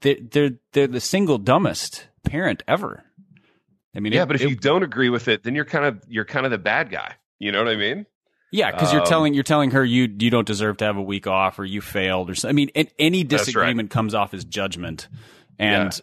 they're 0.01 0.19
they're, 0.31 0.51
they're 0.73 0.87
the 0.87 1.01
single 1.01 1.38
dumbest 1.38 2.07
parent 2.25 2.62
ever. 2.69 3.03
I 3.94 4.00
mean, 4.00 4.12
Yeah, 4.12 4.22
it- 4.22 4.26
but 4.26 4.37
if 4.37 4.42
it- 4.42 4.50
you 4.50 4.57
don't 4.57 4.83
agree 4.83 5.09
with 5.09 5.29
it, 5.29 5.42
then 5.42 5.55
you're 5.55 5.64
kind 5.64 5.85
of 5.85 6.03
you're 6.09 6.24
kind 6.24 6.44
of 6.46 6.53
the 6.53 6.59
bad 6.59 6.90
guy. 6.90 7.14
You 7.38 7.53
know 7.53 7.62
what 7.64 7.72
I 7.72 7.76
mean? 7.76 8.07
yeah, 8.53 8.70
because 8.70 8.92
you're 8.92 9.03
um, 9.03 9.07
telling 9.09 9.35
you're 9.35 9.42
telling 9.44 9.70
her 9.72 9.85
you 9.85 10.09
you 10.18 10.31
don't 10.31 10.46
deserve 10.46 10.76
to 10.79 10.85
have 10.85 10.96
a 10.96 11.03
week 11.03 11.26
off 11.26 11.59
or 11.59 11.64
you 11.64 11.81
failed 11.81 12.31
or 12.31 12.35
something. 12.35 12.55
I 12.55 12.57
mean, 12.57 12.70
and 12.74 12.88
any 12.98 13.22
That's 13.22 13.40
right. 13.42 13.46
disagreement 13.46 13.90
comes 13.90 14.14
off 14.14 14.35
as 14.35 14.44
judgment, 14.44 15.09
and 15.59 15.98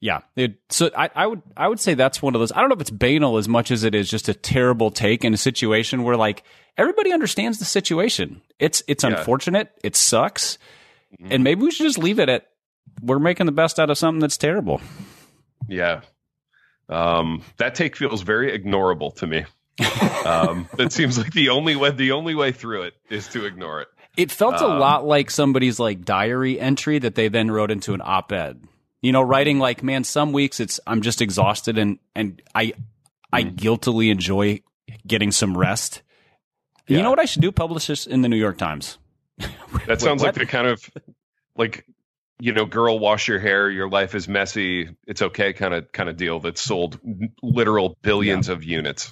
yeah, 0.00 0.20
it, 0.36 0.56
so 0.68 0.90
I, 0.96 1.10
I 1.14 1.26
would 1.26 1.42
I 1.56 1.68
would 1.68 1.80
say 1.80 1.94
that's 1.94 2.20
one 2.22 2.34
of 2.34 2.40
those. 2.40 2.52
I 2.52 2.60
don't 2.60 2.68
know 2.68 2.74
if 2.74 2.80
it's 2.82 2.90
banal 2.90 3.38
as 3.38 3.48
much 3.48 3.70
as 3.70 3.82
it 3.84 3.94
is 3.94 4.08
just 4.10 4.28
a 4.28 4.34
terrible 4.34 4.90
take 4.90 5.24
in 5.24 5.32
a 5.34 5.38
situation 5.38 6.02
where 6.02 6.16
like 6.16 6.42
everybody 6.76 7.12
understands 7.12 7.58
the 7.58 7.64
situation. 7.64 8.42
It's 8.58 8.82
it's 8.86 9.02
Yeah. 9.04 9.16
unfortunate. 9.18 9.72
It 9.82 9.96
sucks, 9.96 10.58
Mhm. 11.20 11.28
and 11.30 11.44
maybe 11.44 11.62
we 11.62 11.70
should 11.70 11.86
just 11.86 11.98
leave 11.98 12.18
it 12.18 12.28
at 12.28 12.46
we're 13.02 13.18
making 13.18 13.46
the 13.46 13.52
best 13.52 13.78
out 13.80 13.90
of 13.90 13.98
something 13.98 14.20
that's 14.20 14.36
terrible. 14.36 14.80
Yeah. 15.68 16.02
Um, 16.88 17.42
that 17.56 17.74
take 17.74 17.96
feels 17.96 18.22
very 18.22 18.56
ignorable 18.58 19.14
to 19.16 19.26
me. 19.26 19.44
um, 20.24 20.68
that 20.76 20.92
seems 20.92 21.18
like 21.18 21.32
the 21.32 21.48
only 21.50 21.76
way 21.76 21.90
the 21.90 22.12
only 22.12 22.34
way 22.34 22.52
through 22.52 22.82
it 22.82 22.94
is 23.10 23.28
to 23.28 23.44
ignore 23.44 23.80
it. 23.82 23.88
It 24.16 24.30
felt 24.32 24.54
a 24.60 24.66
Um, 24.66 24.78
lot 24.78 25.04
like 25.06 25.30
somebody's 25.30 25.78
like 25.78 26.04
diary 26.04 26.58
entry 26.58 26.98
that 27.00 27.14
they 27.14 27.28
then 27.28 27.50
wrote 27.50 27.70
into 27.70 27.92
an 27.92 28.00
op-ed. 28.02 28.62
You 29.02 29.12
know, 29.12 29.20
writing 29.22 29.58
like, 29.58 29.82
man, 29.82 30.04
some 30.04 30.32
weeks 30.32 30.58
it's 30.60 30.80
I'm 30.86 31.02
just 31.02 31.20
exhausted 31.20 31.76
and 31.78 31.98
and 32.14 32.40
I 32.54 32.72
I 33.32 33.42
Mm. 33.42 33.56
guiltily 33.56 34.10
enjoy 34.10 34.60
getting 35.06 35.32
some 35.32 35.56
rest. 35.58 36.02
Yeah. 36.88 36.98
You 36.98 37.02
know 37.02 37.10
what 37.10 37.18
I 37.18 37.24
should 37.26 37.42
do? 37.42 37.50
Publish 37.52 37.88
this 37.88 38.06
in 38.06 38.22
the 38.22 38.28
New 38.28 38.36
York 38.36 38.56
Times. 38.58 38.98
That 39.86 40.00
sounds 40.00 40.22
like 40.22 40.34
the 40.34 40.46
kind 40.46 40.66
of 40.68 40.88
like 41.56 41.84
you 42.38 42.52
know, 42.52 42.66
girl, 42.66 42.98
wash 42.98 43.28
your 43.28 43.38
hair. 43.38 43.70
Your 43.70 43.88
life 43.88 44.14
is 44.14 44.28
messy. 44.28 44.90
It's 45.06 45.22
okay, 45.22 45.52
kind 45.52 45.74
of 45.74 45.90
kind 45.92 46.08
of 46.08 46.16
deal. 46.16 46.40
That's 46.40 46.60
sold 46.60 47.00
literal 47.42 47.96
billions 48.02 48.48
of 48.48 48.62
units. 48.62 49.10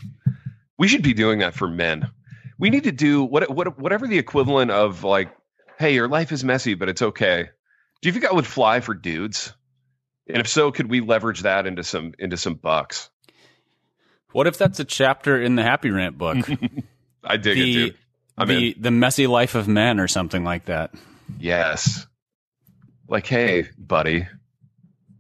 We 0.79 0.89
should 0.89 1.03
be 1.03 1.15
doing 1.15 1.39
that 1.39 1.55
for 1.55 1.69
men. 1.69 2.11
We 2.59 2.71
need 2.71 2.85
to 2.85 2.93
do 2.93 3.25
what 3.25 3.49
what 3.51 3.79
whatever 3.79 4.07
the 4.07 4.19
equivalent 4.19 4.71
of 4.71 5.05
like, 5.05 5.35
hey, 5.79 5.95
your 5.95 6.09
life 6.09 6.33
is 6.33 6.45
messy, 6.45 6.75
but 6.75 6.89
it's 6.89 7.03
okay. 7.03 7.49
Do 8.03 8.09
you 8.09 8.13
think 8.13 8.25
that 8.25 8.35
would 8.35 8.47
fly 8.47 8.81
for 8.81 8.95
dudes? 8.95 9.55
And 10.27 10.39
if 10.39 10.49
so, 10.49 10.71
could 10.71 10.89
we 10.91 11.01
leverage 11.01 11.43
that 11.43 11.67
into 11.67 11.83
some 11.83 12.13
into 12.19 12.37
some 12.37 12.55
bucks? 12.55 13.11
What 14.33 14.47
if 14.47 14.59
that's 14.59 14.81
a 14.81 14.85
chapter 14.85 15.41
in 15.41 15.55
the 15.55 15.63
Happy 15.63 15.91
Rant 15.91 16.19
book? 16.19 16.37
I 17.25 17.37
dig 17.37 17.57
it, 17.57 17.65
dude. 17.65 17.99
I'm 18.37 18.49
the 18.49 18.73
in. 18.73 18.83
the 18.83 18.91
messy 18.91 19.27
life 19.27 19.55
of 19.55 19.69
men 19.69 20.01
or 20.01 20.09
something 20.09 20.45
like 20.45 20.67
that. 20.67 20.93
Yes. 21.39 22.07
Like, 23.09 23.27
hey, 23.27 23.69
buddy, 23.79 24.27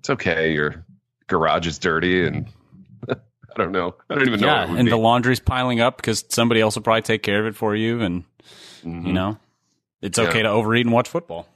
it's 0.00 0.10
okay. 0.10 0.52
Your 0.52 0.84
garage 1.26 1.66
is 1.66 1.78
dirty, 1.78 2.26
and 2.26 2.46
I 3.08 3.14
don't 3.56 3.72
know. 3.72 3.94
I 4.10 4.14
don't 4.14 4.26
even 4.26 4.40
know. 4.40 4.46
yeah, 4.46 4.60
what 4.60 4.68
it 4.68 4.70
would 4.70 4.78
and 4.80 4.86
be. 4.86 4.90
the 4.90 4.96
laundry's 4.96 5.40
piling 5.40 5.80
up 5.80 5.96
because 5.98 6.24
somebody 6.28 6.60
else 6.60 6.74
will 6.76 6.82
probably 6.82 7.02
take 7.02 7.22
care 7.22 7.40
of 7.40 7.46
it 7.46 7.56
for 7.56 7.74
you, 7.76 8.00
and 8.00 8.24
Mhm. 8.84 9.06
you 9.06 9.12
know, 9.12 9.38
it's 10.02 10.18
Yeah. 10.18 10.28
okay 10.28 10.42
to 10.42 10.48
overeat 10.48 10.86
and 10.86 10.92
watch 10.92 11.08
football. 11.08 11.46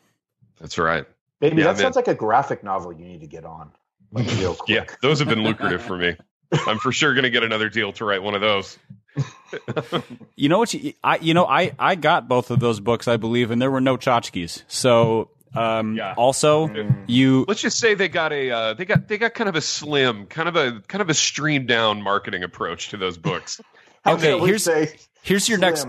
That's 0.61 0.79
right. 0.79 1.07
Maybe 1.41 1.57
Yeah, 1.59 1.64
that 1.68 1.72
man. 1.74 1.76
sounds 1.83 1.97
like 1.97 2.09
a 2.09 2.14
graphic 2.14 2.62
novel 2.64 2.93
you 2.93 3.05
need 3.05 3.20
to 3.20 3.26
get 3.26 3.45
on. 3.45 3.70
Like 4.11 4.26
real 4.39 4.55
quick. 4.55 4.68
Yeah, 4.74 4.85
those 5.03 5.18
have 5.20 5.29
been 5.29 5.45
lucrative 5.45 5.83
for 5.87 5.97
me. 5.97 6.16
I'm 6.66 6.79
for 6.79 6.93
sure 6.93 7.12
going 7.14 7.24
to 7.24 7.31
get 7.31 7.43
another 7.43 7.68
deal 7.68 7.93
to 7.93 8.05
write 8.07 8.22
one 8.22 8.35
of 8.35 8.41
those. 8.41 8.79
You 10.37 10.49
know 10.49 10.59
what? 10.59 10.72
You, 10.74 10.95
I 11.05 11.18
you 11.18 11.35
know 11.35 11.45
I 11.47 11.72
I 11.79 11.95
got 11.95 12.29
both 12.29 12.51
of 12.51 12.61
those 12.61 12.81
books, 12.81 13.07
I 13.09 13.16
believe, 13.18 13.51
and 13.51 13.61
there 13.61 13.70
were 13.70 13.81
no 13.81 13.97
tchotchkes. 13.97 14.62
So 14.68 15.31
um, 15.59 15.96
Yeah. 15.96 16.14
also 16.16 16.68
you 17.06 17.44
Let's 17.48 17.61
just 17.61 17.78
say 17.78 17.94
they 17.94 18.09
got 18.09 18.32
a 18.32 18.50
uh, 18.50 18.74
they 18.74 18.84
got 18.84 19.09
they 19.09 19.18
got 19.18 19.34
kind 19.34 19.48
of 19.48 19.56
a 19.56 19.61
slim, 19.61 20.26
kind 20.26 20.48
of 20.48 20.56
a 20.56 20.80
kind 20.88 21.02
of 21.02 21.11
a 21.11 21.14
streamed 21.14 21.68
down 21.68 22.02
marketing 22.02 22.42
approach 22.42 22.90
to 22.90 22.96
those 22.96 23.18
books. 23.18 23.61
Okay, 24.06 24.38
here's- 24.38 24.62
say 24.62 24.94
here's 25.22 25.48
your 25.48 25.59
next? 25.59 25.86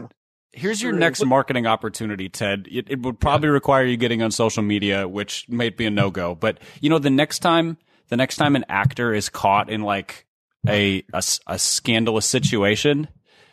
Here's 0.52 0.82
your 0.82 0.92
next 0.92 1.24
marketing 1.24 1.68
opportunity, 1.68 2.28
Ted. 2.28 2.68
It, 2.70 2.90
it 2.90 3.02
would 3.04 3.20
probably 3.20 3.48
yeah. 3.50 3.54
require 3.54 3.86
you 3.86 3.98
getting 3.98 4.24
on 4.24 4.32
social 4.32 4.64
media, 4.64 5.08
which 5.08 5.48
might 5.48 5.78
be 5.78 5.86
a 5.86 5.92
no 5.92 6.10
go. 6.10 6.34
But 6.34 6.58
you 6.82 6.90
know, 6.90 6.98
the 6.98 7.12
next 7.12 7.40
time, 7.40 7.78
the 8.10 8.18
next 8.18 8.38
time 8.38 8.56
an 8.56 8.66
actor 8.68 9.14
is 9.14 9.30
caught 9.30 9.70
in 9.70 9.84
like 9.84 10.26
a 10.68 11.04
a, 11.14 11.24
a 11.48 11.60
scandalous 11.60 12.26
situation, 12.26 13.08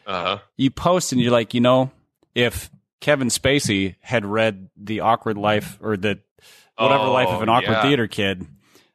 uh-huh. 0.07 0.39
you 0.57 0.71
post 0.71 1.13
and 1.13 1.21
you're 1.21 1.33
like, 1.33 1.53
you 1.53 1.61
know, 1.61 1.91
if 2.35 2.71
Kevin 3.01 3.29
Spacey 3.29 3.97
had 4.01 4.25
read 4.25 4.69
the 4.77 5.01
awkward 5.01 5.37
life 5.39 5.79
or 5.81 5.97
the 5.97 6.21
whatever 6.77 7.05
oh, 7.05 7.13
life 7.13 7.29
of 7.29 7.43
an 7.43 7.49
awkward 7.49 7.73
yeah. 7.73 7.83
theater 7.83 8.07
kid, 8.07 8.47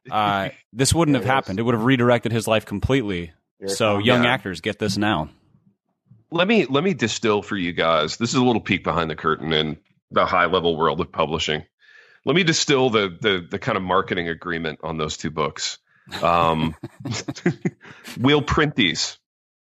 uh, 0.10 0.50
this 0.74 0.94
wouldn't 0.94 1.16
have 1.16 1.26
happened. 1.26 1.60
It 1.60 1.64
would 1.64 1.76
have 1.76 1.84
redirected 1.84 2.32
his 2.32 2.48
life 2.48 2.66
completely. 2.66 3.32
so 3.68 4.00
young 4.00 4.24
yeah. 4.24 4.32
actors 4.32 4.62
get 4.62 4.80
this 4.80 4.98
now. 4.98 5.30
Let 6.32 6.48
me 6.48 6.66
let 6.66 6.84
me 6.84 6.94
distill 6.94 7.42
for 7.42 7.58
you 7.58 7.74
guys. 7.74 8.18
This 8.18 8.30
is 8.30 8.36
a 8.36 8.44
little 8.44 8.62
peek 8.62 8.84
behind 8.84 9.10
the 9.10 9.16
curtain 9.16 9.52
in 9.52 9.78
the 10.12 10.26
high 10.26 10.46
level 10.46 10.78
world 10.78 11.02
of 11.02 11.12
publishing. 11.12 11.66
Let 12.26 12.36
me 12.36 12.44
distill 12.44 12.90
the 12.90 13.18
the 13.20 13.46
the 13.50 13.60
kind 13.60 13.76
of 13.76 13.84
marketing 13.84 14.30
agreement 14.30 14.80
on 14.84 14.98
those 14.98 15.18
two 15.18 15.30
books. 15.30 15.80
Um, 16.22 16.76
we'll 18.20 18.42
print 18.42 18.76
these, 18.76 19.18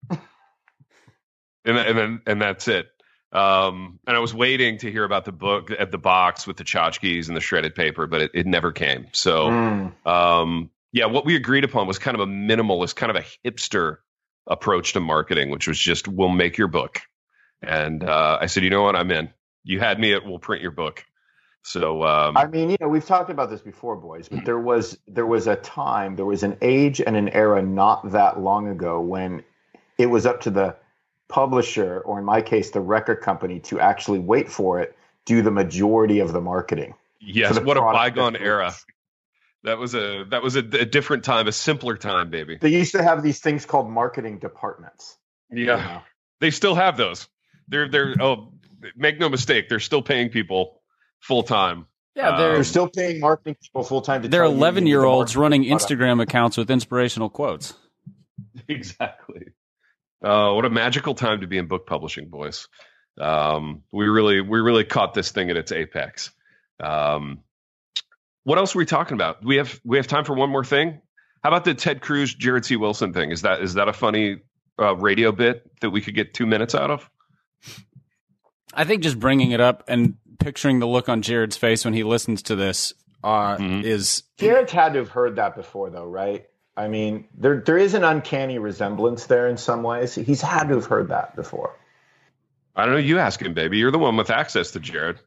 and 0.09 1.77
and 1.77 1.97
then 1.97 2.21
and 2.25 2.41
that's 2.41 2.67
it. 2.67 2.87
Um, 3.31 3.99
and 4.07 4.15
I 4.15 4.19
was 4.19 4.33
waiting 4.33 4.77
to 4.79 4.91
hear 4.91 5.03
about 5.03 5.25
the 5.25 5.31
book 5.31 5.69
at 5.77 5.91
the 5.91 5.97
box 5.97 6.47
with 6.47 6.57
the 6.57 6.63
tchotchkes 6.63 7.27
and 7.27 7.35
the 7.35 7.41
shredded 7.41 7.75
paper, 7.75 8.07
but 8.07 8.21
it, 8.21 8.31
it 8.33 8.45
never 8.45 8.71
came. 8.71 9.07
So, 9.11 9.49
mm. 9.49 10.07
um, 10.07 10.69
yeah, 10.93 11.07
what 11.07 11.25
we 11.25 11.35
agreed 11.35 11.65
upon 11.65 11.87
was 11.87 11.99
kind 11.99 12.15
of 12.15 12.21
a 12.21 12.25
minimalist, 12.25 12.95
kind 12.95 13.09
of 13.09 13.17
a 13.17 13.25
hipster 13.45 13.97
approach 14.47 14.93
to 14.93 15.01
marketing, 15.01 15.49
which 15.49 15.67
was 15.67 15.77
just 15.77 16.07
we'll 16.07 16.29
make 16.29 16.57
your 16.57 16.67
book. 16.67 17.01
And 17.61 18.03
uh, 18.03 18.37
I 18.39 18.45
said, 18.45 18.63
you 18.63 18.69
know 18.69 18.83
what, 18.83 18.95
I'm 18.95 19.11
in. 19.11 19.29
You 19.63 19.79
had 19.79 19.99
me 19.99 20.13
at 20.13 20.25
we'll 20.25 20.39
print 20.39 20.61
your 20.61 20.71
book. 20.71 21.03
So 21.63 22.03
um, 22.03 22.37
I 22.37 22.47
mean, 22.47 22.69
you 22.69 22.77
know, 22.79 22.87
we've 22.87 23.05
talked 23.05 23.29
about 23.29 23.49
this 23.49 23.59
before, 23.59 23.97
boys, 23.97 24.29
but 24.29 24.45
there 24.45 24.59
was 24.59 24.97
there 25.05 25.25
was 25.25 25.47
a 25.47 25.57
time, 25.57 26.15
there 26.15 26.25
was 26.25 26.43
an 26.43 26.57
age 26.61 27.01
and 27.01 27.17
an 27.17 27.27
era 27.27 27.61
not 27.61 28.13
that 28.13 28.39
long 28.39 28.69
ago 28.69 29.01
when 29.01 29.43
it 29.97 30.05
was 30.05 30.25
up 30.25 30.41
to 30.41 30.49
the 30.49 30.77
publisher, 31.29 31.99
or 31.99 32.19
in 32.19 32.25
my 32.25 32.41
case, 32.41 32.71
the 32.71 32.81
record 32.81 33.17
company, 33.21 33.59
to 33.61 33.79
actually 33.79 34.19
wait 34.19 34.49
for 34.49 34.79
it, 34.79 34.95
do 35.25 35.41
the 35.41 35.51
majority 35.51 36.19
of 36.19 36.33
the 36.33 36.41
marketing. 36.41 36.93
Yes, 37.19 37.59
what 37.59 37.77
a 37.77 37.81
bygone 37.81 38.35
era. 38.35 38.73
That 39.63 39.77
was 39.77 39.95
a 39.95 40.23
that 40.29 40.41
was 40.43 40.55
a, 40.55 40.59
a, 40.59 40.85
different 40.85 41.23
time, 41.23 41.47
a 41.47 41.51
simpler 41.51 41.97
time, 41.97 42.29
baby. 42.29 42.57
They 42.61 42.69
used 42.69 42.93
to 42.93 43.03
have 43.03 43.23
these 43.23 43.39
things 43.39 43.65
called 43.65 43.89
marketing 43.89 44.37
departments. 44.37 45.17
Yeah, 45.51 45.57
you 45.57 45.65
know? 45.65 46.01
they 46.39 46.51
still 46.51 46.75
have 46.75 46.95
those. 46.95 47.27
They're 47.67 47.89
they're 47.89 48.15
oh, 48.21 48.53
make 48.95 49.19
no 49.19 49.29
mistake, 49.29 49.67
they're 49.67 49.79
still 49.79 50.01
paying 50.01 50.29
people 50.29 50.81
full 51.19 51.43
time. 51.43 51.87
Yeah, 52.15 52.37
they're, 52.37 52.47
um, 52.47 52.53
they're 52.55 52.63
still 52.63 52.87
paying 52.87 53.19
marketing 53.19 53.57
people 53.61 53.83
full 53.83 54.01
time. 54.01 54.21
They're 54.21 54.43
eleven 54.43 54.87
year 54.87 55.03
olds 55.03 55.35
running 55.35 55.63
Instagram 55.63 56.21
accounts 56.21 56.55
with 56.57 56.71
inspirational 56.71 57.29
quotes. 57.29 57.73
Exactly. 58.69 59.51
Uh, 60.23 60.51
what 60.53 60.65
a 60.65 60.69
magical 60.69 61.13
time 61.13 61.41
to 61.41 61.47
be 61.47 61.57
in 61.57 61.67
book 61.67 61.85
publishing, 61.85 62.29
boys. 62.29 62.67
Um, 63.19 63.83
we 63.91 64.07
really 64.07 64.41
we 64.41 64.59
really 64.59 64.83
caught 64.83 65.13
this 65.13 65.31
thing 65.31 65.49
at 65.49 65.57
its 65.57 65.71
apex. 65.71 66.31
Um, 66.79 67.39
what 68.43 68.57
else 68.57 68.75
are 68.75 68.79
we 68.79 68.85
talking 68.85 69.15
about? 69.15 69.43
We 69.43 69.57
have 69.57 69.79
we 69.83 69.97
have 69.97 70.07
time 70.07 70.25
for 70.25 70.33
one 70.33 70.49
more 70.49 70.63
thing. 70.63 71.01
How 71.43 71.49
about 71.49 71.65
the 71.65 71.73
Ted 71.73 72.01
Cruz 72.01 72.33
Jared 72.33 72.65
C. 72.65 72.75
Wilson 72.75 73.13
thing? 73.13 73.31
Is 73.31 73.41
that 73.43 73.61
is 73.61 73.75
that 73.75 73.87
a 73.87 73.93
funny 73.93 74.37
uh, 74.79 74.95
radio 74.95 75.31
bit 75.31 75.69
that 75.81 75.89
we 75.89 76.01
could 76.01 76.15
get 76.15 76.33
two 76.33 76.45
minutes 76.45 76.75
out 76.75 76.91
of? 76.91 77.09
I 78.73 78.83
think 78.83 79.03
just 79.03 79.19
bringing 79.19 79.51
it 79.51 79.61
up 79.61 79.83
and 79.87 80.15
picturing 80.39 80.79
the 80.79 80.87
look 80.87 81.09
on 81.09 81.21
Jared's 81.21 81.57
face 81.57 81.83
when 81.83 81.93
he 81.93 82.03
listens 82.03 82.43
to 82.43 82.55
this 82.55 82.93
uh, 83.23 83.57
mm-hmm. 83.57 83.81
is 83.85 84.23
Jared's 84.37 84.71
had 84.71 84.93
to 84.93 84.99
have 84.99 85.09
heard 85.09 85.37
that 85.37 85.55
before, 85.55 85.89
though, 85.89 86.05
right? 86.05 86.45
I 86.77 86.87
mean, 86.87 87.27
there 87.35 87.59
there 87.59 87.77
is 87.77 87.95
an 87.95 88.03
uncanny 88.03 88.59
resemblance 88.59 89.25
there 89.25 89.47
in 89.49 89.57
some 89.57 89.81
ways. 89.81 90.13
He's 90.13 90.41
had 90.41 90.69
to 90.69 90.75
have 90.75 90.85
heard 90.85 91.09
that 91.09 91.35
before. 91.35 91.75
I 92.75 92.85
don't 92.85 92.93
know. 92.93 92.99
You 92.99 93.17
ask 93.17 93.41
him, 93.41 93.55
baby. 93.55 93.79
You're 93.79 93.91
the 93.91 93.97
one 93.97 94.15
with 94.15 94.29
access 94.29 94.71
to 94.71 94.79
Jared. 94.79 95.19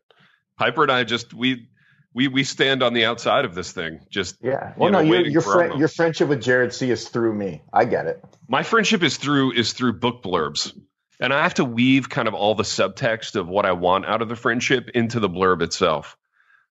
Piper 0.56 0.82
and 0.82 0.92
I 0.92 1.02
just 1.02 1.34
we 1.34 1.68
we 2.14 2.28
we 2.28 2.44
stand 2.44 2.84
on 2.84 2.92
the 2.92 3.04
outside 3.06 3.44
of 3.44 3.56
this 3.56 3.72
thing. 3.72 4.00
Just 4.08 4.36
yeah. 4.40 4.74
Well, 4.76 4.88
you 4.88 4.92
know, 4.92 5.02
no, 5.02 5.12
your 5.12 5.26
your, 5.26 5.42
fr- 5.42 5.76
your 5.76 5.88
friendship 5.88 6.28
with 6.28 6.40
Jared 6.40 6.72
C 6.72 6.88
is 6.90 7.08
through 7.08 7.34
me. 7.34 7.62
I 7.72 7.84
get 7.84 8.06
it. 8.06 8.22
My 8.46 8.62
friendship 8.62 9.02
is 9.02 9.16
through 9.16 9.52
is 9.52 9.72
through 9.72 9.94
book 9.94 10.22
blurbs, 10.22 10.72
and 11.18 11.32
I 11.32 11.42
have 11.42 11.54
to 11.54 11.64
weave 11.64 12.08
kind 12.08 12.28
of 12.28 12.34
all 12.34 12.54
the 12.54 12.62
subtext 12.62 13.34
of 13.34 13.48
what 13.48 13.66
I 13.66 13.72
want 13.72 14.06
out 14.06 14.22
of 14.22 14.28
the 14.28 14.36
friendship 14.36 14.90
into 14.94 15.18
the 15.18 15.28
blurb 15.28 15.62
itself. 15.62 16.16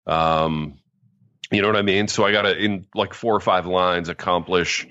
Um, 0.07 0.77
you 1.51 1.61
know 1.61 1.67
what 1.67 1.77
I 1.77 1.81
mean? 1.81 2.07
So 2.07 2.25
I 2.25 2.31
got 2.31 2.43
to 2.43 2.57
in 2.57 2.85
like 2.95 3.13
four 3.13 3.35
or 3.35 3.39
five 3.39 3.65
lines 3.65 4.09
accomplish 4.09 4.87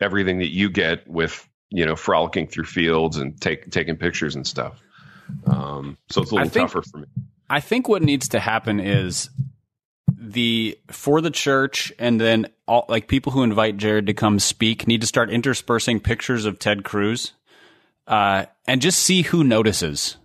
everything 0.00 0.38
that 0.38 0.50
you 0.50 0.70
get 0.70 1.06
with 1.08 1.46
you 1.70 1.86
know 1.86 1.96
frolicking 1.96 2.46
through 2.46 2.64
fields 2.64 3.16
and 3.16 3.40
take, 3.40 3.70
taking 3.70 3.96
pictures 3.96 4.34
and 4.34 4.46
stuff. 4.46 4.80
Um, 5.46 5.96
so 6.08 6.22
it's 6.22 6.32
a 6.32 6.34
little 6.34 6.50
think, 6.50 6.70
tougher 6.70 6.82
for 6.82 6.98
me. 6.98 7.06
I 7.48 7.60
think 7.60 7.88
what 7.88 8.02
needs 8.02 8.28
to 8.30 8.40
happen 8.40 8.80
is 8.80 9.30
the 10.18 10.78
for 10.88 11.20
the 11.20 11.30
church 11.30 11.92
and 11.98 12.20
then 12.20 12.46
all 12.66 12.84
like 12.88 13.08
people 13.08 13.32
who 13.32 13.42
invite 13.42 13.76
Jared 13.76 14.06
to 14.06 14.14
come 14.14 14.38
speak 14.38 14.86
need 14.86 15.00
to 15.00 15.06
start 15.06 15.30
interspersing 15.30 16.00
pictures 16.00 16.44
of 16.44 16.58
Ted 16.58 16.84
Cruz 16.84 17.32
uh, 18.06 18.46
and 18.66 18.82
just 18.82 18.98
see 18.98 19.22
who 19.22 19.44
notices. 19.44 20.16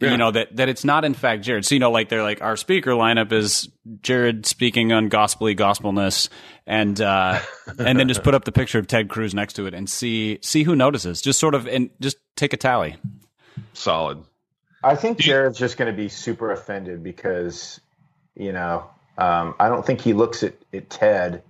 Yeah. 0.00 0.10
You 0.10 0.16
know 0.18 0.30
that 0.30 0.54
that 0.56 0.68
it's 0.68 0.84
not 0.84 1.04
in 1.06 1.14
fact 1.14 1.42
Jared. 1.42 1.64
So 1.64 1.74
you 1.74 1.78
know, 1.78 1.90
like 1.90 2.10
they're 2.10 2.22
like 2.22 2.42
our 2.42 2.56
speaker 2.56 2.90
lineup 2.90 3.32
is 3.32 3.68
Jared 4.02 4.44
speaking 4.44 4.92
on 4.92 5.08
gospelly 5.08 5.56
gospelness, 5.56 6.28
and 6.66 7.00
uh, 7.00 7.40
and 7.78 7.98
then 7.98 8.06
just 8.06 8.22
put 8.22 8.34
up 8.34 8.44
the 8.44 8.52
picture 8.52 8.78
of 8.78 8.86
Ted 8.86 9.08
Cruz 9.08 9.34
next 9.34 9.54
to 9.54 9.66
it 9.66 9.72
and 9.72 9.88
see 9.88 10.38
see 10.42 10.64
who 10.64 10.76
notices. 10.76 11.22
Just 11.22 11.38
sort 11.38 11.54
of 11.54 11.66
and 11.66 11.88
just 12.00 12.18
take 12.36 12.52
a 12.52 12.58
tally. 12.58 12.96
Solid. 13.72 14.22
I 14.84 14.96
think 14.96 15.18
Jared's 15.18 15.58
just 15.58 15.78
going 15.78 15.90
to 15.90 15.96
be 15.96 16.08
super 16.10 16.52
offended 16.52 17.02
because 17.02 17.80
you 18.34 18.52
know 18.52 18.90
um, 19.16 19.54
I 19.58 19.68
don't 19.68 19.84
think 19.84 20.02
he 20.02 20.12
looks 20.12 20.42
at, 20.42 20.54
at 20.74 20.90
Ted, 20.90 21.42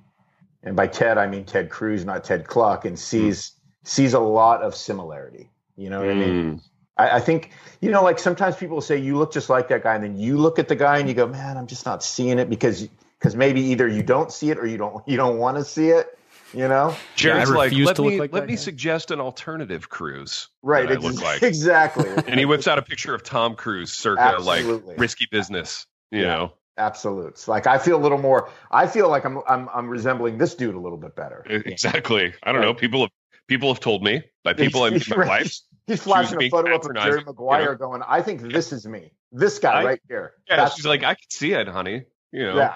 and 0.63 0.77
by 0.77 0.87
Ted 0.87 1.19
I 1.19 1.27
mean 1.27 1.45
Ted 1.45 1.69
Cruz, 1.69 2.05
not 2.05 2.23
Ted 2.23 2.47
Kluck, 2.47 2.85
and 2.85 2.97
sees 2.97 3.51
mm. 3.51 3.89
sees 3.89 4.15
a 4.15 4.21
lot 4.21 4.63
of 4.63 4.77
similarity. 4.77 5.51
You 5.77 5.91
know 5.91 5.99
what 5.99 6.09
mm. 6.09 6.13
I 6.13 6.15
mean? 6.15 6.63
I, 6.97 7.17
I, 7.17 7.21
think 7.21 7.51
you 7.81 7.91
know, 7.91 8.03
like 8.03 8.19
sometimes 8.19 8.57
people 8.57 8.81
say 8.81 8.99
you 8.99 9.17
look 9.19 9.33
just 9.33 9.51
like 9.51 9.69
that 9.69 9.83
guy, 9.83 9.95
and 9.95 10.05
then 10.05 10.17
you 10.17 10.39
look 10.39 10.59
at 10.59 10.69
the 10.69 10.77
guy 10.77 10.99
and 10.99 11.09
you 11.09 11.15
go, 11.15 11.27
"Man, 11.27 11.57
I'm 11.57 11.67
just 11.67 11.87
not 11.87 12.03
seeing 12.03 12.39
it," 12.39 12.49
because 12.49 12.89
because 13.19 13.37
maybe 13.37 13.61
either 13.61 13.89
you 13.89 14.03
don't 14.03 14.33
see 14.33 14.51
it 14.51 14.59
or 14.59 14.67
you 14.67 14.79
don't 14.79 15.07
you 15.09 15.17
don't 15.17 15.39
want 15.39 15.57
to 15.57 15.65
see 15.65 15.89
it. 15.89 16.19
You 16.55 16.69
know, 16.69 16.97
Jared's 17.17 17.51
yeah, 17.51 17.57
like, 17.57 17.73
let 17.73 17.99
me 17.99 18.21
like 18.21 18.33
let 18.33 18.47
me 18.47 18.53
guy. 18.53 18.57
suggest 18.57 19.11
an 19.11 19.21
alternative 19.21 19.89
cruise. 19.89 20.49
Right, 20.63 20.91
ex- 20.91 21.21
like. 21.21 21.43
exactly. 21.43 22.09
and 22.09 22.39
he 22.39 22.47
whips 22.47 22.69
out 22.69 22.79
a 22.79 22.83
picture 22.83 23.15
of 23.15 23.25
Tom 23.25 23.57
Cruise, 23.57 23.93
circa 23.93 24.23
Absolutely. 24.23 24.93
like 24.93 24.99
risky 24.99 25.27
business. 25.31 25.87
You 26.13 26.21
yeah. 26.21 26.27
know, 26.27 26.53
absolutes. 26.79 27.49
Like 27.49 27.67
I 27.67 27.79
feel 27.79 27.97
a 27.97 28.03
little 28.03 28.19
more. 28.19 28.49
I 28.71 28.87
feel 28.87 29.09
like 29.09 29.25
I'm 29.25 29.43
I'm 29.49 29.69
I'm 29.75 29.89
resembling 29.89 30.39
this 30.39 30.55
dude 30.55 30.75
a 30.75 30.79
little 30.79 30.99
bit 30.99 31.17
better. 31.17 31.45
Exactly. 31.49 32.33
I 32.43 32.53
don't 32.53 32.61
right. 32.61 32.67
know. 32.67 32.75
People 32.75 33.01
have 33.01 33.11
people 33.49 33.69
have 33.69 33.81
told 33.81 34.03
me 34.03 34.23
by 34.45 34.53
people 34.53 34.85
I 34.85 34.91
mean, 34.91 35.03
my 35.11 35.17
right. 35.17 35.61
Wife. 35.87 35.99
He's 35.99 36.03
flashing 36.03 36.43
a 36.43 36.51
photo 36.51 36.75
up 36.75 36.85
of 36.85 36.97
Jerry 36.97 37.23
Maguire, 37.25 37.61
you 37.61 37.67
know? 37.69 37.75
going, 37.77 38.03
"I 38.07 38.23
think 38.23 38.41
this 38.41 38.73
is 38.73 38.87
me. 38.87 39.13
This 39.33 39.59
guy 39.59 39.81
I, 39.81 39.85
right 39.85 40.01
here." 40.09 40.33
Yeah, 40.49 40.57
That's 40.57 40.75
she's 40.75 40.85
me. 40.85 40.91
like, 40.91 41.05
"I 41.05 41.15
can 41.15 41.31
see 41.31 41.53
it, 41.53 41.69
honey." 41.69 42.05
You 42.33 42.47
know. 42.47 42.57
Yeah. 42.57 42.75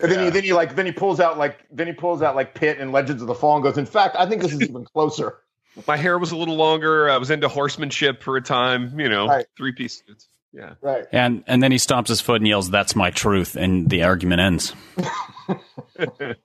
And 0.00 0.10
then 0.10 0.18
yeah. 0.18 0.24
he 0.26 0.30
then 0.30 0.44
he 0.44 0.52
like 0.52 0.76
then 0.76 0.86
he 0.86 0.92
pulls 0.92 1.20
out 1.20 1.38
like 1.38 1.64
then 1.70 1.86
he 1.86 1.92
pulls 1.92 2.22
out 2.22 2.36
like 2.36 2.54
Pitt 2.54 2.78
and 2.78 2.92
Legends 2.92 3.22
of 3.22 3.28
the 3.28 3.34
Fall 3.34 3.56
and 3.56 3.62
goes, 3.62 3.78
"In 3.78 3.86
fact, 3.86 4.16
I 4.18 4.26
think 4.26 4.42
this 4.42 4.52
is 4.52 4.62
even 4.62 4.84
closer." 4.94 5.38
My 5.86 5.96
hair 5.96 6.18
was 6.18 6.32
a 6.32 6.36
little 6.36 6.56
longer. 6.56 7.10
I 7.10 7.18
was 7.18 7.30
into 7.30 7.48
horsemanship 7.48 8.22
for 8.22 8.36
a 8.36 8.42
time. 8.42 8.98
You 8.98 9.08
know, 9.08 9.26
right. 9.26 9.46
three 9.56 9.72
piece 9.72 10.02
suits. 10.06 10.28
Yeah. 10.52 10.74
Right. 10.80 11.04
And 11.12 11.44
and 11.46 11.62
then 11.62 11.72
he 11.72 11.78
stomps 11.78 12.08
his 12.08 12.20
foot 12.20 12.40
and 12.40 12.48
yells, 12.48 12.70
"That's 12.70 12.94
my 12.96 13.10
truth," 13.10 13.56
and 13.56 13.88
the 13.88 14.04
argument 14.04 14.40
ends. 14.40 14.74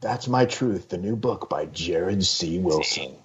That's 0.00 0.28
my 0.28 0.44
truth. 0.44 0.88
The 0.88 0.98
new 0.98 1.16
book 1.16 1.48
by 1.48 1.66
Jared 1.66 2.24
C. 2.24 2.58
Wilson. 2.60 3.16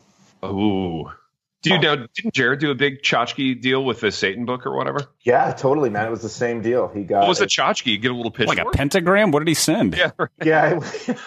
Oh, 0.43 1.13
dude! 1.61 1.81
Now, 1.81 1.95
didn't 1.95 2.33
Jared 2.33 2.59
do 2.59 2.71
a 2.71 2.75
big 2.75 3.01
tchotchke 3.01 3.61
deal 3.61 3.83
with 3.83 3.99
the 3.99 4.11
Satan 4.11 4.45
book 4.45 4.65
or 4.65 4.75
whatever? 4.75 5.07
Yeah, 5.21 5.51
totally, 5.53 5.89
man. 5.89 6.07
It 6.07 6.11
was 6.11 6.21
the 6.21 6.29
same 6.29 6.61
deal. 6.61 6.87
He 6.87 7.03
got. 7.03 7.21
What 7.21 7.29
was 7.29 7.41
a 7.41 7.47
tchotchke? 7.47 8.01
Get 8.01 8.11
a 8.11 8.15
little 8.15 8.31
pitch. 8.31 8.47
Like 8.47 8.57
a 8.57 8.69
pentagram? 8.69 9.31
What 9.31 9.39
did 9.39 9.47
he 9.47 9.53
send? 9.53 9.95
Yeah, 9.95 10.11
yeah. 10.43 10.79
It, 10.79 11.17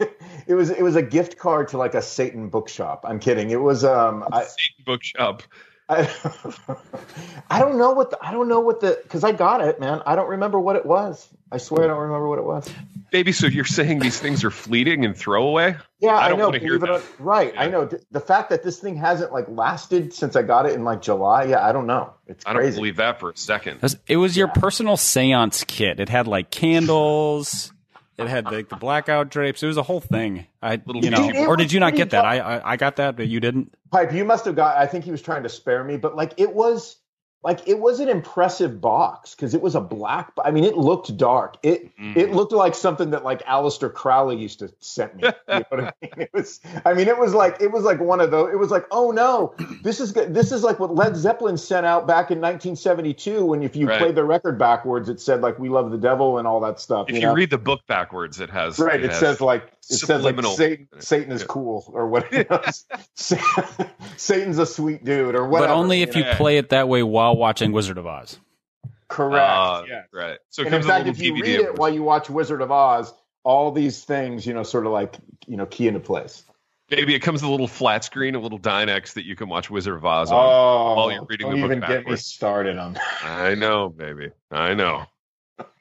it, 0.46 0.54
was 0.54 0.70
it 0.70 0.82
was 0.82 0.96
a 0.96 1.02
gift 1.02 1.38
card 1.38 1.68
to 1.68 1.78
like 1.78 1.94
a 1.94 2.02
Satan 2.02 2.48
bookshop. 2.48 3.04
I'm 3.06 3.18
kidding. 3.18 3.50
It 3.50 3.60
was 3.60 3.84
um 3.84 4.24
I, 4.32 4.42
Satan 4.42 4.84
bookshop. 4.84 5.42
I, 5.88 6.10
I 7.50 7.58
don't 7.58 7.76
know 7.76 7.92
what 7.92 8.10
the, 8.10 8.18
I 8.22 8.32
don't 8.32 8.48
know 8.48 8.60
what 8.60 8.80
the 8.80 8.98
because 9.02 9.24
I 9.24 9.32
got 9.32 9.60
it, 9.60 9.80
man. 9.80 10.00
I 10.06 10.16
don't 10.16 10.30
remember 10.30 10.58
what 10.58 10.76
it 10.76 10.86
was. 10.86 11.28
I 11.52 11.58
swear 11.58 11.84
I 11.84 11.88
don't 11.88 12.00
remember 12.00 12.28
what 12.28 12.38
it 12.38 12.44
was. 12.44 12.68
Baby, 13.14 13.30
so 13.30 13.46
you're 13.46 13.64
saying 13.64 14.00
these 14.00 14.18
things 14.18 14.42
are 14.42 14.50
fleeting 14.50 15.04
and 15.04 15.16
throwaway? 15.16 15.76
Yeah, 16.00 16.16
I, 16.16 16.32
I 16.32 16.34
know. 16.34 16.50
right. 17.20 17.54
Yeah. 17.54 17.62
I 17.62 17.68
know. 17.68 17.88
The 18.10 18.18
fact 18.18 18.50
that 18.50 18.64
this 18.64 18.80
thing 18.80 18.96
hasn't 18.96 19.32
like 19.32 19.44
lasted 19.48 20.12
since 20.12 20.34
I 20.34 20.42
got 20.42 20.66
it 20.66 20.72
in 20.72 20.82
like 20.82 21.00
July. 21.00 21.44
Yeah, 21.44 21.64
I 21.64 21.70
don't 21.70 21.86
know. 21.86 22.12
It's 22.26 22.42
crazy. 22.42 22.58
I 22.58 22.62
don't 22.64 22.74
believe 22.74 22.96
that 22.96 23.20
for 23.20 23.30
a 23.30 23.36
second. 23.36 23.78
It 24.08 24.16
was 24.16 24.36
your 24.36 24.48
yeah. 24.48 24.54
personal 24.54 24.96
seance 24.96 25.62
kit. 25.62 26.00
It 26.00 26.08
had 26.08 26.26
like 26.26 26.50
candles. 26.50 27.72
It 28.18 28.26
had 28.26 28.46
like 28.46 28.68
the 28.68 28.74
blackout 28.74 29.28
drapes. 29.28 29.62
It 29.62 29.68
was 29.68 29.76
a 29.76 29.84
whole 29.84 30.00
thing. 30.00 30.48
I, 30.60 30.82
Little 30.84 31.04
you 31.04 31.10
know, 31.10 31.46
or 31.46 31.56
did 31.56 31.72
you 31.72 31.78
not 31.78 31.94
get 31.94 32.10
that? 32.10 32.24
I, 32.24 32.38
I, 32.40 32.72
I 32.72 32.76
got 32.76 32.96
that, 32.96 33.14
but 33.14 33.28
you 33.28 33.38
didn't. 33.38 33.72
Pipe, 33.92 34.12
you 34.12 34.24
must 34.24 34.44
have 34.46 34.56
got. 34.56 34.76
I 34.76 34.88
think 34.88 35.04
he 35.04 35.12
was 35.12 35.22
trying 35.22 35.44
to 35.44 35.48
spare 35.48 35.84
me, 35.84 35.98
but 35.98 36.16
like 36.16 36.34
it 36.36 36.52
was 36.52 36.96
like 37.44 37.68
it 37.68 37.78
was 37.78 38.00
an 38.00 38.08
impressive 38.08 38.80
box 38.80 39.34
because 39.34 39.52
it 39.52 39.60
was 39.60 39.74
a 39.74 39.80
black. 39.80 40.32
I 40.42 40.50
mean, 40.50 40.64
it 40.64 40.78
looked 40.78 41.14
dark. 41.18 41.58
It 41.62 41.94
mm. 41.98 42.16
it 42.16 42.32
looked 42.32 42.52
like 42.52 42.74
something 42.74 43.10
that 43.10 43.22
like 43.22 43.44
Aleister 43.44 43.92
Crowley 43.92 44.36
used 44.36 44.60
to 44.60 44.72
send 44.80 45.14
me. 45.16 45.24
You 45.24 45.30
know 45.48 45.64
what 45.68 45.80
I 45.80 45.92
mean? 46.00 46.10
It 46.24 46.30
was. 46.32 46.60
I 46.86 46.94
mean, 46.94 47.06
it 47.06 47.18
was 47.18 47.34
like 47.34 47.60
it 47.60 47.70
was 47.70 47.84
like 47.84 48.00
one 48.00 48.20
of 48.20 48.30
those. 48.30 48.52
It 48.52 48.56
was 48.56 48.70
like, 48.70 48.86
oh 48.90 49.10
no, 49.10 49.54
this 49.82 50.00
is 50.00 50.14
this 50.14 50.52
is 50.52 50.62
like 50.62 50.80
what 50.80 50.94
Led 50.94 51.16
Zeppelin 51.16 51.58
sent 51.58 51.84
out 51.84 52.06
back 52.06 52.30
in 52.30 52.40
1972. 52.40 53.44
When 53.44 53.62
if 53.62 53.76
you 53.76 53.88
right. 53.88 53.98
played 53.98 54.14
the 54.14 54.24
record 54.24 54.58
backwards, 54.58 55.10
it 55.10 55.20
said 55.20 55.42
like 55.42 55.58
"We 55.58 55.68
love 55.68 55.90
the 55.90 55.98
devil" 55.98 56.38
and 56.38 56.48
all 56.48 56.60
that 56.60 56.80
stuff. 56.80 57.10
If 57.10 57.16
you, 57.16 57.28
you 57.28 57.34
read 57.34 57.50
the 57.50 57.58
book 57.58 57.82
backwards, 57.86 58.40
it 58.40 58.48
has 58.48 58.78
right. 58.78 59.00
It, 59.00 59.04
it 59.04 59.10
has 59.10 59.20
says 59.20 59.40
like 59.42 59.70
it 59.90 59.96
says 59.96 60.22
like 60.22 60.42
Satan, 60.42 60.88
Satan 60.98 61.32
is 61.32 61.44
cool 61.44 61.90
or 61.92 62.08
what? 62.08 62.26
Satan's 63.14 64.58
a 64.58 64.66
sweet 64.66 65.04
dude 65.04 65.34
or 65.34 65.46
whatever. 65.46 65.68
But 65.68 65.76
only 65.76 66.02
if 66.02 66.16
you, 66.16 66.24
play 66.34 66.56
it 66.56 66.70
that 66.70 66.88
way 66.88 67.02
while 67.02 67.33
watching 67.36 67.72
Wizard 67.72 67.98
of 67.98 68.06
Oz. 68.06 68.38
Correct. 69.08 69.50
Uh, 69.50 69.82
yes. 69.88 70.06
Right. 70.12 70.38
So 70.50 70.64
and 70.64 70.74
in 70.74 70.82
fact, 70.82 71.06
if 71.06 71.20
you 71.20 71.34
DVD 71.34 71.42
read 71.42 71.60
it 71.60 71.78
while 71.78 71.92
you 71.92 72.02
watch 72.02 72.30
Wizard 72.30 72.60
of 72.60 72.70
Oz, 72.72 73.12
all 73.42 73.70
these 73.70 74.02
things, 74.02 74.46
you 74.46 74.54
know, 74.54 74.62
sort 74.62 74.86
of 74.86 74.92
like 74.92 75.16
you 75.46 75.56
know, 75.56 75.66
key 75.66 75.86
into 75.86 76.00
place. 76.00 76.44
Maybe 76.90 77.14
it 77.14 77.20
comes 77.20 77.40
with 77.40 77.48
a 77.48 77.50
little 77.50 77.68
flat 77.68 78.04
screen, 78.04 78.34
a 78.34 78.38
little 78.38 78.58
Dynex 78.58 79.14
that 79.14 79.24
you 79.24 79.36
can 79.36 79.48
watch 79.48 79.70
Wizard 79.70 79.94
of 79.94 80.04
Oz 80.04 80.30
on 80.30 80.36
oh, 80.36 80.94
while 80.96 81.12
you're 81.12 81.24
reading 81.24 81.48
the 81.48 81.56
book. 81.56 81.60
Don't 81.60 81.70
even 81.70 81.80
backwards. 81.80 82.04
get 82.04 82.10
me 82.10 82.16
started 82.16 82.78
on 82.78 82.94
that. 82.94 83.02
I 83.22 83.54
know, 83.54 83.88
baby. 83.88 84.30
I 84.50 84.74
know. 84.74 85.06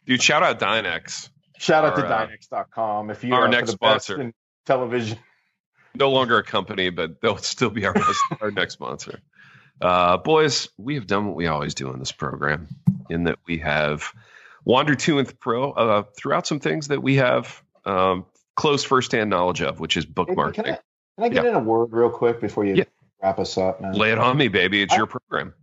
Dude, 0.05 0.21
shout 0.21 0.43
out 0.43 0.59
Dynex. 0.59 1.29
Shout 1.57 1.85
out 1.85 1.97
our, 1.97 2.01
to 2.01 2.07
uh, 2.07 2.27
Dynex.com. 2.27 3.09
If 3.09 3.23
you 3.23 3.33
our 3.33 3.47
next 3.47 3.71
sponsor 3.71 4.33
television. 4.65 5.17
No 5.95 6.09
longer 6.09 6.37
a 6.37 6.43
company, 6.43 6.89
but 6.89 7.21
they'll 7.21 7.37
still 7.37 7.69
be 7.69 7.85
our, 7.85 7.95
our 8.41 8.51
next 8.51 8.73
sponsor. 8.73 9.19
Uh, 9.81 10.17
boys, 10.17 10.69
we 10.77 10.95
have 10.95 11.07
done 11.07 11.27
what 11.27 11.35
we 11.35 11.47
always 11.47 11.73
do 11.73 11.91
in 11.91 11.99
this 11.99 12.11
program, 12.11 12.67
in 13.09 13.25
that 13.25 13.39
we 13.47 13.57
have 13.57 14.13
wandered 14.65 14.99
to 14.99 15.19
and 15.19 15.39
pro 15.39 15.71
uh, 15.71 16.03
throughout 16.15 16.47
some 16.47 16.59
things 16.59 16.87
that 16.87 17.03
we 17.03 17.15
have 17.15 17.61
um, 17.85 18.25
close 18.55 18.83
firsthand 18.83 19.29
knowledge 19.29 19.61
of, 19.61 19.79
which 19.79 19.97
is 19.97 20.05
bookmarking. 20.05 20.55
Can 20.55 20.65
I, 20.65 20.79
can 21.15 21.23
I 21.25 21.29
get 21.29 21.43
yeah. 21.43 21.49
in 21.51 21.55
a 21.55 21.59
word 21.59 21.91
real 21.91 22.09
quick 22.09 22.39
before 22.39 22.65
you 22.65 22.75
yeah. 22.75 22.83
wrap 23.21 23.39
us 23.39 23.57
up? 23.57 23.81
Man? 23.81 23.93
Lay 23.93 24.11
it 24.11 24.19
on 24.19 24.37
me, 24.37 24.47
baby. 24.47 24.81
It's 24.81 24.93
I, 24.93 24.97
your 24.97 25.07
program. 25.07 25.53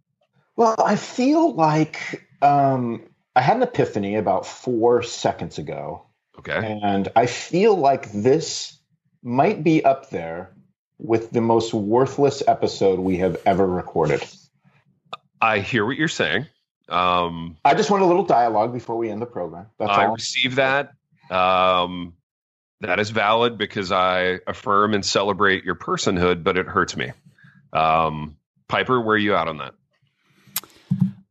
Well, 0.57 0.75
I 0.85 0.97
feel 0.97 1.55
like 1.55 2.29
um, 2.43 3.09
I 3.35 3.41
had 3.41 3.57
an 3.57 3.63
epiphany 3.63 4.17
about 4.17 4.47
four 4.47 5.03
seconds 5.03 5.59
ago. 5.59 6.07
Okay. 6.39 6.79
And 6.83 7.09
I 7.17 7.27
feel 7.27 7.77
like 7.77 8.13
this 8.13 8.79
might 9.23 9.63
be 9.63 9.85
up 9.85 10.11
there 10.11 10.55
with 11.03 11.31
the 11.31 11.41
most 11.41 11.73
worthless 11.73 12.43
episode 12.47 12.99
we 12.99 13.19
have 13.19 13.41
ever 13.47 13.67
recorded. 13.67 14.23
I 15.41 15.61
hear 15.61 15.87
what 15.87 15.97
you're 15.97 16.09
saying. 16.09 16.47
Um, 16.89 17.57
I 17.65 17.75
just 17.75 17.91
want 17.91 18.03
a 18.03 18.07
little 18.07 18.25
dialogue 18.25 18.73
before 18.73 18.97
we 18.97 19.11
end 19.11 19.23
the 19.23 19.27
program. 19.27 19.67
That's 19.79 19.91
I 19.91 20.07
all. 20.07 20.15
receive 20.15 20.57
that. 20.57 20.93
Um, 21.31 22.15
that 22.81 22.99
is 22.99 23.11
valid 23.11 23.59
because 23.59 23.93
I 23.93 24.41
affirm 24.47 24.95
and 24.95 25.05
celebrate 25.05 25.65
your 25.65 25.77
personhood, 25.77 26.43
but 26.43 26.57
it 26.57 26.67
hurts 26.67 26.97
me. 26.97 27.13
Um, 27.73 28.37
Piper, 28.69 29.01
where 29.01 29.15
are 29.15 29.19
you 29.19 29.35
out 29.35 29.49
on 29.49 29.59
that? 29.59 29.75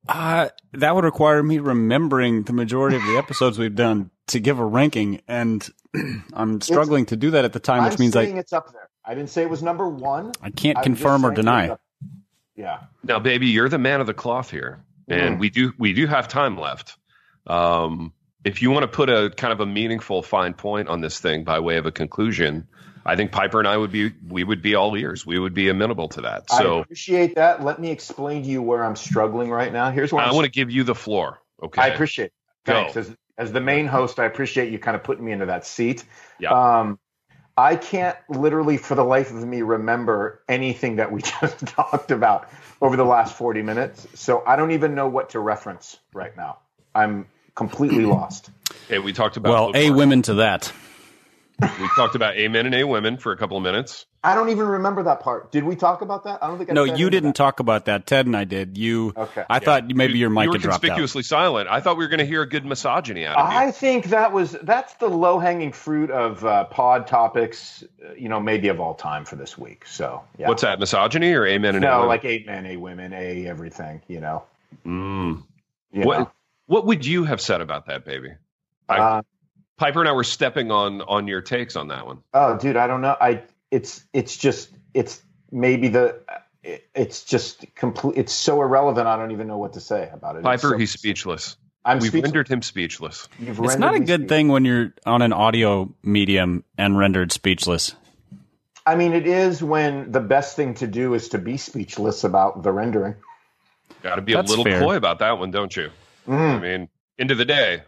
Uh, 0.07 0.49
that 0.73 0.95
would 0.95 1.03
require 1.03 1.43
me 1.43 1.59
remembering 1.59 2.43
the 2.43 2.53
majority 2.53 2.95
of 2.95 3.03
the 3.03 3.17
episodes 3.17 3.59
we've 3.59 3.75
done 3.75 4.09
to 4.27 4.39
give 4.39 4.59
a 4.59 4.65
ranking, 4.65 5.21
and 5.27 5.67
I'm 6.33 6.61
struggling 6.61 7.03
it's, 7.03 7.09
to 7.09 7.15
do 7.15 7.31
that 7.31 7.45
at 7.45 7.53
the 7.53 7.59
time, 7.59 7.83
which 7.83 7.93
I'm 7.93 7.99
means 7.99 8.15
I. 8.15 8.23
it's 8.23 8.53
up 8.53 8.71
there. 8.71 8.88
I 9.09 9.15
didn't 9.15 9.31
say 9.31 9.41
it 9.41 9.49
was 9.49 9.63
number 9.63 9.89
one. 9.89 10.33
I 10.39 10.51
can't 10.51 10.77
I'm 10.77 10.83
confirm 10.83 11.25
or 11.25 11.33
deny. 11.33 11.75
Yeah. 12.55 12.81
Now, 13.03 13.17
baby, 13.17 13.47
you're 13.47 13.67
the 13.67 13.79
man 13.79 14.01
of 14.01 14.07
the 14.07 14.13
cloth 14.13 14.51
here, 14.51 14.83
and 15.07 15.37
mm. 15.37 15.39
we 15.39 15.49
do 15.49 15.73
we 15.79 15.93
do 15.93 16.05
have 16.05 16.27
time 16.27 16.59
left. 16.59 16.95
Um, 17.47 18.13
if 18.45 18.61
you 18.61 18.69
want 18.69 18.83
to 18.83 18.87
put 18.87 19.09
a 19.09 19.31
kind 19.35 19.51
of 19.51 19.61
a 19.61 19.65
meaningful 19.65 20.21
fine 20.21 20.53
point 20.53 20.89
on 20.89 21.01
this 21.01 21.19
thing 21.19 21.43
by 21.43 21.59
way 21.59 21.77
of 21.77 21.87
a 21.87 21.91
conclusion, 21.91 22.67
I 23.03 23.15
think 23.15 23.31
Piper 23.31 23.57
and 23.57 23.67
I 23.67 23.77
would 23.77 23.91
be 23.91 24.11
we 24.27 24.43
would 24.43 24.61
be 24.61 24.75
all 24.75 24.95
ears. 24.95 25.25
We 25.25 25.39
would 25.39 25.55
be 25.55 25.69
amenable 25.69 26.09
to 26.09 26.21
that. 26.21 26.47
So 26.51 26.77
I 26.77 26.81
appreciate 26.81 27.33
that. 27.33 27.63
Let 27.63 27.79
me 27.79 27.89
explain 27.89 28.43
to 28.43 28.47
you 28.47 28.61
where 28.61 28.83
I'm 28.83 28.95
struggling 28.95 29.49
right 29.49 29.73
now. 29.73 29.89
Here's 29.89 30.13
where 30.13 30.23
I 30.23 30.27
I'm 30.27 30.35
want 30.35 30.45
to 30.45 30.51
give 30.51 30.69
you 30.69 30.83
the 30.83 30.93
floor. 30.93 31.41
Okay. 31.63 31.81
I 31.81 31.87
appreciate 31.87 32.25
it. 32.25 32.33
Thanks. 32.63 32.95
As, 32.95 33.15
as, 33.39 33.51
the 33.51 33.61
main 33.61 33.87
host, 33.87 34.19
I 34.19 34.25
appreciate 34.25 34.71
you 34.71 34.77
kind 34.77 34.95
of 34.95 35.03
putting 35.03 35.25
me 35.25 35.31
into 35.31 35.47
that 35.47 35.65
seat. 35.65 36.03
Yeah. 36.39 36.51
Um, 36.51 36.99
I 37.59 37.75
can't 37.75 38.17
literally 38.29 38.77
for 38.77 38.95
the 38.95 39.03
life 39.03 39.31
of 39.31 39.45
me 39.45 39.61
remember 39.61 40.41
anything 40.47 40.95
that 40.95 41.11
we 41.11 41.21
just 41.41 41.59
talked 41.67 42.11
about 42.11 42.49
over 42.81 42.95
the 42.95 43.03
last 43.03 43.35
40 43.35 43.61
minutes. 43.61 44.07
So 44.15 44.43
I 44.47 44.55
don't 44.55 44.71
even 44.71 44.95
know 44.95 45.07
what 45.07 45.31
to 45.31 45.39
reference 45.39 45.97
right 46.13 46.35
now. 46.35 46.59
I'm 46.95 47.27
completely 47.55 48.05
lost. 48.05 48.49
Hey, 48.87 48.99
we 48.99 49.11
talked 49.13 49.35
about 49.37 49.73
well, 49.73 49.75
a 49.75 49.91
women 49.91 50.21
to 50.23 50.35
that. 50.35 50.71
We 51.61 51.89
talked 51.95 52.15
about 52.15 52.37
a 52.37 52.47
men 52.47 52.65
and 52.65 52.75
a 52.75 52.83
women 52.85 53.17
for 53.17 53.31
a 53.31 53.37
couple 53.37 53.57
of 53.57 53.63
minutes. 53.63 54.05
I 54.23 54.35
don't 54.35 54.49
even 54.49 54.65
remember 54.65 55.03
that 55.03 55.21
part. 55.21 55.51
Did 55.51 55.63
we 55.63 55.75
talk 55.75 56.01
about 56.01 56.25
that? 56.25 56.43
I 56.43 56.47
don't 56.47 56.57
think. 56.57 56.69
I 56.69 56.73
no, 56.73 56.83
you 56.83 57.09
didn't 57.09 57.29
that. 57.29 57.35
talk 57.35 57.59
about 57.59 57.85
that. 57.85 58.05
Ted 58.05 58.25
and 58.25 58.35
I 58.35 58.43
did. 58.43 58.77
You. 58.77 59.13
Okay. 59.15 59.45
I 59.49 59.55
yeah. 59.55 59.59
thought 59.59 59.87
maybe 59.87 60.17
your 60.17 60.29
mic 60.29 60.43
you 60.43 60.49
were 60.49 60.55
had 60.55 60.61
dropped 60.61 60.81
conspicuously 60.81 61.23
silent. 61.23 61.69
I 61.69 61.79
thought 61.79 61.97
we 61.97 62.03
were 62.03 62.09
going 62.09 62.19
to 62.19 62.25
hear 62.25 62.41
a 62.41 62.49
good 62.49 62.65
misogyny 62.65 63.25
out 63.25 63.37
of 63.37 63.51
you. 63.51 63.57
I 63.57 63.71
think 63.71 64.05
that 64.05 64.33
was 64.33 64.51
that's 64.63 64.93
the 64.95 65.07
low 65.07 65.39
hanging 65.39 65.71
fruit 65.71 66.11
of 66.11 66.43
uh, 66.45 66.65
pod 66.65 67.07
topics. 67.07 67.83
Uh, 68.03 68.13
you 68.13 68.29
know, 68.29 68.39
maybe 68.39 68.67
of 68.67 68.79
all 68.79 68.93
time 68.93 69.25
for 69.25 69.35
this 69.35 69.57
week. 69.57 69.85
So 69.85 70.23
yeah. 70.37 70.47
What's 70.47 70.61
that? 70.63 70.79
Misogyny 70.79 71.33
or 71.33 71.45
amen 71.45 71.75
and 71.75 71.83
no, 71.83 72.03
a 72.03 72.05
like 72.05 72.25
eight 72.25 72.45
men, 72.45 72.65
a 72.65 72.77
women, 72.77 73.13
a 73.13 73.47
everything. 73.47 74.01
You 74.07 74.19
know. 74.19 74.43
Mm. 74.85 75.43
You 75.91 76.01
what 76.01 76.19
know? 76.19 76.31
What 76.67 76.85
would 76.85 77.05
you 77.05 77.23
have 77.23 77.41
said 77.41 77.61
about 77.61 77.87
that, 77.87 78.05
baby? 78.05 78.33
I, 78.87 78.97
uh, 78.97 79.21
Piper 79.79 80.01
and 80.01 80.09
I 80.09 80.11
were 80.11 80.25
stepping 80.25 80.71
on 80.71 81.01
on 81.01 81.27
your 81.27 81.41
takes 81.41 81.77
on 81.77 81.87
that 81.87 82.05
one. 82.05 82.21
Oh, 82.33 82.57
dude, 82.57 82.75
I 82.75 82.85
don't 82.85 83.01
know. 83.01 83.15
I 83.19 83.43
it's 83.71 84.03
it's 84.13 84.35
just 84.35 84.69
it's 84.93 85.21
maybe 85.51 85.87
the 85.87 86.19
it's 86.93 87.23
just 87.23 87.65
complete. 87.75 88.17
It's 88.17 88.33
so 88.33 88.61
irrelevant. 88.61 89.07
I 89.07 89.15
don't 89.15 89.31
even 89.31 89.47
know 89.47 89.57
what 89.57 89.73
to 89.73 89.79
say 89.79 90.09
about 90.13 90.35
it. 90.35 90.43
Piper, 90.43 90.71
so, 90.71 90.77
he's 90.77 90.91
speechless. 90.91 91.55
I'm 91.85 91.99
We've 91.99 92.09
speechless. 92.09 92.23
rendered 92.23 92.47
him 92.49 92.61
speechless. 92.61 93.29
You've 93.39 93.57
it's 93.59 93.77
not 93.77 93.95
a 93.95 93.99
good 93.99 94.07
speechless. 94.07 94.29
thing 94.29 94.47
when 94.49 94.65
you're 94.65 94.93
on 95.05 95.21
an 95.21 95.31
audio 95.31 95.95
medium 96.03 96.65
and 96.77 96.97
rendered 96.97 97.31
speechless. 97.31 97.95
I 98.85 98.95
mean, 98.95 99.13
it 99.13 99.25
is 99.27 99.63
when 99.63 100.11
the 100.11 100.19
best 100.19 100.57
thing 100.57 100.73
to 100.75 100.87
do 100.87 101.13
is 101.13 101.29
to 101.29 101.37
be 101.37 101.55
speechless 101.55 102.25
about 102.25 102.63
the 102.63 102.71
rendering. 102.73 103.15
Got 104.03 104.15
to 104.15 104.21
be 104.21 104.33
That's 104.33 104.47
a 104.47 104.49
little 104.49 104.65
fair. 104.65 104.81
coy 104.81 104.97
about 104.97 105.19
that 105.19 105.39
one, 105.39 105.51
don't 105.51 105.75
you? 105.75 105.89
Mm. 106.27 106.55
I 106.55 106.59
mean, 106.59 106.89
end 107.17 107.31
of 107.31 107.37
the 107.37 107.45
day. 107.45 107.83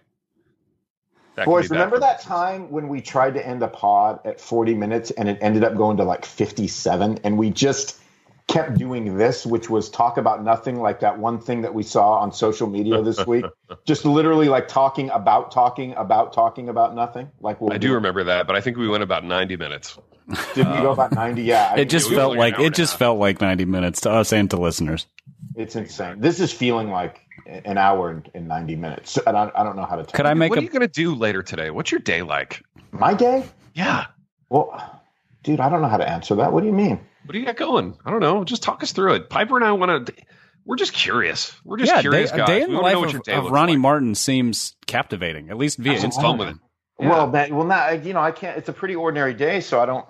That 1.41 1.45
can 1.45 1.53
Boys, 1.53 1.69
remember 1.69 1.99
that 1.99 2.21
time 2.21 2.71
when 2.71 2.87
we 2.87 3.01
tried 3.01 3.33
to 3.35 3.45
end 3.45 3.61
a 3.63 3.67
pod 3.67 4.19
at 4.25 4.39
40 4.39 4.73
minutes 4.75 5.11
and 5.11 5.27
it 5.29 5.37
ended 5.41 5.63
up 5.63 5.75
going 5.75 5.97
to 5.97 6.03
like 6.03 6.25
57 6.25 7.19
and 7.23 7.37
we 7.37 7.49
just 7.49 7.97
kept 8.47 8.77
doing 8.77 9.17
this, 9.17 9.45
which 9.45 9.69
was 9.69 9.89
talk 9.89 10.17
about 10.17 10.43
nothing, 10.43 10.79
like 10.81 10.99
that 11.01 11.17
one 11.19 11.39
thing 11.39 11.61
that 11.61 11.73
we 11.73 11.83
saw 11.83 12.19
on 12.19 12.33
social 12.33 12.67
media 12.67 13.01
this 13.01 13.25
week. 13.27 13.45
just 13.85 14.03
literally 14.05 14.49
like 14.49 14.67
talking 14.67 15.09
about 15.09 15.51
talking 15.51 15.93
about 15.93 16.33
talking 16.33 16.67
about 16.69 16.93
nothing. 16.95 17.29
Like 17.39 17.61
we'll 17.61 17.71
I 17.73 17.77
do 17.77 17.93
remember 17.93 18.25
that, 18.25 18.47
but 18.47 18.55
I 18.55 18.61
think 18.61 18.77
we 18.77 18.87
went 18.89 19.03
about 19.03 19.23
90 19.23 19.55
minutes. 19.57 19.97
Did 20.53 20.67
we 20.67 20.73
go 20.77 20.91
about 20.91 21.11
90? 21.13 21.41
Yeah. 21.43 21.73
I 21.75 21.79
It 21.79 21.89
just 21.89 22.11
it 22.11 22.15
felt 22.15 22.37
like 22.37 22.57
like 22.57 22.65
it 22.65 22.73
just 22.73 22.93
half. 22.93 22.99
felt 22.99 23.19
like 23.19 23.41
90 23.41 23.65
minutes 23.65 24.01
to 24.01 24.11
us 24.11 24.31
and 24.33 24.49
to 24.51 24.57
listeners. 24.57 25.07
It's 25.61 25.75
insane. 25.75 26.19
This 26.19 26.39
is 26.39 26.51
feeling 26.51 26.89
like 26.89 27.21
an 27.45 27.77
hour 27.77 28.09
and, 28.09 28.29
and 28.33 28.47
90 28.47 28.75
minutes. 28.75 29.17
And 29.25 29.37
I, 29.37 29.51
I 29.55 29.63
don't 29.63 29.75
know 29.75 29.85
how 29.85 29.95
to 29.95 30.03
tell 30.03 30.13
Could 30.13 30.25
I 30.25 30.33
make 30.33 30.49
what 30.49 30.59
a 30.59 30.61
are 30.61 30.63
you 30.63 30.69
going 30.69 30.81
to 30.81 30.87
do 30.87 31.15
later 31.15 31.43
today? 31.43 31.69
What's 31.69 31.91
your 31.91 31.99
day 31.99 32.21
like? 32.21 32.63
My 32.91 33.13
day? 33.13 33.45
Yeah. 33.73 34.07
Well, 34.49 35.01
dude, 35.43 35.59
I 35.59 35.69
don't 35.69 35.81
know 35.81 35.87
how 35.87 35.97
to 35.97 36.09
answer 36.09 36.35
that. 36.35 36.51
What 36.51 36.61
do 36.61 36.67
you 36.67 36.73
mean? 36.73 36.99
What 37.25 37.33
do 37.33 37.39
you 37.39 37.45
got 37.45 37.57
going? 37.57 37.97
I 38.05 38.11
don't 38.11 38.19
know. 38.19 38.43
Just 38.43 38.63
talk 38.63 38.83
us 38.83 38.91
through 38.91 39.13
it. 39.15 39.29
Piper 39.29 39.55
and 39.55 39.65
I 39.65 39.71
want 39.73 40.07
to. 40.07 40.13
We're 40.65 40.75
just 40.75 40.93
curious. 40.93 41.55
We're 41.63 41.77
just 41.77 41.91
yeah, 41.91 42.01
curious 42.01 42.31
day, 42.31 42.37
guys. 42.37 42.49
a 42.49 42.51
day 42.51 42.57
we 42.59 42.63
in 42.65 42.69
the 42.71 42.75
want 42.75 42.93
know 42.93 42.99
life 42.99 43.05
what 43.05 43.11
your 43.13 43.19
of, 43.19 43.25
day 43.25 43.33
of 43.33 43.43
looks 43.45 43.53
Ronnie 43.53 43.73
like. 43.73 43.79
Martin 43.79 44.15
seems 44.15 44.75
captivating, 44.85 45.49
at 45.49 45.57
least 45.57 45.77
via 45.77 45.93
Have 45.93 46.01
some 46.01 46.11
Instagram. 46.11 46.21
fun 46.21 46.37
with 46.37 46.47
it. 46.49 46.55
Yeah. 46.99 47.09
Well, 47.09 47.27
man, 47.27 47.55
well, 47.55 47.65
not 47.65 48.05
you 48.05 48.13
know, 48.13 48.19
I 48.19 48.31
can't. 48.31 48.57
It's 48.57 48.69
a 48.69 48.73
pretty 48.73 48.95
ordinary 48.95 49.33
day, 49.33 49.61
so 49.61 49.81
I 49.81 49.85
don't. 49.85 50.05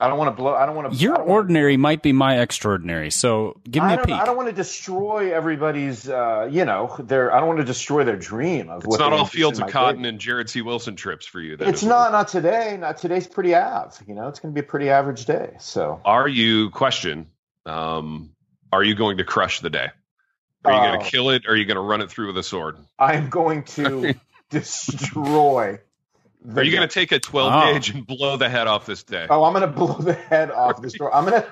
I 0.00 0.06
don't 0.06 0.16
want 0.16 0.28
to 0.28 0.40
blow. 0.40 0.54
I 0.54 0.64
don't 0.64 0.76
want 0.76 0.92
to. 0.92 0.98
Your 0.98 1.16
ordinary 1.16 1.72
wanna, 1.72 1.82
might 1.82 2.02
be 2.02 2.12
my 2.12 2.40
extraordinary. 2.40 3.10
So 3.10 3.60
give 3.68 3.82
me 3.82 3.94
a 3.94 3.98
peek. 3.98 4.14
I 4.14 4.26
don't 4.26 4.36
want 4.36 4.48
to 4.48 4.54
destroy 4.54 5.34
everybody's. 5.34 6.08
Uh, 6.08 6.48
you 6.50 6.64
know, 6.64 6.94
their. 7.00 7.34
I 7.34 7.40
don't 7.40 7.48
want 7.48 7.58
to 7.58 7.64
destroy 7.64 8.04
their 8.04 8.16
dream 8.16 8.70
of. 8.70 8.84
It's 8.84 8.98
not 8.98 9.12
all 9.12 9.24
fields 9.24 9.58
of 9.58 9.68
cotton 9.68 10.04
and 10.04 10.20
Jared 10.20 10.48
C. 10.50 10.62
Wilson 10.62 10.94
trips 10.94 11.26
for 11.26 11.40
you. 11.40 11.56
It's 11.58 11.82
not. 11.82 12.12
Not 12.12 12.28
today. 12.28 12.76
Not 12.78 12.98
today's 12.98 13.26
pretty 13.26 13.56
av. 13.56 13.98
You 14.06 14.14
know, 14.14 14.28
it's 14.28 14.38
going 14.38 14.54
to 14.54 14.60
be 14.60 14.64
a 14.64 14.68
pretty 14.68 14.88
average 14.88 15.24
day. 15.24 15.56
So, 15.58 16.00
are 16.04 16.28
you 16.28 16.70
question? 16.70 17.26
Um, 17.66 18.30
are 18.72 18.84
you 18.84 18.94
going 18.94 19.18
to 19.18 19.24
crush 19.24 19.60
the 19.60 19.70
day? 19.70 19.88
Are 20.64 20.72
you 20.72 20.78
uh, 20.78 20.86
going 20.92 21.00
to 21.00 21.10
kill 21.10 21.30
it? 21.30 21.46
or 21.46 21.52
Are 21.52 21.56
you 21.56 21.64
going 21.64 21.76
to 21.76 21.82
run 21.82 22.02
it 22.02 22.10
through 22.10 22.28
with 22.28 22.38
a 22.38 22.42
sword? 22.44 22.76
I'm 22.98 23.30
going 23.30 23.64
to 23.64 24.14
destroy 24.50 25.80
are 26.56 26.62
you 26.62 26.72
going 26.72 26.86
to 26.86 26.92
take 26.92 27.12
a 27.12 27.18
12 27.18 27.52
oh. 27.52 27.72
gauge 27.72 27.90
and 27.90 28.06
blow 28.06 28.36
the 28.36 28.48
head 28.48 28.66
off 28.66 28.86
this 28.86 29.02
day? 29.02 29.26
Oh, 29.28 29.44
I'm 29.44 29.52
going 29.52 29.62
to 29.70 29.72
blow 29.72 29.98
the 29.98 30.14
head 30.14 30.50
off 30.50 30.82
this 30.82 30.94
door. 30.94 31.14
I'm 31.14 31.24
going 31.24 31.42
to 31.42 31.48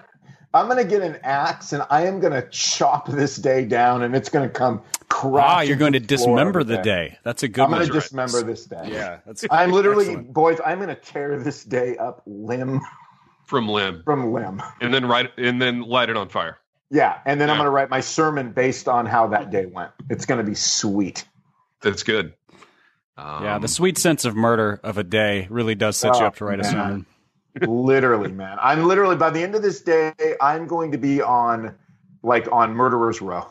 I'm 0.55 0.69
going 0.69 0.83
to 0.83 0.89
get 0.89 1.03
an 1.03 1.19
axe 1.23 1.73
and 1.75 1.85
I 1.91 2.07
am 2.07 2.19
going 2.19 2.33
to 2.33 2.49
chop 2.49 3.09
this 3.09 3.37
day 3.37 3.67
down 3.67 4.03
and 4.03 4.17
it's 4.17 4.31
going 4.31 4.49
to 4.49 4.53
come 4.53 4.83
Ah, 5.23 5.61
you're 5.61 5.77
going 5.77 5.93
to 5.93 6.01
dismember 6.01 6.65
the 6.65 6.77
day. 6.77 6.83
day. 6.83 7.19
That's 7.23 7.43
a 7.43 7.49
good 7.49 7.65
I'm 7.65 7.71
going 7.71 7.87
to 7.87 7.93
dismember 7.93 8.43
this 8.43 8.65
day. 8.65 8.89
Yeah. 8.91 9.19
That's 9.27 9.45
I'm 9.51 9.71
literally, 9.71 10.07
excellent. 10.07 10.33
boys, 10.33 10.59
I'm 10.65 10.79
going 10.79 10.89
to 10.89 10.95
tear 10.95 11.39
this 11.39 11.65
day 11.65 11.97
up 11.97 12.23
limb 12.27 12.81
from 13.47 13.69
limb. 13.69 14.03
From 14.05 14.33
limb. 14.33 14.63
And 14.81 14.93
then 14.93 15.07
write 15.07 15.31
and 15.39 15.61
then 15.61 15.83
light 15.83 16.11
it 16.11 16.17
on 16.17 16.29
fire. 16.29 16.59
Yeah, 16.91 17.19
and 17.25 17.41
then 17.41 17.49
yeah. 17.49 17.55
I'm 17.55 17.59
going 17.59 17.67
to 17.67 17.71
write 17.71 17.91
my 17.91 18.01
sermon 18.01 18.53
based 18.53 18.89
on 18.89 19.07
how 19.07 19.29
that 19.29 19.51
day 19.51 19.67
went. 19.67 19.91
It's 20.09 20.27
going 20.27 20.39
to 20.39 20.45
be 20.45 20.55
sweet. 20.55 21.25
That's 21.81 22.03
good. 22.03 22.33
Um, 23.17 23.45
yeah, 23.45 23.59
the 23.59 23.69
sweet 23.69 23.97
sense 23.97 24.25
of 24.25 24.37
murder 24.37 24.81
of 24.83 24.99
a 24.99 25.05
day 25.05 25.47
really 25.51 25.75
does 25.75 25.97
set 25.97 26.15
oh, 26.15 26.21
you 26.21 26.27
up 26.27 26.37
to 26.37 26.45
write 26.45 26.59
man. 26.59 26.67
a 26.67 26.71
sermon. 26.71 27.07
literally, 27.63 28.31
man. 28.31 28.59
I'm 28.61 28.85
literally 28.85 29.17
by 29.17 29.31
the 29.31 29.43
end 29.43 29.55
of 29.55 29.63
this 29.63 29.81
day, 29.81 30.13
I'm 30.41 30.67
going 30.67 30.93
to 30.93 30.99
be 30.99 31.23
on 31.23 31.75
like 32.23 32.51
on 32.53 32.75
murderer's 32.75 33.23
row. 33.23 33.47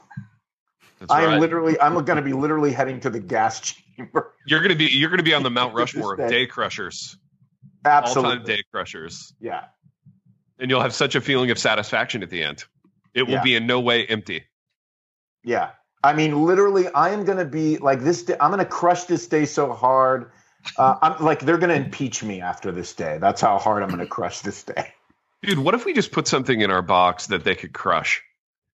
That's 0.99 1.11
I 1.11 1.23
am 1.23 1.31
right. 1.31 1.41
literally 1.41 1.79
I'm 1.79 1.93
going 1.93 2.17
to 2.17 2.21
be 2.21 2.33
literally 2.33 2.71
heading 2.71 2.99
to 3.01 3.09
the 3.09 3.19
gas 3.19 3.59
chamber. 3.61 4.33
You're 4.45 4.59
going 4.59 4.69
to 4.69 4.77
be 4.77 4.85
you're 4.85 5.09
going 5.09 5.17
to 5.17 5.23
be 5.23 5.33
on 5.33 5.43
the 5.43 5.49
Mount 5.49 5.73
Rushmore 5.75 6.13
of 6.13 6.19
day. 6.19 6.29
day 6.29 6.45
crushers. 6.45 7.17
Absolutely. 7.83 8.31
All-time 8.31 8.45
day 8.45 8.63
crushers. 8.71 9.33
Yeah. 9.39 9.65
And 10.59 10.69
you'll 10.69 10.81
have 10.81 10.93
such 10.93 11.15
a 11.15 11.21
feeling 11.21 11.51
of 11.51 11.57
satisfaction 11.59 12.23
at 12.23 12.29
the 12.29 12.43
end. 12.43 12.63
It 13.13 13.23
will 13.23 13.33
yeah. 13.33 13.43
be 13.43 13.55
in 13.55 13.67
no 13.67 13.79
way 13.79 14.05
empty. 14.05 14.43
Yeah. 15.43 15.71
I 16.05 16.13
mean, 16.13 16.45
literally, 16.45 16.87
I 16.87 17.09
am 17.09 17.25
going 17.25 17.39
to 17.39 17.45
be 17.45 17.77
like 17.77 17.99
this. 17.99 18.21
Day, 18.21 18.35
I'm 18.39 18.51
going 18.51 18.59
to 18.59 18.69
crush 18.69 19.05
this 19.05 19.25
day 19.25 19.45
so 19.45 19.73
hard. 19.73 20.29
Uh, 20.77 20.97
I'm 21.01 21.25
like 21.25 21.39
they're 21.39 21.57
going 21.57 21.71
to 21.71 21.83
impeach 21.83 22.23
me 22.23 22.41
after 22.41 22.71
this 22.71 22.93
day. 22.93 23.17
That's 23.19 23.41
how 23.41 23.57
hard 23.57 23.81
I'm 23.81 23.89
going 23.89 24.01
to 24.01 24.05
crush 24.05 24.41
this 24.41 24.61
day. 24.61 24.93
Dude, 25.41 25.57
what 25.57 25.73
if 25.73 25.83
we 25.83 25.93
just 25.93 26.11
put 26.11 26.27
something 26.27 26.61
in 26.61 26.69
our 26.69 26.83
box 26.83 27.27
that 27.27 27.43
they 27.43 27.55
could 27.55 27.73
crush? 27.73 28.21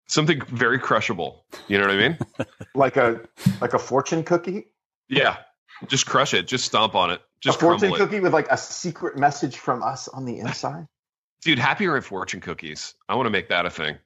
Something 0.08 0.42
very 0.48 0.80
crushable. 0.80 1.46
You 1.68 1.78
know 1.78 1.86
what 1.86 1.96
I 1.96 2.10
mean? 2.10 2.18
like 2.74 2.98
a 2.98 3.22
like 3.62 3.76
a 3.76 3.80
fortune 3.80 4.24
cookie. 4.24 4.66
Yeah, 5.08 5.38
just 5.88 6.08
crush 6.08 6.34
it. 6.34 6.48
Just 6.48 6.66
stomp 6.66 6.96
on 6.96 7.12
it. 7.12 7.22
Just 7.42 7.58
a 7.58 7.62
fortune 7.62 7.94
cookie 7.94 8.18
it. 8.18 8.24
with 8.24 8.34
like 8.34 8.48
a 8.50 8.58
secret 8.58 9.20
message 9.20 9.58
from 9.58 9.84
us 9.84 10.08
on 10.08 10.26
the 10.26 10.40
inside. 10.40 10.88
Dude, 11.44 11.60
happier 11.60 11.96
at 11.96 12.04
fortune 12.04 12.42
cookies. 12.42 12.96
I 13.08 13.14
want 13.14 13.28
to 13.28 13.32
make 13.32 13.50
that 13.50 13.68
a 13.68 13.70
thing. 13.70 13.98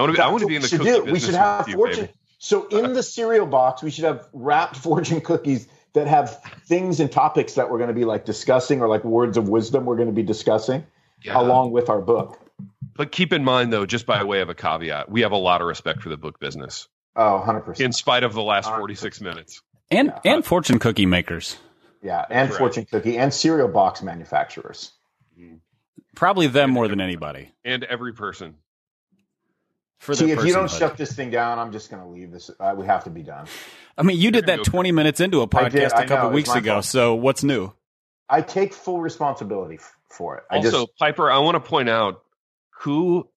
I 0.00 0.02
want 0.02 0.14
to 0.14 0.18
be. 0.18 0.22
I 0.22 0.28
want 0.28 0.40
to 0.40 0.46
be 0.48 0.56
in 0.56 0.62
the 0.62 0.68
cookie 0.68 0.84
do. 0.84 1.04
business. 1.04 1.12
We 1.12 1.20
should 1.20 1.34
have 1.34 1.68
you, 1.68 1.74
fortune. 1.74 2.06
Baby. 2.06 2.14
So 2.38 2.66
in 2.68 2.94
the 2.94 3.02
cereal 3.02 3.46
box, 3.46 3.82
we 3.82 3.90
should 3.90 4.04
have 4.04 4.26
wrapped 4.32 4.76
fortune 4.88 5.20
cookies 5.20 5.68
that 5.92 6.06
have 6.06 6.40
things 6.64 7.00
and 7.00 7.10
topics 7.10 7.54
that 7.54 7.70
we're 7.70 7.78
going 7.78 7.88
to 7.88 7.94
be 7.94 8.04
like 8.04 8.24
discussing, 8.24 8.80
or 8.80 8.88
like 8.88 9.04
words 9.04 9.36
of 9.36 9.48
wisdom 9.48 9.84
we're 9.84 9.96
going 9.96 10.08
to 10.08 10.14
be 10.14 10.22
discussing, 10.22 10.86
yeah. 11.22 11.38
along 11.38 11.72
with 11.72 11.90
our 11.90 12.00
book. 12.00 12.40
But 12.96 13.12
keep 13.12 13.32
in 13.32 13.44
mind, 13.44 13.72
though, 13.72 13.86
just 13.86 14.06
by 14.06 14.24
way 14.24 14.40
of 14.40 14.48
a 14.48 14.54
caveat, 14.54 15.10
we 15.10 15.22
have 15.22 15.32
a 15.32 15.36
lot 15.36 15.60
of 15.60 15.66
respect 15.66 16.02
for 16.02 16.08
the 16.08 16.16
book 16.16 16.38
business. 16.38 16.88
Oh, 17.16 17.42
100%. 17.44 17.80
In 17.80 17.92
spite 17.92 18.22
of 18.22 18.34
the 18.34 18.42
last 18.42 18.68
46 18.68 19.20
minutes. 19.20 19.62
And 19.90 20.08
yeah. 20.08 20.32
and 20.34 20.44
fortune 20.44 20.78
cookie 20.78 21.06
makers. 21.06 21.56
Yeah, 22.02 22.24
and 22.30 22.48
right. 22.50 22.58
fortune 22.58 22.86
cookie 22.86 23.18
and 23.18 23.34
cereal 23.34 23.68
box 23.68 24.02
manufacturers. 24.02 24.92
Probably 26.14 26.46
them 26.46 26.70
more 26.70 26.88
than 26.88 27.00
anybody. 27.00 27.52
And 27.64 27.84
every 27.84 28.12
person 28.12 28.56
for 30.00 30.14
See, 30.14 30.30
if 30.30 30.42
you 30.44 30.54
don't 30.54 30.70
shut 30.70 30.96
this 30.96 31.12
thing 31.12 31.30
down, 31.30 31.58
I'm 31.58 31.72
just 31.72 31.90
going 31.90 32.02
to 32.02 32.08
leave 32.08 32.32
this. 32.32 32.50
Uh, 32.58 32.74
we 32.74 32.86
have 32.86 33.04
to 33.04 33.10
be 33.10 33.22
done. 33.22 33.46
I 33.98 34.02
mean, 34.02 34.18
you 34.18 34.30
did 34.30 34.46
that 34.46 34.64
20 34.64 34.92
minutes 34.92 35.20
into 35.20 35.42
a 35.42 35.46
podcast 35.46 35.92
a 35.94 36.06
couple 36.06 36.30
weeks 36.30 36.54
ago. 36.54 36.76
Fault. 36.76 36.86
So 36.86 37.14
what's 37.14 37.44
new? 37.44 37.74
I 38.26 38.40
take 38.40 38.72
full 38.72 39.02
responsibility 39.02 39.74
f- 39.74 39.94
for 40.08 40.38
it. 40.38 40.44
I 40.50 40.56
also, 40.56 40.86
just, 40.86 40.96
Piper, 40.98 41.30
I 41.30 41.38
want 41.38 41.56
to 41.56 41.60
point 41.60 41.90
out 41.90 42.22
who 42.78 43.28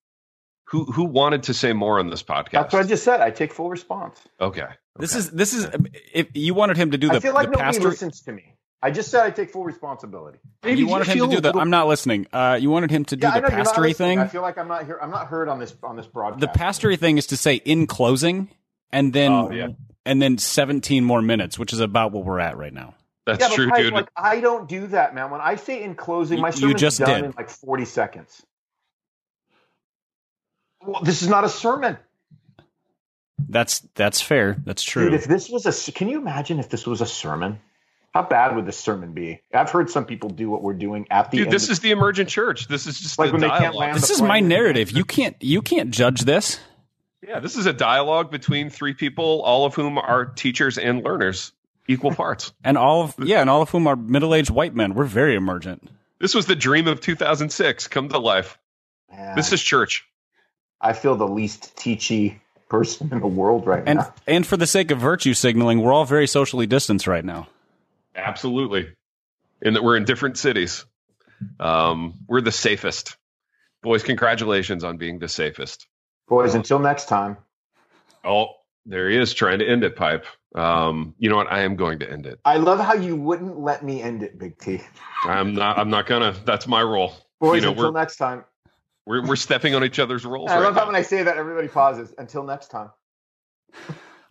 who 0.68 0.86
who 0.86 1.04
wanted 1.04 1.44
to 1.44 1.54
say 1.54 1.74
more 1.74 2.00
on 2.00 2.10
this 2.10 2.24
podcast. 2.24 2.52
That's 2.52 2.74
what 2.74 2.86
I 2.86 2.88
just 2.88 3.04
said. 3.04 3.20
I 3.20 3.30
take 3.30 3.52
full 3.52 3.70
response. 3.70 4.18
Okay. 4.40 4.62
okay. 4.62 4.74
This 4.98 5.16
is 5.16 5.32
this 5.32 5.54
is 5.54 5.68
if 6.14 6.28
you 6.34 6.54
wanted 6.54 6.78
him 6.78 6.92
to 6.92 6.98
do 6.98 7.10
the. 7.10 7.16
I 7.16 7.20
feel 7.20 7.34
like 7.34 7.48
the 7.48 7.58
nobody 7.58 7.78
pastor, 7.78 7.90
listens 7.90 8.22
to 8.22 8.32
me. 8.32 8.53
I 8.84 8.92
just 8.92 9.10
said 9.10 9.24
I 9.24 9.32
take 9.32 9.50
full 9.50 9.64
responsibility. 9.64 10.40
Maybe 10.62 10.82
you 10.82 10.88
wanted 10.88 11.08
him 11.08 11.30
to 11.30 11.36
do 11.36 11.40
the. 11.40 11.58
I'm 11.58 11.70
not 11.70 11.88
listening. 11.88 12.28
Uh, 12.34 12.60
you 12.60 12.70
wanted 12.70 12.92
him 12.92 13.06
to 13.06 13.16
do 13.16 13.26
yeah, 13.26 13.40
the 13.40 13.48
pastory 13.48 13.96
thing. 13.96 14.20
I 14.20 14.28
feel 14.28 14.42
like 14.42 14.58
I'm 14.58 14.68
not 14.68 14.86
here. 14.86 15.00
I'm 15.02 15.10
not 15.10 15.28
heard 15.28 15.48
on 15.48 15.58
this 15.58 15.74
on 15.82 15.96
this 15.96 16.06
broadcast. 16.06 16.42
The 16.42 16.48
pastory 16.48 17.00
thing 17.00 17.18
is 17.18 17.28
to 17.28 17.38
say 17.38 17.56
in 17.56 17.88
closing, 17.88 18.50
and 18.92 19.14
then 19.14 19.32
oh, 19.32 19.52
yeah. 19.52 19.70
and 20.06 20.22
then 20.22 20.38
17 20.38 21.02
more 21.02 21.22
minutes, 21.22 21.58
which 21.58 21.72
is 21.72 21.80
about 21.80 22.12
what 22.12 22.26
we're 22.26 22.42
at 22.42 22.58
right 22.58 22.74
now. 22.74 22.94
That's 23.26 23.50
yeah, 23.50 23.56
true, 23.56 23.72
dude. 23.74 23.94
Like 23.94 24.10
I 24.18 24.42
don't 24.42 24.68
do 24.68 24.88
that, 24.88 25.16
man. 25.16 25.32
When 25.32 25.40
I 25.40 25.56
say 25.56 25.82
in 25.82 25.96
closing, 25.96 26.42
my 26.42 26.50
sermon's 26.50 26.74
you 26.74 26.78
just 26.78 27.00
done 27.00 27.22
did. 27.22 27.24
in 27.24 27.34
like 27.38 27.50
40 27.50 27.86
seconds. 27.86 28.46
Well, 30.86 31.02
this 31.04 31.22
is 31.22 31.30
not 31.30 31.46
a 31.46 31.50
sermon. 31.50 31.98
That's 33.48 33.80
that's 33.96 34.22
fair. 34.22 34.58
That's 34.66 34.84
true. 34.84 35.06
Dude, 35.06 35.14
if 35.14 35.24
this 35.24 35.50
was 35.50 35.66
a, 35.66 35.92
can 35.94 36.10
you 36.10 36.18
imagine 36.18 36.60
if 36.60 36.68
this 36.68 36.86
was 36.86 37.00
a 37.00 37.06
sermon? 37.06 37.62
How 38.14 38.22
bad 38.22 38.56
would 38.56 38.68
this 38.68 38.78
sermon 38.78 39.14
be? 39.14 39.42
I've 39.52 39.72
heard 39.72 39.90
some 39.90 40.06
people 40.06 40.30
do 40.30 40.48
what 40.48 40.62
we're 40.62 40.74
doing 40.74 41.08
at 41.10 41.32
the 41.32 41.38
Dude, 41.38 41.52
this 41.52 41.70
is 41.70 41.80
the 41.80 41.90
emergent 41.90 42.30
church. 42.30 42.68
This 42.68 42.86
is 42.86 43.00
just 43.00 43.18
like 43.18 43.32
when 43.32 43.42
dialogue. 43.42 43.60
they 43.60 43.64
can't 43.66 43.76
land. 43.76 43.96
This 43.96 44.12
is 44.12 44.22
my 44.22 44.40
narrative. 44.40 44.92
You 44.92 45.04
can't 45.04 45.36
you 45.42 45.64
can't 45.64 45.90
judge 45.90 46.22
this. 46.22 46.60
Yeah, 47.28 47.40
this 47.40 47.56
is 47.56 47.66
a 47.66 47.74
dialogue 47.74 48.30
between 48.30 48.70
three 48.70 48.94
people, 48.94 49.42
all 49.42 49.66
of 49.66 49.74
whom 49.74 49.98
are 49.98 50.26
teachers 50.26 50.78
and 50.78 51.04
learners, 51.04 51.54
equal 51.88 52.12
parts. 52.16 52.54
and 52.64 52.78
all 52.78 53.04
of 53.04 53.16
yeah, 53.18 53.42
and 53.42 53.50
all 53.50 53.64
of 53.64 53.70
whom 53.72 53.88
are 53.88 53.96
middle-aged 53.96 54.52
white 54.52 54.76
men. 54.76 54.94
We're 54.94 55.06
very 55.06 55.36
emergent. 55.36 55.90
This 56.20 56.36
was 56.36 56.46
the 56.46 56.56
dream 56.56 56.88
of 56.88 57.02
2006 57.02 57.88
come 57.88 58.10
to 58.10 58.20
life. 58.20 58.60
Yeah. 59.12 59.34
This 59.36 59.52
is 59.54 59.62
church. 59.62 60.06
I 60.80 60.94
feel 60.94 61.16
the 61.16 61.28
least 61.28 61.76
teachy 61.76 62.40
person 62.70 63.10
in 63.12 63.22
the 63.22 63.28
world 63.28 63.66
right 63.66 63.84
and, 63.86 64.00
now. 64.00 64.14
And 64.28 64.46
for 64.46 64.58
the 64.58 64.68
sake 64.68 64.92
of 64.92 65.00
virtue 65.00 65.34
signaling, 65.34 65.82
we're 65.82 65.94
all 65.94 66.06
very 66.06 66.28
socially 66.28 66.68
distanced 66.68 67.08
right 67.08 67.26
now. 67.26 67.48
Absolutely. 68.16 68.90
And 69.62 69.76
that 69.76 69.84
we're 69.84 69.98
in 69.98 70.06
different 70.06 70.38
cities. 70.38 70.86
Um, 71.60 72.16
we're 72.28 72.42
the 72.42 72.52
safest. 72.52 73.18
Boys, 73.82 74.04
congratulations 74.04 74.84
on 74.84 74.98
being 74.98 75.20
the 75.20 75.28
safest. 75.28 75.88
Boys, 76.28 76.56
until 76.56 76.80
next 76.80 77.08
time. 77.08 77.38
Oh, 78.24 78.48
there 78.86 79.10
he 79.10 79.18
is 79.18 79.34
trying 79.34 79.60
to 79.60 79.68
end 79.68 79.84
it, 79.84 79.96
Pipe. 79.96 80.26
Um, 80.56 81.16
you 81.18 81.30
know 81.30 81.36
what? 81.36 81.52
I 81.52 81.62
am 81.62 81.76
going 81.76 82.00
to 82.00 82.10
end 82.10 82.26
it. 82.26 82.40
I 82.46 82.58
love 82.58 82.80
how 82.80 82.94
you 82.94 83.16
wouldn't 83.16 83.60
let 83.60 83.84
me 83.84 84.02
end 84.02 84.24
it, 84.24 84.38
Big 84.38 84.58
T. 84.58 84.82
I'm 85.24 85.54
not. 85.56 85.78
I'm 85.78 85.90
not 85.90 86.06
gonna. 86.06 86.36
That's 86.46 86.68
my 86.68 86.82
role. 86.82 87.14
Boys, 87.40 87.56
you 87.56 87.62
know, 87.62 87.72
until 87.72 87.92
next 87.92 88.18
time. 88.18 88.46
We're 89.06 89.26
we're 89.26 89.36
stepping 89.36 89.76
on 89.76 89.84
each 89.84 90.00
other's 90.00 90.26
roles. 90.26 90.50
I 90.50 90.56
right 90.56 90.64
love 90.64 90.76
now. 90.76 90.82
how 90.82 90.88
when 90.88 90.96
I 90.96 91.02
say 91.02 91.24
that, 91.24 91.38
everybody 91.38 91.68
pauses. 91.68 92.14
Until 92.18 92.44
next 92.44 92.70
time. 92.70 92.92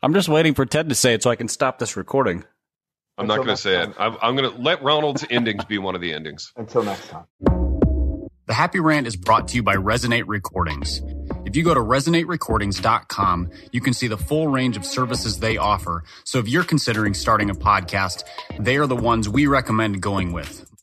I'm 0.02 0.14
just 0.14 0.28
waiting 0.28 0.54
for 0.54 0.64
Ted 0.64 0.88
to 0.88 0.94
say 0.94 1.14
it 1.14 1.22
so 1.22 1.30
I 1.30 1.36
can 1.36 1.48
stop 1.48 1.78
this 1.78 1.96
recording. 1.96 2.44
I'm 3.18 3.26
not 3.26 3.36
going 3.36 3.48
to 3.48 3.56
say 3.56 3.76
time. 3.76 3.90
it. 3.90 3.96
I'm, 3.98 4.16
I'm 4.22 4.36
going 4.36 4.50
to 4.50 4.60
let 4.60 4.82
Ronald's 4.82 5.24
endings 5.28 5.64
be 5.64 5.78
one 5.78 5.94
of 5.94 6.00
the 6.00 6.12
endings. 6.12 6.52
Until 6.56 6.82
next 6.82 7.08
time. 7.08 7.24
The 8.46 8.54
Happy 8.54 8.80
Rant 8.80 9.06
is 9.06 9.16
brought 9.16 9.48
to 9.48 9.56
you 9.56 9.62
by 9.62 9.76
Resonate 9.76 10.24
Recordings. 10.26 11.00
If 11.46 11.54
you 11.54 11.62
go 11.62 11.74
to 11.74 11.80
resonaterecordings.com, 11.80 13.50
you 13.70 13.80
can 13.80 13.92
see 13.94 14.08
the 14.08 14.16
full 14.16 14.48
range 14.48 14.76
of 14.76 14.84
services 14.84 15.38
they 15.38 15.58
offer. 15.58 16.02
So 16.24 16.38
if 16.38 16.48
you're 16.48 16.64
considering 16.64 17.14
starting 17.14 17.50
a 17.50 17.54
podcast, 17.54 18.24
they 18.58 18.78
are 18.78 18.86
the 18.86 18.96
ones 18.96 19.28
we 19.28 19.46
recommend 19.46 20.02
going 20.02 20.32
with. 20.32 20.68